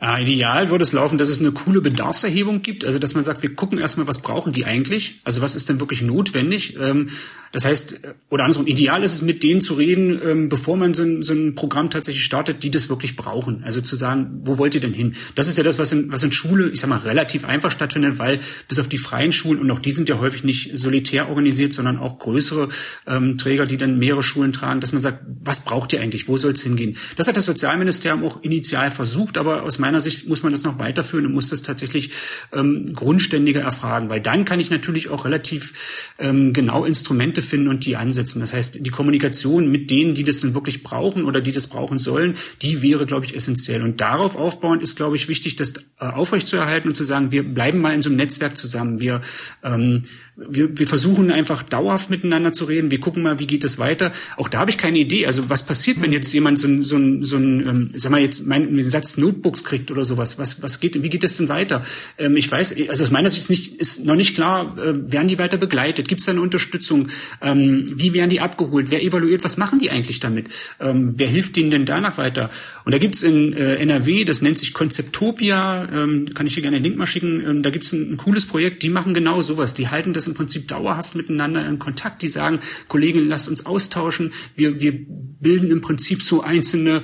[0.00, 3.42] Äh, ideal würde es laufen, dass es eine coole Bedarfserhebung gibt, also dass man sagt,
[3.42, 6.76] wir gucken erstmal, was brauchen die eigentlich, also was ist denn wirklich notwendig.
[6.78, 7.08] Ähm,
[7.52, 10.94] das heißt, äh, oder andersrum, ideal ist es, mit denen zu reden, ähm, bevor man
[10.94, 13.64] so ein, so ein Programm tatsächlich startet, die das wirklich brauchen.
[13.64, 15.14] Also zu sagen, wo wollt ihr denn hin?
[15.34, 18.18] Das ist ja das, was in, was in Schule, ich sag mal, relativ einfach stattfindet,
[18.18, 21.72] weil bis auf die freien Schulen, und auch die sind ja häufig nicht solitär organisiert,
[21.72, 22.68] sondern auch größere
[23.06, 26.36] ähm, Träger, die dann mehrere Schulen tragen, dass man sagt, was braucht ihr eigentlich, wo
[26.36, 26.96] soll es hingehen?
[27.16, 30.78] Das hat das Sozialministerium auch initial versucht, aber aus meiner Sicht muss man das noch
[30.78, 32.10] weiterführen und muss das tatsächlich
[32.52, 37.84] ähm, grundständiger erfragen, weil dann kann ich natürlich auch relativ ähm, genau Instrumente finden und
[37.86, 38.40] die ansetzen.
[38.40, 41.98] Das heißt, die Kommunikation mit denen, die das dann wirklich brauchen oder die das brauchen
[41.98, 43.82] sollen, die wäre, glaube ich, essentiell.
[43.82, 47.80] Und darauf aufbauend ist, glaube ich, wichtig, das äh, aufrechtzuerhalten und zu sagen, wir bleiben
[47.80, 49.00] mal in so einem Netzwerk zusammen.
[49.00, 49.20] Wir
[49.64, 50.02] ähm,
[50.38, 52.90] wir, wir versuchen einfach dauerhaft miteinander zu reden.
[52.90, 54.12] Wir gucken mal, wie geht es weiter.
[54.36, 55.26] Auch da habe ich keine Idee.
[55.26, 58.46] Also was passiert, wenn jetzt jemand so ein, so so ein ähm, sag mal jetzt
[58.46, 60.38] meinen Satz Notebooks kriegt oder sowas?
[60.38, 61.84] Was, was geht, wie geht es denn weiter?
[62.18, 65.28] Ähm, ich weiß, also aus meiner Sicht ist, nicht, ist noch nicht klar, äh, werden
[65.28, 66.08] die weiter begleitet?
[66.08, 67.08] Gibt es da eine Unterstützung?
[67.40, 68.90] Ähm, wie werden die abgeholt?
[68.90, 69.44] Wer evaluiert?
[69.44, 70.48] Was machen die eigentlich damit?
[70.80, 72.50] Ähm, wer hilft denen denn danach weiter?
[72.84, 76.62] Und da gibt es in äh, NRW, das nennt sich Konzeptopia, ähm, kann ich hier
[76.62, 77.42] gerne den Link mal schicken.
[77.46, 79.74] Ähm, da gibt es ein, ein cooles Projekt, die machen genau sowas.
[79.74, 82.22] Die halten das im Prinzip dauerhaft miteinander in Kontakt.
[82.22, 84.32] Die sagen, Kollegen, lasst uns austauschen.
[84.54, 84.94] Wir, wir
[85.40, 87.02] bilden im Prinzip so einzelne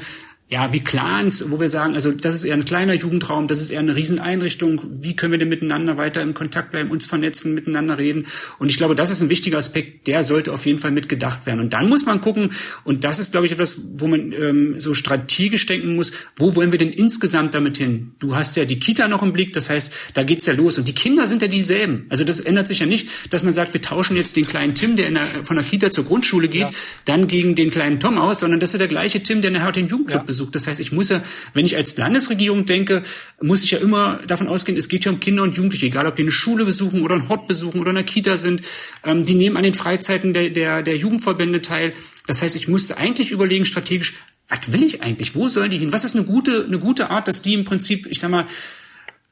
[0.54, 3.72] ja, wie Clans, wo wir sagen, also das ist eher ein kleiner Jugendraum, das ist
[3.72, 4.80] eher eine Rieseneinrichtung.
[5.00, 8.26] Wie können wir denn miteinander weiter im Kontakt bleiben, uns vernetzen, miteinander reden?
[8.60, 11.58] Und ich glaube, das ist ein wichtiger Aspekt, der sollte auf jeden Fall mitgedacht werden.
[11.58, 12.50] Und dann muss man gucken,
[12.84, 16.70] und das ist, glaube ich, etwas, wo man ähm, so strategisch denken muss, wo wollen
[16.70, 18.12] wir denn insgesamt damit hin?
[18.20, 20.78] Du hast ja die Kita noch im Blick, das heißt, da geht's ja los.
[20.78, 22.06] Und die Kinder sind ja dieselben.
[22.10, 24.94] Also das ändert sich ja nicht, dass man sagt, wir tauschen jetzt den kleinen Tim,
[24.94, 26.70] der, der von der Kita zur Grundschule geht, ja.
[27.06, 29.88] dann gegen den kleinen Tom aus, sondern das ist der gleiche Tim, der nachher den
[29.88, 30.24] Jugendclub ja.
[30.24, 30.43] besucht.
[30.52, 31.22] Das heißt, ich muss ja,
[31.52, 33.02] wenn ich als Landesregierung denke,
[33.40, 36.16] muss ich ja immer davon ausgehen, es geht ja um Kinder und Jugendliche, egal ob
[36.16, 38.62] die eine Schule besuchen oder einen Hort besuchen oder eine Kita sind.
[39.04, 41.94] Ähm, die nehmen an den Freizeiten der, der, der Jugendverbände teil.
[42.26, 44.14] Das heißt, ich muss eigentlich überlegen, strategisch,
[44.48, 45.34] was will ich eigentlich?
[45.34, 45.92] Wo sollen die hin?
[45.92, 48.46] Was ist eine gute, eine gute Art, dass die im Prinzip, ich sag mal,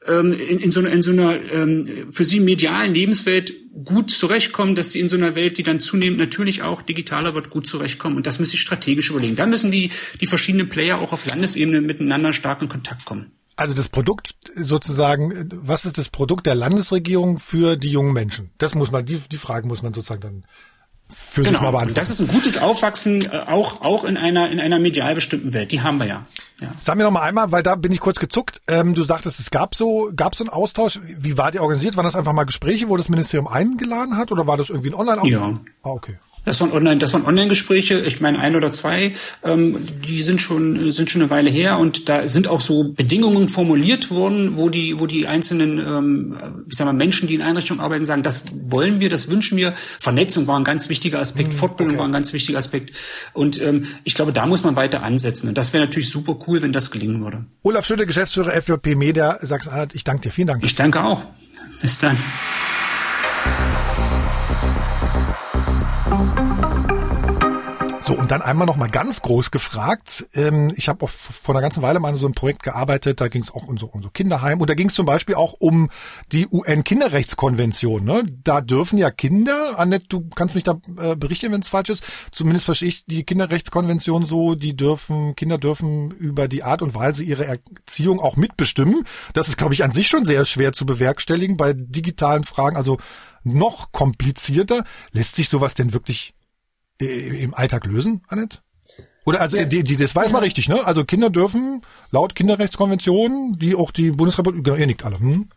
[0.05, 3.53] in, in, so in so einer ähm, für sie medialen Lebenswelt
[3.85, 7.49] gut zurechtkommen, dass sie in so einer Welt, die dann zunehmend natürlich auch digitaler wird,
[7.49, 8.17] gut zurechtkommen.
[8.17, 9.35] Und das müssen sie strategisch überlegen.
[9.35, 13.31] Da müssen die, die verschiedenen Player auch auf Landesebene miteinander stark in Kontakt kommen.
[13.55, 18.49] Also das Produkt sozusagen, was ist das Produkt der Landesregierung für die jungen Menschen?
[18.57, 20.45] Das muss man, die, die Frage muss man sozusagen dann
[21.15, 21.51] für genau.
[21.51, 21.93] sich mal beantworten.
[21.95, 25.71] Das ist ein gutes Aufwachsen, äh, auch, auch in einer, in einer medial bestimmten Welt.
[25.71, 26.25] Die haben wir ja.
[26.59, 26.69] ja.
[26.81, 28.61] Sag mir noch mal einmal, weil da bin ich kurz gezuckt.
[28.67, 30.99] Ähm, du sagtest, es gab so, gab so einen Austausch.
[31.03, 31.95] Wie war der organisiert?
[31.97, 34.95] Waren das einfach mal Gespräche, wo das Ministerium eingeladen hat oder war das irgendwie ein
[34.95, 35.31] Online-Austausch?
[35.31, 35.61] Ja.
[35.83, 36.17] Ah, okay.
[36.45, 37.99] Das waren Online, das waren Online-Gespräche.
[37.99, 39.13] Ich meine ein oder zwei.
[39.43, 43.47] Ähm, die sind schon sind schon eine Weile her und da sind auch so Bedingungen
[43.47, 47.81] formuliert worden, wo die wo die einzelnen ähm, ich sag mal Menschen, die in Einrichtungen
[47.81, 49.73] arbeiten, sagen, das wollen wir, das wünschen wir.
[49.99, 51.99] Vernetzung war ein ganz wichtiger Aspekt, hm, Fortbildung okay.
[51.99, 52.93] war ein ganz wichtiger Aspekt
[53.33, 56.61] und ähm, ich glaube, da muss man weiter ansetzen und das wäre natürlich super cool,
[56.61, 57.45] wenn das gelingen würde.
[57.63, 59.95] Olaf Schütte, Geschäftsführer FJP Media, Sachsen-Anhalt.
[59.95, 60.63] Ich danke dir, vielen Dank.
[60.63, 61.23] Ich danke auch.
[61.81, 62.17] Bis dann.
[68.05, 70.25] So, und dann einmal noch mal ganz groß gefragt.
[70.33, 73.41] Ähm, ich habe vor einer ganzen Weile mal an so einem Projekt gearbeitet, da ging
[73.41, 75.89] es auch um so, um so Kinderheim und da ging es zum Beispiel auch um
[76.33, 78.03] die UN-Kinderrechtskonvention.
[78.03, 78.23] Ne?
[78.43, 82.03] Da dürfen ja Kinder, Annette, du kannst mich da äh, berichten, wenn es falsch ist,
[82.33, 87.23] zumindest verstehe ich die Kinderrechtskonvention so, die dürfen, Kinder dürfen über die Art und Weise
[87.23, 89.05] ihre Erziehung auch mitbestimmen.
[89.31, 92.97] Das ist, glaube ich, an sich schon sehr schwer zu bewerkstelligen bei digitalen Fragen, also
[93.45, 94.83] noch komplizierter.
[95.13, 96.33] Lässt sich sowas denn wirklich
[96.99, 98.59] im Alltag lösen, Annette?
[99.25, 100.85] Oder also die, die, das weiß man richtig, ne?
[100.85, 105.19] Also Kinder dürfen laut Kinderrechtskonvention, die auch die Bundesrepublik, genau, ihr nickt alle.
[105.19, 105.49] Hm?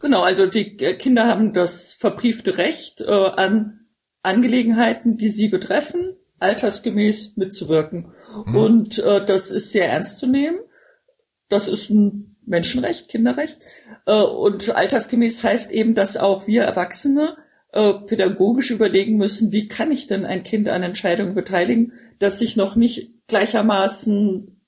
[0.00, 3.86] Genau, also die äh, Kinder haben das verbriefte Recht äh, an
[4.22, 8.12] Angelegenheiten, die sie betreffen, altersgemäß mitzuwirken.
[8.44, 8.56] Hm.
[8.56, 10.58] Und äh, das ist sehr ernst zu nehmen.
[11.48, 13.58] Das ist ein Menschenrecht, Kinderrecht.
[14.06, 17.36] Äh, und altersgemäß heißt eben, dass auch wir Erwachsene
[17.74, 22.56] äh, pädagogisch überlegen müssen, wie kann ich denn ein Kind an Entscheidungen beteiligen, das sich
[22.56, 24.60] noch nicht gleichermaßen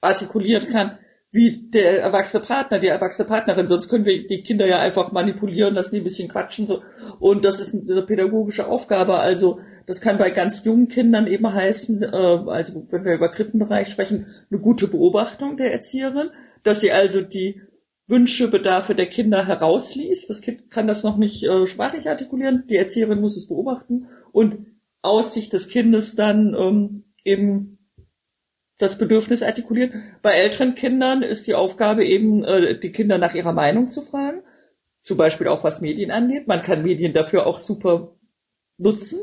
[0.00, 0.98] artikulieren kann
[1.30, 3.66] wie der erwachsene Partner, die erwachsene Partnerin.
[3.66, 6.66] Sonst können wir die Kinder ja einfach manipulieren, lassen die ein bisschen quatschen.
[6.66, 6.82] So.
[7.20, 9.18] Und das ist eine pädagogische Aufgabe.
[9.18, 13.90] Also das kann bei ganz jungen Kindern eben heißen, äh, also wenn wir über Krippenbereich
[13.90, 16.30] sprechen, eine gute Beobachtung der Erzieherin,
[16.62, 17.60] dass sie also die
[18.08, 20.30] Wünsche, Bedarfe der Kinder herausliest.
[20.30, 22.64] Das Kind kann das noch nicht äh, sprachlich artikulieren.
[22.68, 24.66] Die Erzieherin muss es beobachten und
[25.02, 27.78] aus Sicht des Kindes dann ähm, eben
[28.78, 30.02] das Bedürfnis artikulieren.
[30.22, 34.42] Bei älteren Kindern ist die Aufgabe eben, äh, die Kinder nach ihrer Meinung zu fragen.
[35.02, 36.48] Zum Beispiel auch was Medien angeht.
[36.48, 38.16] Man kann Medien dafür auch super
[38.78, 39.20] nutzen.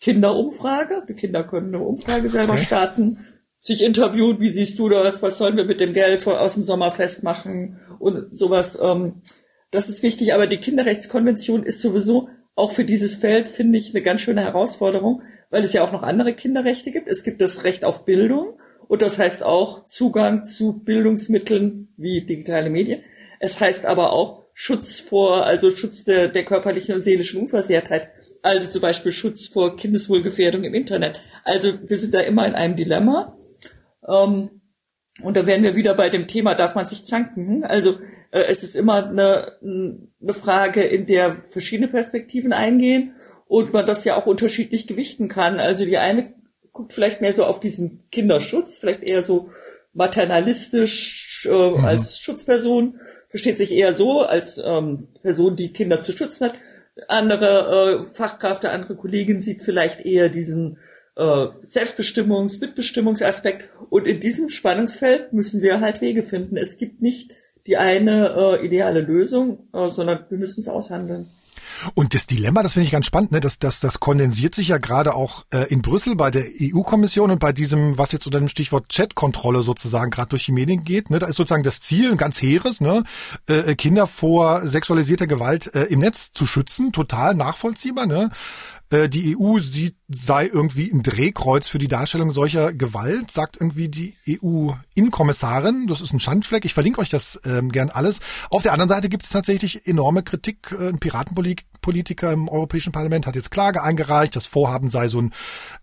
[0.00, 1.04] Kinderumfrage.
[1.08, 2.64] Die Kinder können eine Umfrage selber okay.
[2.64, 3.18] starten
[3.64, 7.22] sich interviewt, wie siehst du das, was sollen wir mit dem Geld aus dem Sommerfest
[7.22, 8.78] machen und sowas.
[8.80, 9.22] Ähm,
[9.70, 14.02] das ist wichtig, aber die Kinderrechtskonvention ist sowieso auch für dieses Feld, finde ich, eine
[14.02, 17.08] ganz schöne Herausforderung, weil es ja auch noch andere Kinderrechte gibt.
[17.08, 22.68] Es gibt das Recht auf Bildung und das heißt auch Zugang zu Bildungsmitteln wie digitale
[22.68, 23.00] Medien.
[23.40, 28.10] Es heißt aber auch Schutz vor, also Schutz der, der körperlichen und seelischen Unversehrtheit.
[28.42, 31.22] Also zum Beispiel Schutz vor Kindeswohlgefährdung im Internet.
[31.44, 33.34] Also wir sind da immer in einem Dilemma.
[34.08, 34.60] Ähm,
[35.22, 37.64] und da wären wir wieder bei dem Thema, darf man sich zanken?
[37.64, 37.98] Also
[38.32, 43.14] äh, es ist immer eine, eine Frage, in der verschiedene Perspektiven eingehen
[43.46, 45.60] und man das ja auch unterschiedlich gewichten kann.
[45.60, 46.34] Also die eine
[46.72, 49.50] guckt vielleicht mehr so auf diesen Kinderschutz, vielleicht eher so
[49.92, 51.84] maternalistisch äh, mhm.
[51.84, 52.98] als Schutzperson,
[53.28, 56.54] versteht sich eher so als ähm, Person, die Kinder zu schützen hat.
[57.06, 60.78] Andere äh, Fachkräfte, andere Kollegin sieht vielleicht eher diesen
[61.16, 63.68] äh, Selbstbestimmungs-, Mitbestimmungsaspekt.
[63.90, 66.56] Und in diesem Spannungsfeld müssen wir halt Wege finden.
[66.56, 67.32] Es gibt nicht
[67.66, 71.30] die eine äh, ideale Lösung, äh, sondern wir müssen es aushandeln.
[71.94, 73.40] Und das Dilemma, das finde ich ganz spannend, ne?
[73.40, 77.38] das, das, das kondensiert sich ja gerade auch äh, in Brüssel bei der EU-Kommission und
[77.38, 81.10] bei diesem, was jetzt unter dem Stichwort Chat-Kontrolle sozusagen gerade durch die Medien geht.
[81.10, 81.18] Ne?
[81.18, 83.04] Da ist sozusagen das Ziel ein ganz hehres, ne?
[83.46, 88.06] äh, Kinder vor sexualisierter Gewalt äh, im Netz zu schützen, total nachvollziehbar.
[88.06, 88.30] Ne?
[88.90, 93.88] Äh, die EU sieht, sei irgendwie ein Drehkreuz für die Darstellung solcher Gewalt, sagt irgendwie
[93.88, 95.86] die EU-Innenkommissarin.
[95.86, 96.64] Das ist ein Schandfleck.
[96.64, 98.20] Ich verlinke euch das ähm, gern alles.
[98.50, 100.74] Auf der anderen Seite gibt es tatsächlich enorme Kritik.
[100.78, 104.36] Äh, ein Piratenpolitiker im Europäischen Parlament hat jetzt Klage eingereicht.
[104.36, 105.32] Das Vorhaben sei so ein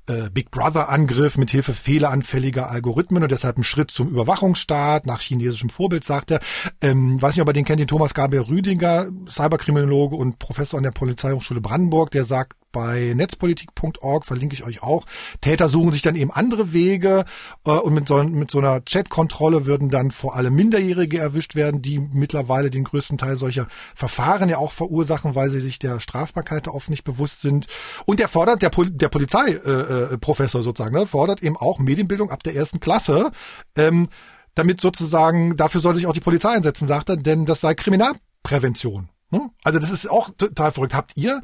[0.07, 5.69] äh, Big Brother-Angriff mit Hilfe fehleranfälliger Algorithmen und deshalb ein Schritt zum Überwachungsstaat nach chinesischem
[5.69, 6.40] Vorbild, sagt er.
[6.82, 10.84] Ähm, weiß nicht, ob ihr den kennt, den Thomas Gabriel Rüdiger, Cyberkriminologe und Professor an
[10.84, 15.06] der Polizeihochschule Brandenburg, der sagt, bei netzpolitik.org verlinke ich euch auch.
[15.41, 17.26] Täter suchen sich dann eben andere Wege
[17.65, 21.81] äh, und mit so, mit so einer Chat-Kontrolle würden dann vor allem Minderjährige erwischt werden,
[21.81, 26.68] die mittlerweile den größten Teil solcher Verfahren ja auch verursachen, weil sie sich der Strafbarkeit
[26.68, 27.68] oft nicht bewusst sind.
[28.06, 32.31] Und der fordert, der, Pol der Polizeiprofessor äh, äh sozusagen, ne, fordert eben auch Medienbildung
[32.31, 33.31] ab der ersten Klasse.
[33.76, 34.10] Ähm,
[34.56, 39.10] damit sozusagen, dafür soll sich auch die Polizei einsetzen, sagt er, denn das sei Kriminalprävention.
[39.30, 39.49] Ne?
[39.64, 40.93] Also das ist auch total verrückt.
[40.93, 41.41] Habt ihr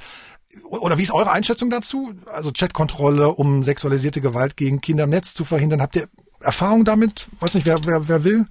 [0.64, 2.14] oder wie ist eure Einschätzung dazu?
[2.26, 5.82] Also Chatkontrolle, um sexualisierte Gewalt gegen Kinder im Netz zu verhindern.
[5.82, 6.08] Habt ihr
[6.42, 7.28] Erfahrung damit?
[7.40, 8.46] Weiß nicht, wer, wer, wer will?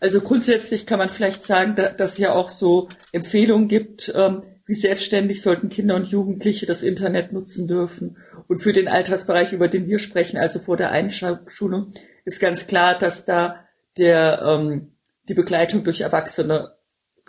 [0.00, 4.74] Also grundsätzlich kann man vielleicht sagen, dass es ja auch so Empfehlungen gibt, ähm, wie
[4.74, 8.16] selbstständig sollten Kinder und Jugendliche das Internet nutzen dürfen.
[8.46, 11.92] Und für den Altersbereich, über den wir sprechen, also vor der Einschulung,
[12.24, 13.56] ist ganz klar, dass da
[13.98, 14.92] der, ähm,
[15.28, 16.76] die Begleitung durch Erwachsene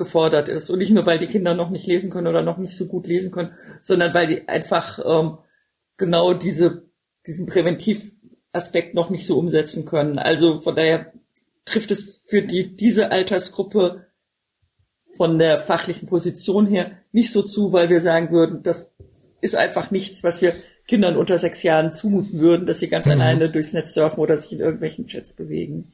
[0.02, 0.70] gefordert ist.
[0.70, 3.06] Und nicht nur, weil die Kinder noch nicht lesen können oder noch nicht so gut
[3.06, 5.38] lesen können, sondern weil die einfach ähm,
[5.98, 6.90] genau diese,
[7.28, 10.18] diesen Präventivaspekt noch nicht so umsetzen können.
[10.18, 11.14] Also von daher
[11.66, 14.08] trifft es für die, diese Altersgruppe
[15.16, 18.92] von der fachlichen Position her nicht so zu, weil wir sagen würden, das
[19.42, 20.56] ist einfach nichts, was wir
[20.88, 23.14] Kindern unter sechs Jahren zumuten würden, dass sie ganz mhm.
[23.14, 25.94] alleine durchs Netz surfen oder sich in irgendwelchen Chats bewegen.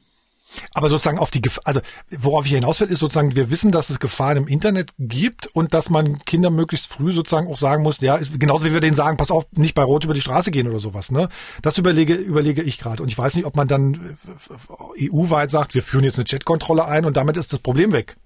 [0.72, 1.80] Aber sozusagen auf die, Gef also
[2.10, 5.74] worauf ich hinaus will, ist sozusagen, wir wissen, dass es Gefahren im Internet gibt und
[5.74, 8.96] dass man Kindern möglichst früh sozusagen auch sagen muss, ja, ist, genauso wie wir denen
[8.96, 11.28] sagen, pass auf, nicht bei Rot über die Straße gehen oder sowas, ne?
[11.62, 13.02] Das überlege, überlege ich gerade.
[13.02, 14.18] Und ich weiß nicht, ob man dann
[14.98, 18.16] äh, EU-weit sagt, wir führen jetzt eine Chatkontrolle ein und damit ist das Problem weg.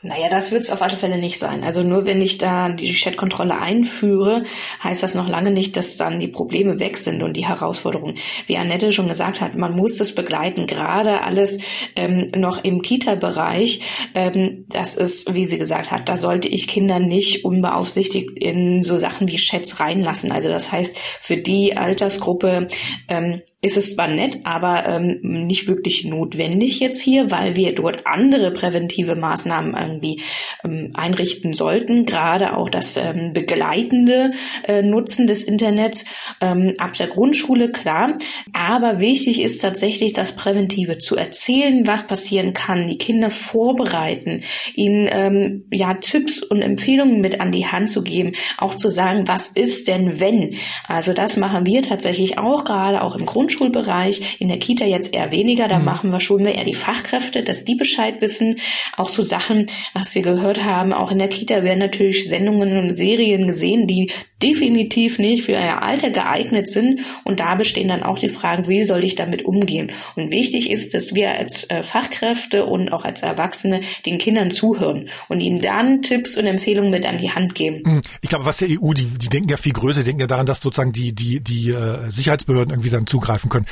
[0.00, 1.64] Naja, das wird es auf alle Fälle nicht sein.
[1.64, 4.44] Also nur wenn ich da die Chatkontrolle einführe,
[4.84, 8.14] heißt das noch lange nicht, dass dann die Probleme weg sind und die Herausforderungen.
[8.46, 11.58] Wie Annette schon gesagt hat, man muss das begleiten, gerade alles
[11.96, 13.80] ähm, noch im Kita-Bereich.
[14.14, 18.98] Ähm, das ist, wie sie gesagt hat, da sollte ich Kinder nicht unbeaufsichtigt in so
[18.98, 20.30] Sachen wie Chats reinlassen.
[20.30, 22.68] Also das heißt, für die Altersgruppe
[23.08, 28.06] ähm, ist es zwar nett, aber ähm, nicht wirklich notwendig jetzt hier, weil wir dort
[28.06, 30.22] andere präventive Maßnahmen irgendwie
[30.62, 34.30] ähm, einrichten sollten, gerade auch das ähm, begleitende
[34.62, 36.04] äh, Nutzen des Internets
[36.40, 38.16] ähm, ab der Grundschule, klar.
[38.52, 44.42] Aber wichtig ist tatsächlich das Präventive, zu erzählen, was passieren kann, die Kinder vorbereiten,
[44.74, 49.26] ihnen ähm, ja Tipps und Empfehlungen mit an die Hand zu geben, auch zu sagen,
[49.26, 50.54] was ist denn wenn?
[50.86, 55.14] Also das machen wir tatsächlich auch gerade auch im Grund Grundschulbereich, in der Kita jetzt
[55.14, 55.68] eher weniger.
[55.68, 55.84] Da mhm.
[55.86, 58.56] machen wir schon mehr eher die Fachkräfte, dass die Bescheid wissen.
[58.96, 62.94] Auch zu Sachen, was wir gehört haben, auch in der Kita werden natürlich Sendungen und
[62.94, 64.10] Serien gesehen, die
[64.42, 67.00] definitiv nicht für ihr Alter geeignet sind.
[67.24, 69.90] Und da bestehen dann auch die Fragen, wie soll ich damit umgehen?
[70.14, 75.08] Und wichtig ist, dass wir als äh, Fachkräfte und auch als Erwachsene den Kindern zuhören
[75.28, 77.82] und ihnen dann Tipps und Empfehlungen mit an die Hand geben.
[77.84, 78.00] Mhm.
[78.20, 80.46] Ich glaube, was der EU, die, die denken ja viel größer, die denken ja daran,
[80.46, 83.66] dass sozusagen die, die, die äh, Sicherheitsbehörden irgendwie dann zugreifen können.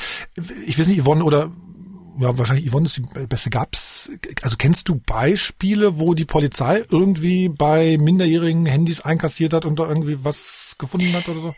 [0.66, 1.51] Ich weiß nicht, Yvonne oder
[2.18, 3.51] ja, wahrscheinlich Yvonne ist die beste.
[3.51, 4.10] Gab's,
[4.43, 9.88] also kennst du Beispiele, wo die Polizei irgendwie bei minderjährigen Handys einkassiert hat und da
[9.88, 11.55] irgendwie was gefunden hat oder so?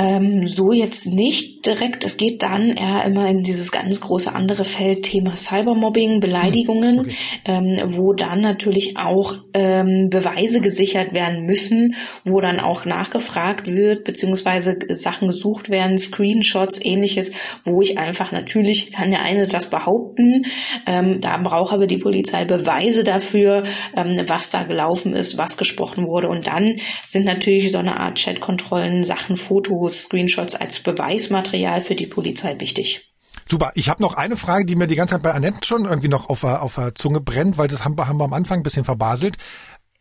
[0.00, 2.04] Ähm, so jetzt nicht direkt.
[2.04, 7.00] Es geht dann eher immer in dieses ganz große andere Feld Thema Cybermobbing, Beleidigungen, hm,
[7.00, 7.16] okay.
[7.44, 14.04] ähm, wo dann natürlich auch ähm, Beweise gesichert werden müssen, wo dann auch nachgefragt wird,
[14.04, 17.32] beziehungsweise Sachen gesucht werden, Screenshots, ähnliches,
[17.64, 20.44] wo ich einfach natürlich kann der eine das behaupten,
[20.86, 23.64] ähm, da braucht aber die Polizei Beweise dafür,
[23.96, 26.76] ähm, was da gelaufen ist, was gesprochen wurde und dann
[27.06, 33.12] sind natürlich so eine Art Chatkontrollen, Sachen, Fotos, Screenshots als Beweismaterial für die Polizei wichtig.
[33.50, 33.72] Super.
[33.74, 36.28] Ich habe noch eine Frage, die mir die ganze Zeit bei Annette schon irgendwie noch
[36.28, 39.36] auf, auf der Zunge brennt, weil das haben, haben wir am Anfang ein bisschen verbaselt.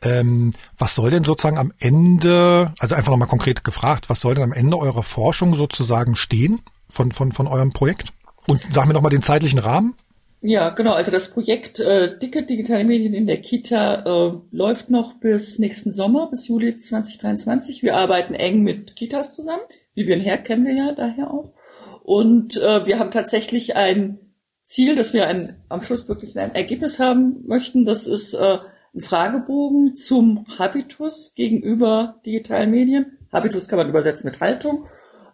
[0.03, 4.43] Ähm, was soll denn sozusagen am Ende, also einfach nochmal konkret gefragt, was soll denn
[4.43, 8.14] am Ende eurer Forschung sozusagen stehen von, von, von eurem Projekt?
[8.47, 9.95] Und sag mir nochmal den zeitlichen Rahmen.
[10.41, 10.93] Ja, genau.
[10.93, 15.91] Also das Projekt äh, Dicke digitale Medien in der Kita äh, läuft noch bis nächsten
[15.91, 17.81] Sommer, bis Juli 2023.
[17.81, 19.64] Wir arbeiten eng mit Kitas zusammen.
[19.95, 21.53] Vivian Herr kennen wir ja daher auch.
[22.03, 24.19] Und äh, wir haben tatsächlich ein
[24.64, 27.84] Ziel, dass wir ein, am Schluss wirklich ein Ergebnis haben möchten.
[27.84, 28.59] Das ist äh,
[28.93, 33.18] ein Fragebogen zum Habitus gegenüber digitalen Medien.
[33.34, 34.85] Habitus kann man übersetzen mit Haltung,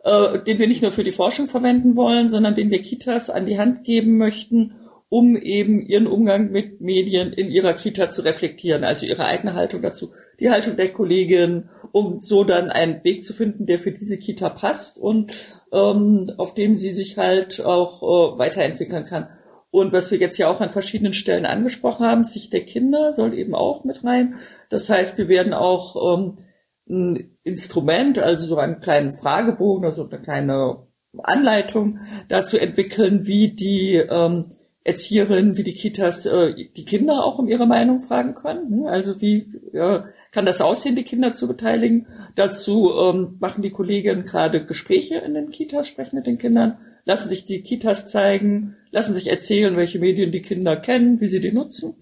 [0.06, 3.46] äh, den wir nicht nur für die Forschung verwenden wollen, sondern den wir Kitas an
[3.46, 4.76] die Hand geben möchten,
[5.14, 9.84] um eben ihren Umgang mit Medien in ihrer Kita zu reflektieren, also ihre eigene Haltung
[9.84, 10.10] dazu,
[10.40, 14.50] die Haltung der Kollegin, um so dann einen Weg zu finden, der für diese Kita
[14.50, 15.32] passt und
[15.72, 19.28] ähm, auf dem sie sich halt auch äh, weiterentwickeln kann.
[19.70, 23.38] Und was wir jetzt ja auch an verschiedenen Stellen angesprochen haben, Sicht der Kinder soll
[23.38, 24.40] eben auch mit rein.
[24.72, 26.38] Das heißt, wir werden auch ähm,
[26.90, 30.88] ein Instrument, also so einen kleinen Fragebogen, also eine kleine
[31.22, 32.00] Anleitung
[32.30, 34.46] dazu entwickeln, wie die ähm,
[34.86, 38.82] Erzieherinnen wie die Kitas äh, die Kinder auch um ihre Meinung fragen können.
[38.82, 38.90] Ne?
[38.90, 42.08] Also wie ja, kann das aussehen, die Kinder zu beteiligen?
[42.36, 47.30] Dazu ähm, machen die Kolleginnen gerade Gespräche in den Kitas, sprechen mit den Kindern, lassen
[47.30, 51.54] sich die Kitas zeigen, lassen sich erzählen, welche Medien die Kinder kennen, wie sie die
[51.54, 51.96] nutzen.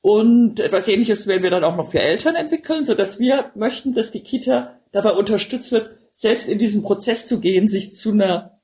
[0.00, 3.94] Und etwas Ähnliches werden wir dann auch noch für Eltern entwickeln, so dass wir möchten,
[3.94, 8.55] dass die Kita dabei unterstützt wird, selbst in diesen Prozess zu gehen, sich zu einer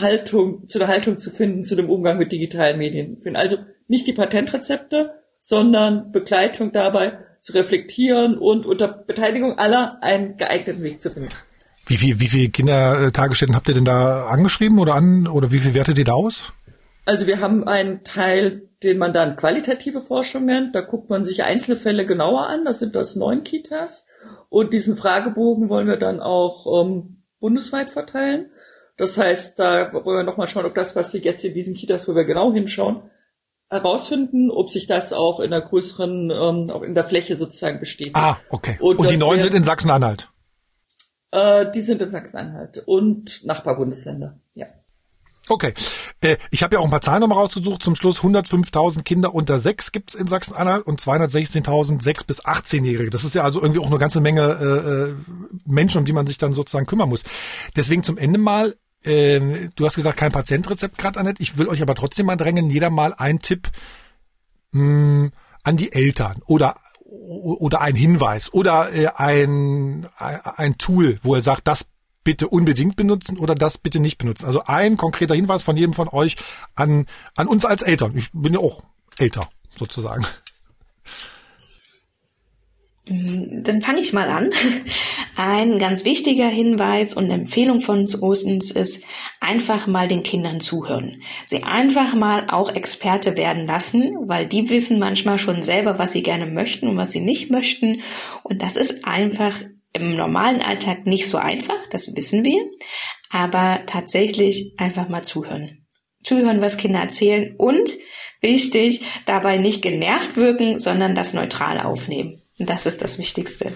[0.00, 3.36] Haltung, zu der Haltung zu finden, zu dem Umgang mit digitalen Medien finden.
[3.36, 3.58] Also
[3.88, 11.02] nicht die Patentrezepte, sondern Begleitung dabei zu reflektieren und unter Beteiligung aller einen geeigneten Weg
[11.02, 11.30] zu finden.
[11.86, 15.74] Wie viel, wie viele Kindertagesstätten habt ihr denn da angeschrieben oder an, oder wie viel
[15.74, 16.44] wertet ihr da aus?
[17.04, 20.76] Also wir haben einen Teil, den man dann qualitative Forschung nennt.
[20.76, 22.64] Da guckt man sich Einzelfälle genauer an.
[22.64, 24.06] Das sind das neun Kitas.
[24.48, 28.51] Und diesen Fragebogen wollen wir dann auch ähm, bundesweit verteilen.
[28.96, 32.06] Das heißt, da wollen wir nochmal schauen, ob das, was wir jetzt in diesen Kitas,
[32.08, 33.02] wo wir genau hinschauen,
[33.70, 38.16] herausfinden, ob sich das auch in der größeren, ähm, auch in der Fläche sozusagen bestätigt.
[38.16, 38.76] Ah, okay.
[38.80, 40.28] Und, und die neuen sind in Sachsen-Anhalt?
[41.30, 44.66] Äh, die sind in Sachsen-Anhalt und Nachbarbundesländer, ja.
[45.48, 45.74] Okay.
[46.20, 47.82] Äh, ich habe ja auch ein paar Zahlen nochmal rausgesucht.
[47.82, 53.10] Zum Schluss 105.000 Kinder unter sechs gibt's in Sachsen-Anhalt und 216.000 sechs bis 18-Jährige.
[53.10, 55.14] Das ist ja also irgendwie auch eine ganze Menge äh, äh,
[55.66, 57.24] Menschen, um die man sich dann sozusagen kümmern muss.
[57.76, 58.74] Deswegen zum Ende mal
[59.04, 61.42] ähm, du hast gesagt, kein Patientrezept gerade, Annette.
[61.42, 63.68] Ich will euch aber trotzdem mal drängen, jeder mal ein Tipp
[64.70, 65.32] mh, hm,
[65.64, 66.76] an die Eltern oder
[67.12, 71.86] oder ein Hinweis oder äh, ein, ein Tool, wo er sagt, das
[72.24, 74.46] bitte unbedingt benutzen oder das bitte nicht benutzen.
[74.46, 76.36] Also ein konkreter Hinweis von jedem von euch
[76.74, 78.16] an, an uns als Eltern.
[78.16, 78.82] Ich bin ja auch
[79.18, 80.24] älter, sozusagen.
[83.04, 84.50] Dann fange ich mal an.
[85.36, 89.04] Ein ganz wichtiger Hinweis und Empfehlung von uns ist,
[89.40, 91.22] einfach mal den Kindern zuhören.
[91.46, 96.22] Sie einfach mal auch Experte werden lassen, weil die wissen manchmal schon selber, was sie
[96.22, 98.02] gerne möchten und was sie nicht möchten.
[98.44, 99.56] Und das ist einfach
[99.92, 102.64] im normalen Alltag nicht so einfach, das wissen wir.
[103.30, 105.86] Aber tatsächlich einfach mal zuhören.
[106.22, 107.90] Zuhören, was Kinder erzählen und
[108.40, 112.42] wichtig, dabei nicht genervt wirken, sondern das neutral aufnehmen.
[112.58, 113.72] Das ist das Wichtigste.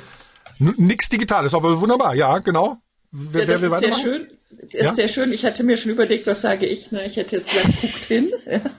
[0.59, 2.79] Nix Digitales, aber wunderbar, ja, genau.
[3.11, 4.29] Wer, ja, das wer ist sehr schön.
[4.71, 4.95] Ist ja?
[4.95, 5.33] sehr schön.
[5.33, 6.93] Ich hatte mir schon überlegt, was sage ich.
[6.93, 7.07] Ne?
[7.07, 8.31] Ich hätte jetzt gesagt, guckt hin.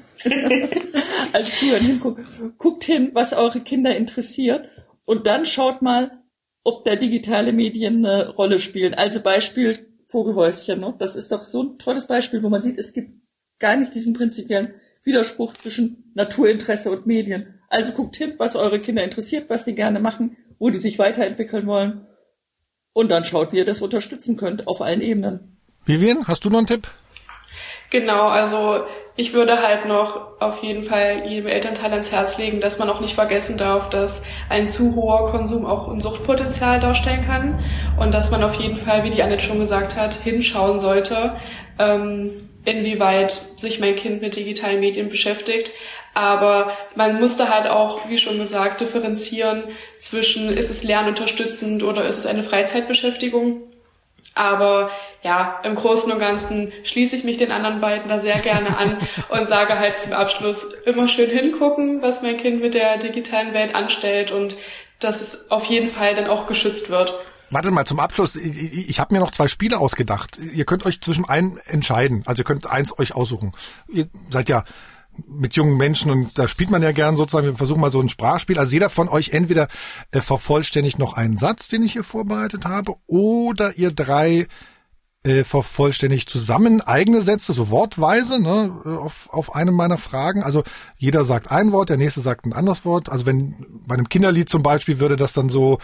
[1.33, 2.53] also zuhören, hingucken.
[2.57, 4.67] Guckt hin, was eure Kinder interessiert.
[5.05, 6.11] Und dann schaut mal,
[6.67, 8.93] ob da digitale Medien eine Rolle spielen.
[8.93, 10.81] Also Beispiel Vogelhäuschen.
[10.81, 10.93] Ne?
[10.99, 13.09] Das ist doch so ein tolles Beispiel, wo man sieht, es gibt
[13.57, 14.73] gar nicht diesen prinzipiellen
[15.05, 17.61] Widerspruch zwischen Naturinteresse und Medien.
[17.69, 21.67] Also guckt hin, was eure Kinder interessiert, was die gerne machen, wo die sich weiterentwickeln
[21.67, 22.05] wollen.
[22.91, 25.61] Und dann schaut, wie ihr das unterstützen könnt auf allen Ebenen.
[25.85, 26.89] Vivian, hast du noch einen Tipp?
[27.91, 28.83] Genau, also
[29.17, 33.01] ich würde halt noch auf jeden Fall jedem Elternteil ans Herz legen, dass man auch
[33.01, 37.63] nicht vergessen darf, dass ein zu hoher Konsum auch ein Suchtpotenzial darstellen kann
[37.99, 41.35] und dass man auf jeden Fall, wie die Annette schon gesagt hat, hinschauen sollte,
[41.79, 42.33] ähm,
[42.63, 45.71] inwieweit sich mein Kind mit digitalen Medien beschäftigt.
[46.13, 49.63] Aber man musste halt auch, wie schon gesagt, differenzieren
[49.97, 53.63] zwischen, ist es lernunterstützend oder ist es eine Freizeitbeschäftigung.
[54.35, 54.91] Aber
[55.23, 58.97] ja, im Großen und Ganzen schließe ich mich den anderen beiden da sehr gerne an
[59.29, 63.75] und sage halt zum Abschluss immer schön hingucken, was mein Kind mit der digitalen Welt
[63.75, 64.55] anstellt und
[64.99, 67.13] dass es auf jeden Fall dann auch geschützt wird.
[67.49, 70.37] Warte mal, zum Abschluss, ich, ich habe mir noch zwei Spiele ausgedacht.
[70.37, 72.23] Ihr könnt euch zwischen einen entscheiden.
[72.25, 73.53] Also ihr könnt eins euch aussuchen.
[73.87, 74.65] Ihr seid ja
[75.27, 78.09] mit jungen Menschen und da spielt man ja gern sozusagen, wir versuchen mal so ein
[78.09, 78.59] Sprachspiel.
[78.59, 79.67] Also jeder von euch entweder
[80.11, 84.47] äh, vervollständigt noch einen Satz, den ich hier vorbereitet habe, oder ihr drei
[85.23, 88.71] äh, vervollständigt zusammen eigene Sätze, so wortweise, ne,
[89.01, 90.43] auf, auf einem meiner Fragen.
[90.43, 90.63] Also
[90.97, 93.09] jeder sagt ein Wort, der nächste sagt ein anderes Wort.
[93.09, 95.79] Also wenn bei einem Kinderlied zum Beispiel würde das dann so,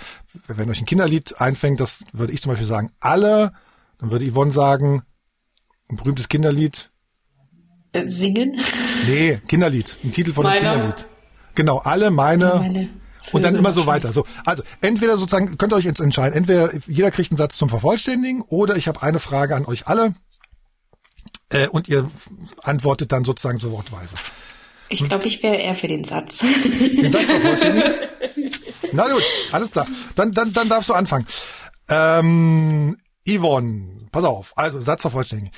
[0.48, 3.54] wenn euch ein Kinderlied einfängt, das würde ich zum Beispiel sagen, alle,
[3.98, 5.04] dann würde Yvonne sagen,
[5.90, 6.92] ein berühmtes Kinderlied.
[7.92, 8.62] Äh, singen?
[9.08, 11.08] Nee, Kinderlied, ein Titel von einem Kinderlied.
[11.56, 14.12] Genau, alle meine, meine und dann immer so weiter.
[14.12, 17.70] So, also entweder sozusagen könnt ihr euch jetzt entscheiden, entweder jeder kriegt einen Satz zum
[17.70, 20.14] Vervollständigen oder ich habe eine Frage an euch alle
[21.52, 22.10] äh, und ihr
[22.62, 24.16] antwortet dann sozusagen so wortweise.
[24.90, 26.40] Ich glaube, ich wäre eher für den Satz.
[26.40, 27.94] Den Satz vervollständigen?
[28.92, 29.88] Na gut, alles klar.
[30.16, 31.26] Dann, dann, dann darfst du anfangen.
[31.90, 32.98] Ähm,
[33.28, 35.52] Yvonne, pass auf, also Satz vervollständigen.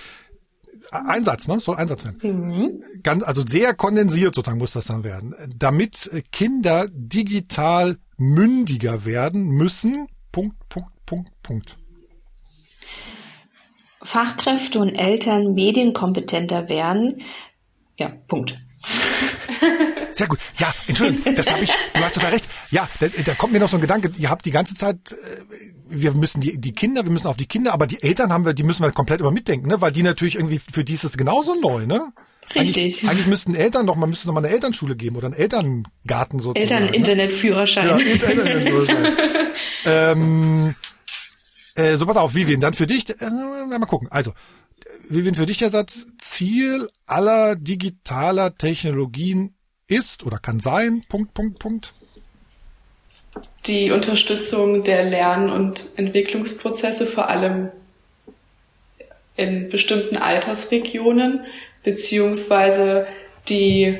[1.08, 1.60] Ein Satz, ne?
[1.60, 2.20] Soll ein Satz werden.
[2.22, 2.84] Mhm.
[3.04, 5.36] Ganz, also sehr kondensiert sozusagen muss das dann werden.
[5.56, 10.08] Damit Kinder digital mündiger werden müssen.
[10.32, 11.78] Punkt, Punkt, Punkt, Punkt.
[14.04, 17.22] Fachkräfte und Eltern medienkompetenter werden.
[17.98, 18.60] Ja, Punkt.
[20.12, 20.40] Sehr gut.
[20.60, 22.46] Ja, Entschuldigung, das habe ich, du hast total recht.
[22.72, 25.75] Ja, da, da kommt mir noch so ein Gedanke, ihr habt die ganze Zeit, äh,
[25.88, 28.54] wir müssen die, die Kinder, wir müssen auf die Kinder, aber die Eltern haben wir,
[28.54, 29.82] die müssen wir komplett immer mitdenken, ne?
[29.82, 32.12] Weil die natürlich irgendwie, für die ist das genauso neu, ne?
[32.54, 32.78] Richtig.
[32.78, 36.40] Eigentlich, eigentlich müssten Eltern noch, man müsste noch mal eine Elternschule geben oder einen Elterngarten
[36.40, 36.58] sozusagen.
[36.58, 37.88] Eltern-Internetführerschein.
[37.88, 38.04] Ne?
[38.04, 38.90] Ja, Internet
[39.86, 40.76] ähm,
[41.76, 44.08] äh, so, pass auf, Vivian, dann für dich, äh, mal gucken.
[44.12, 44.34] Also,
[45.10, 49.56] Vivian, für dich der Satz, Ziel aller digitaler Technologien
[49.88, 51.94] ist oder kann sein, Punkt, Punkt, Punkt.
[53.66, 57.70] Die Unterstützung der Lern- und Entwicklungsprozesse, vor allem
[59.36, 61.42] in bestimmten Altersregionen,
[61.84, 63.08] beziehungsweise
[63.50, 64.00] die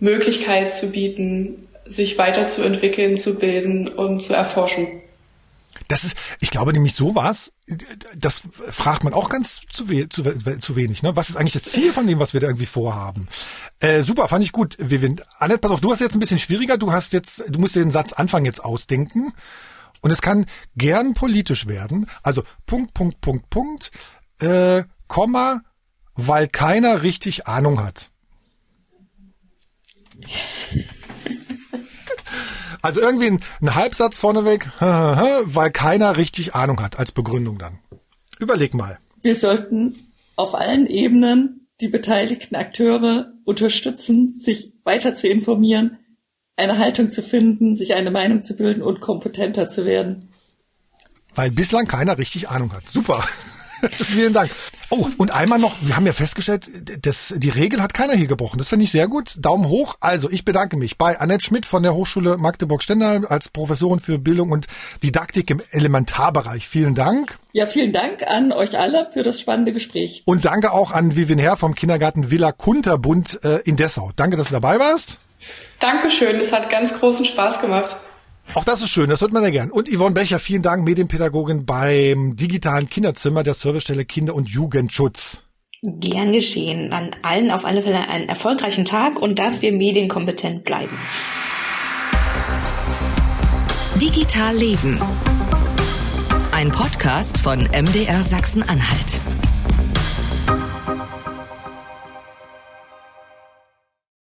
[0.00, 5.02] Möglichkeit zu bieten, sich weiterzuentwickeln, zu bilden und zu erforschen.
[5.88, 7.52] Das ist, ich glaube nämlich sowas,
[8.14, 10.22] das fragt man auch ganz zu, we zu,
[10.58, 11.02] zu wenig.
[11.02, 11.16] Ne?
[11.16, 13.26] Was ist eigentlich das Ziel von dem, was wir da irgendwie vorhaben?
[13.80, 14.76] Äh, super, fand ich gut.
[14.78, 15.20] Vivian.
[15.38, 16.76] Annette, pass auf, du hast jetzt ein bisschen schwieriger.
[16.76, 19.32] Du hast jetzt, du musst dir den Satz Anfang jetzt ausdenken.
[20.00, 20.46] Und es kann
[20.76, 22.06] gern politisch werden.
[22.22, 23.90] Also Punkt, Punkt, Punkt, Punkt,
[24.40, 25.62] äh, Komma,
[26.14, 28.10] weil keiner richtig Ahnung hat.
[32.82, 37.78] Also irgendwie ein, ein Halbsatz vorneweg, weil keiner richtig Ahnung hat als Begründung dann.
[38.38, 38.98] Überleg mal.
[39.22, 39.96] Wir sollten
[40.36, 45.98] auf allen Ebenen die beteiligten Akteure unterstützen, sich weiter zu informieren,
[46.56, 50.28] eine Haltung zu finden, sich eine Meinung zu bilden und kompetenter zu werden.
[51.34, 52.88] Weil bislang keiner richtig Ahnung hat.
[52.88, 53.24] Super.
[53.90, 54.50] Vielen Dank.
[54.90, 56.66] Oh, und einmal noch, wir haben ja festgestellt,
[57.02, 58.58] das, die Regel hat keiner hier gebrochen.
[58.58, 59.34] Das finde ich sehr gut.
[59.38, 59.96] Daumen hoch.
[60.00, 64.50] Also, ich bedanke mich bei Annette Schmidt von der Hochschule Magdeburg-Stendal als Professorin für Bildung
[64.50, 64.66] und
[65.02, 66.66] Didaktik im Elementarbereich.
[66.66, 67.38] Vielen Dank.
[67.52, 70.22] Ja, vielen Dank an euch alle für das spannende Gespräch.
[70.24, 74.12] Und danke auch an Vivian Herr vom Kindergarten Villa Kunterbund äh, in Dessau.
[74.16, 75.18] Danke, dass du dabei warst.
[75.80, 77.96] Dankeschön, es hat ganz großen Spaß gemacht.
[78.54, 79.70] Auch das ist schön, das hört man ja gern.
[79.70, 85.42] Und Yvonne Becher, vielen Dank, Medienpädagogin beim digitalen Kinderzimmer der Servicestelle Kinder- und Jugendschutz.
[85.82, 86.92] Gern geschehen.
[86.92, 90.98] An allen auf alle Fälle einen erfolgreichen Tag und dass wir medienkompetent bleiben.
[94.00, 94.98] Digital Leben.
[96.52, 99.20] Ein Podcast von MDR Sachsen-Anhalt.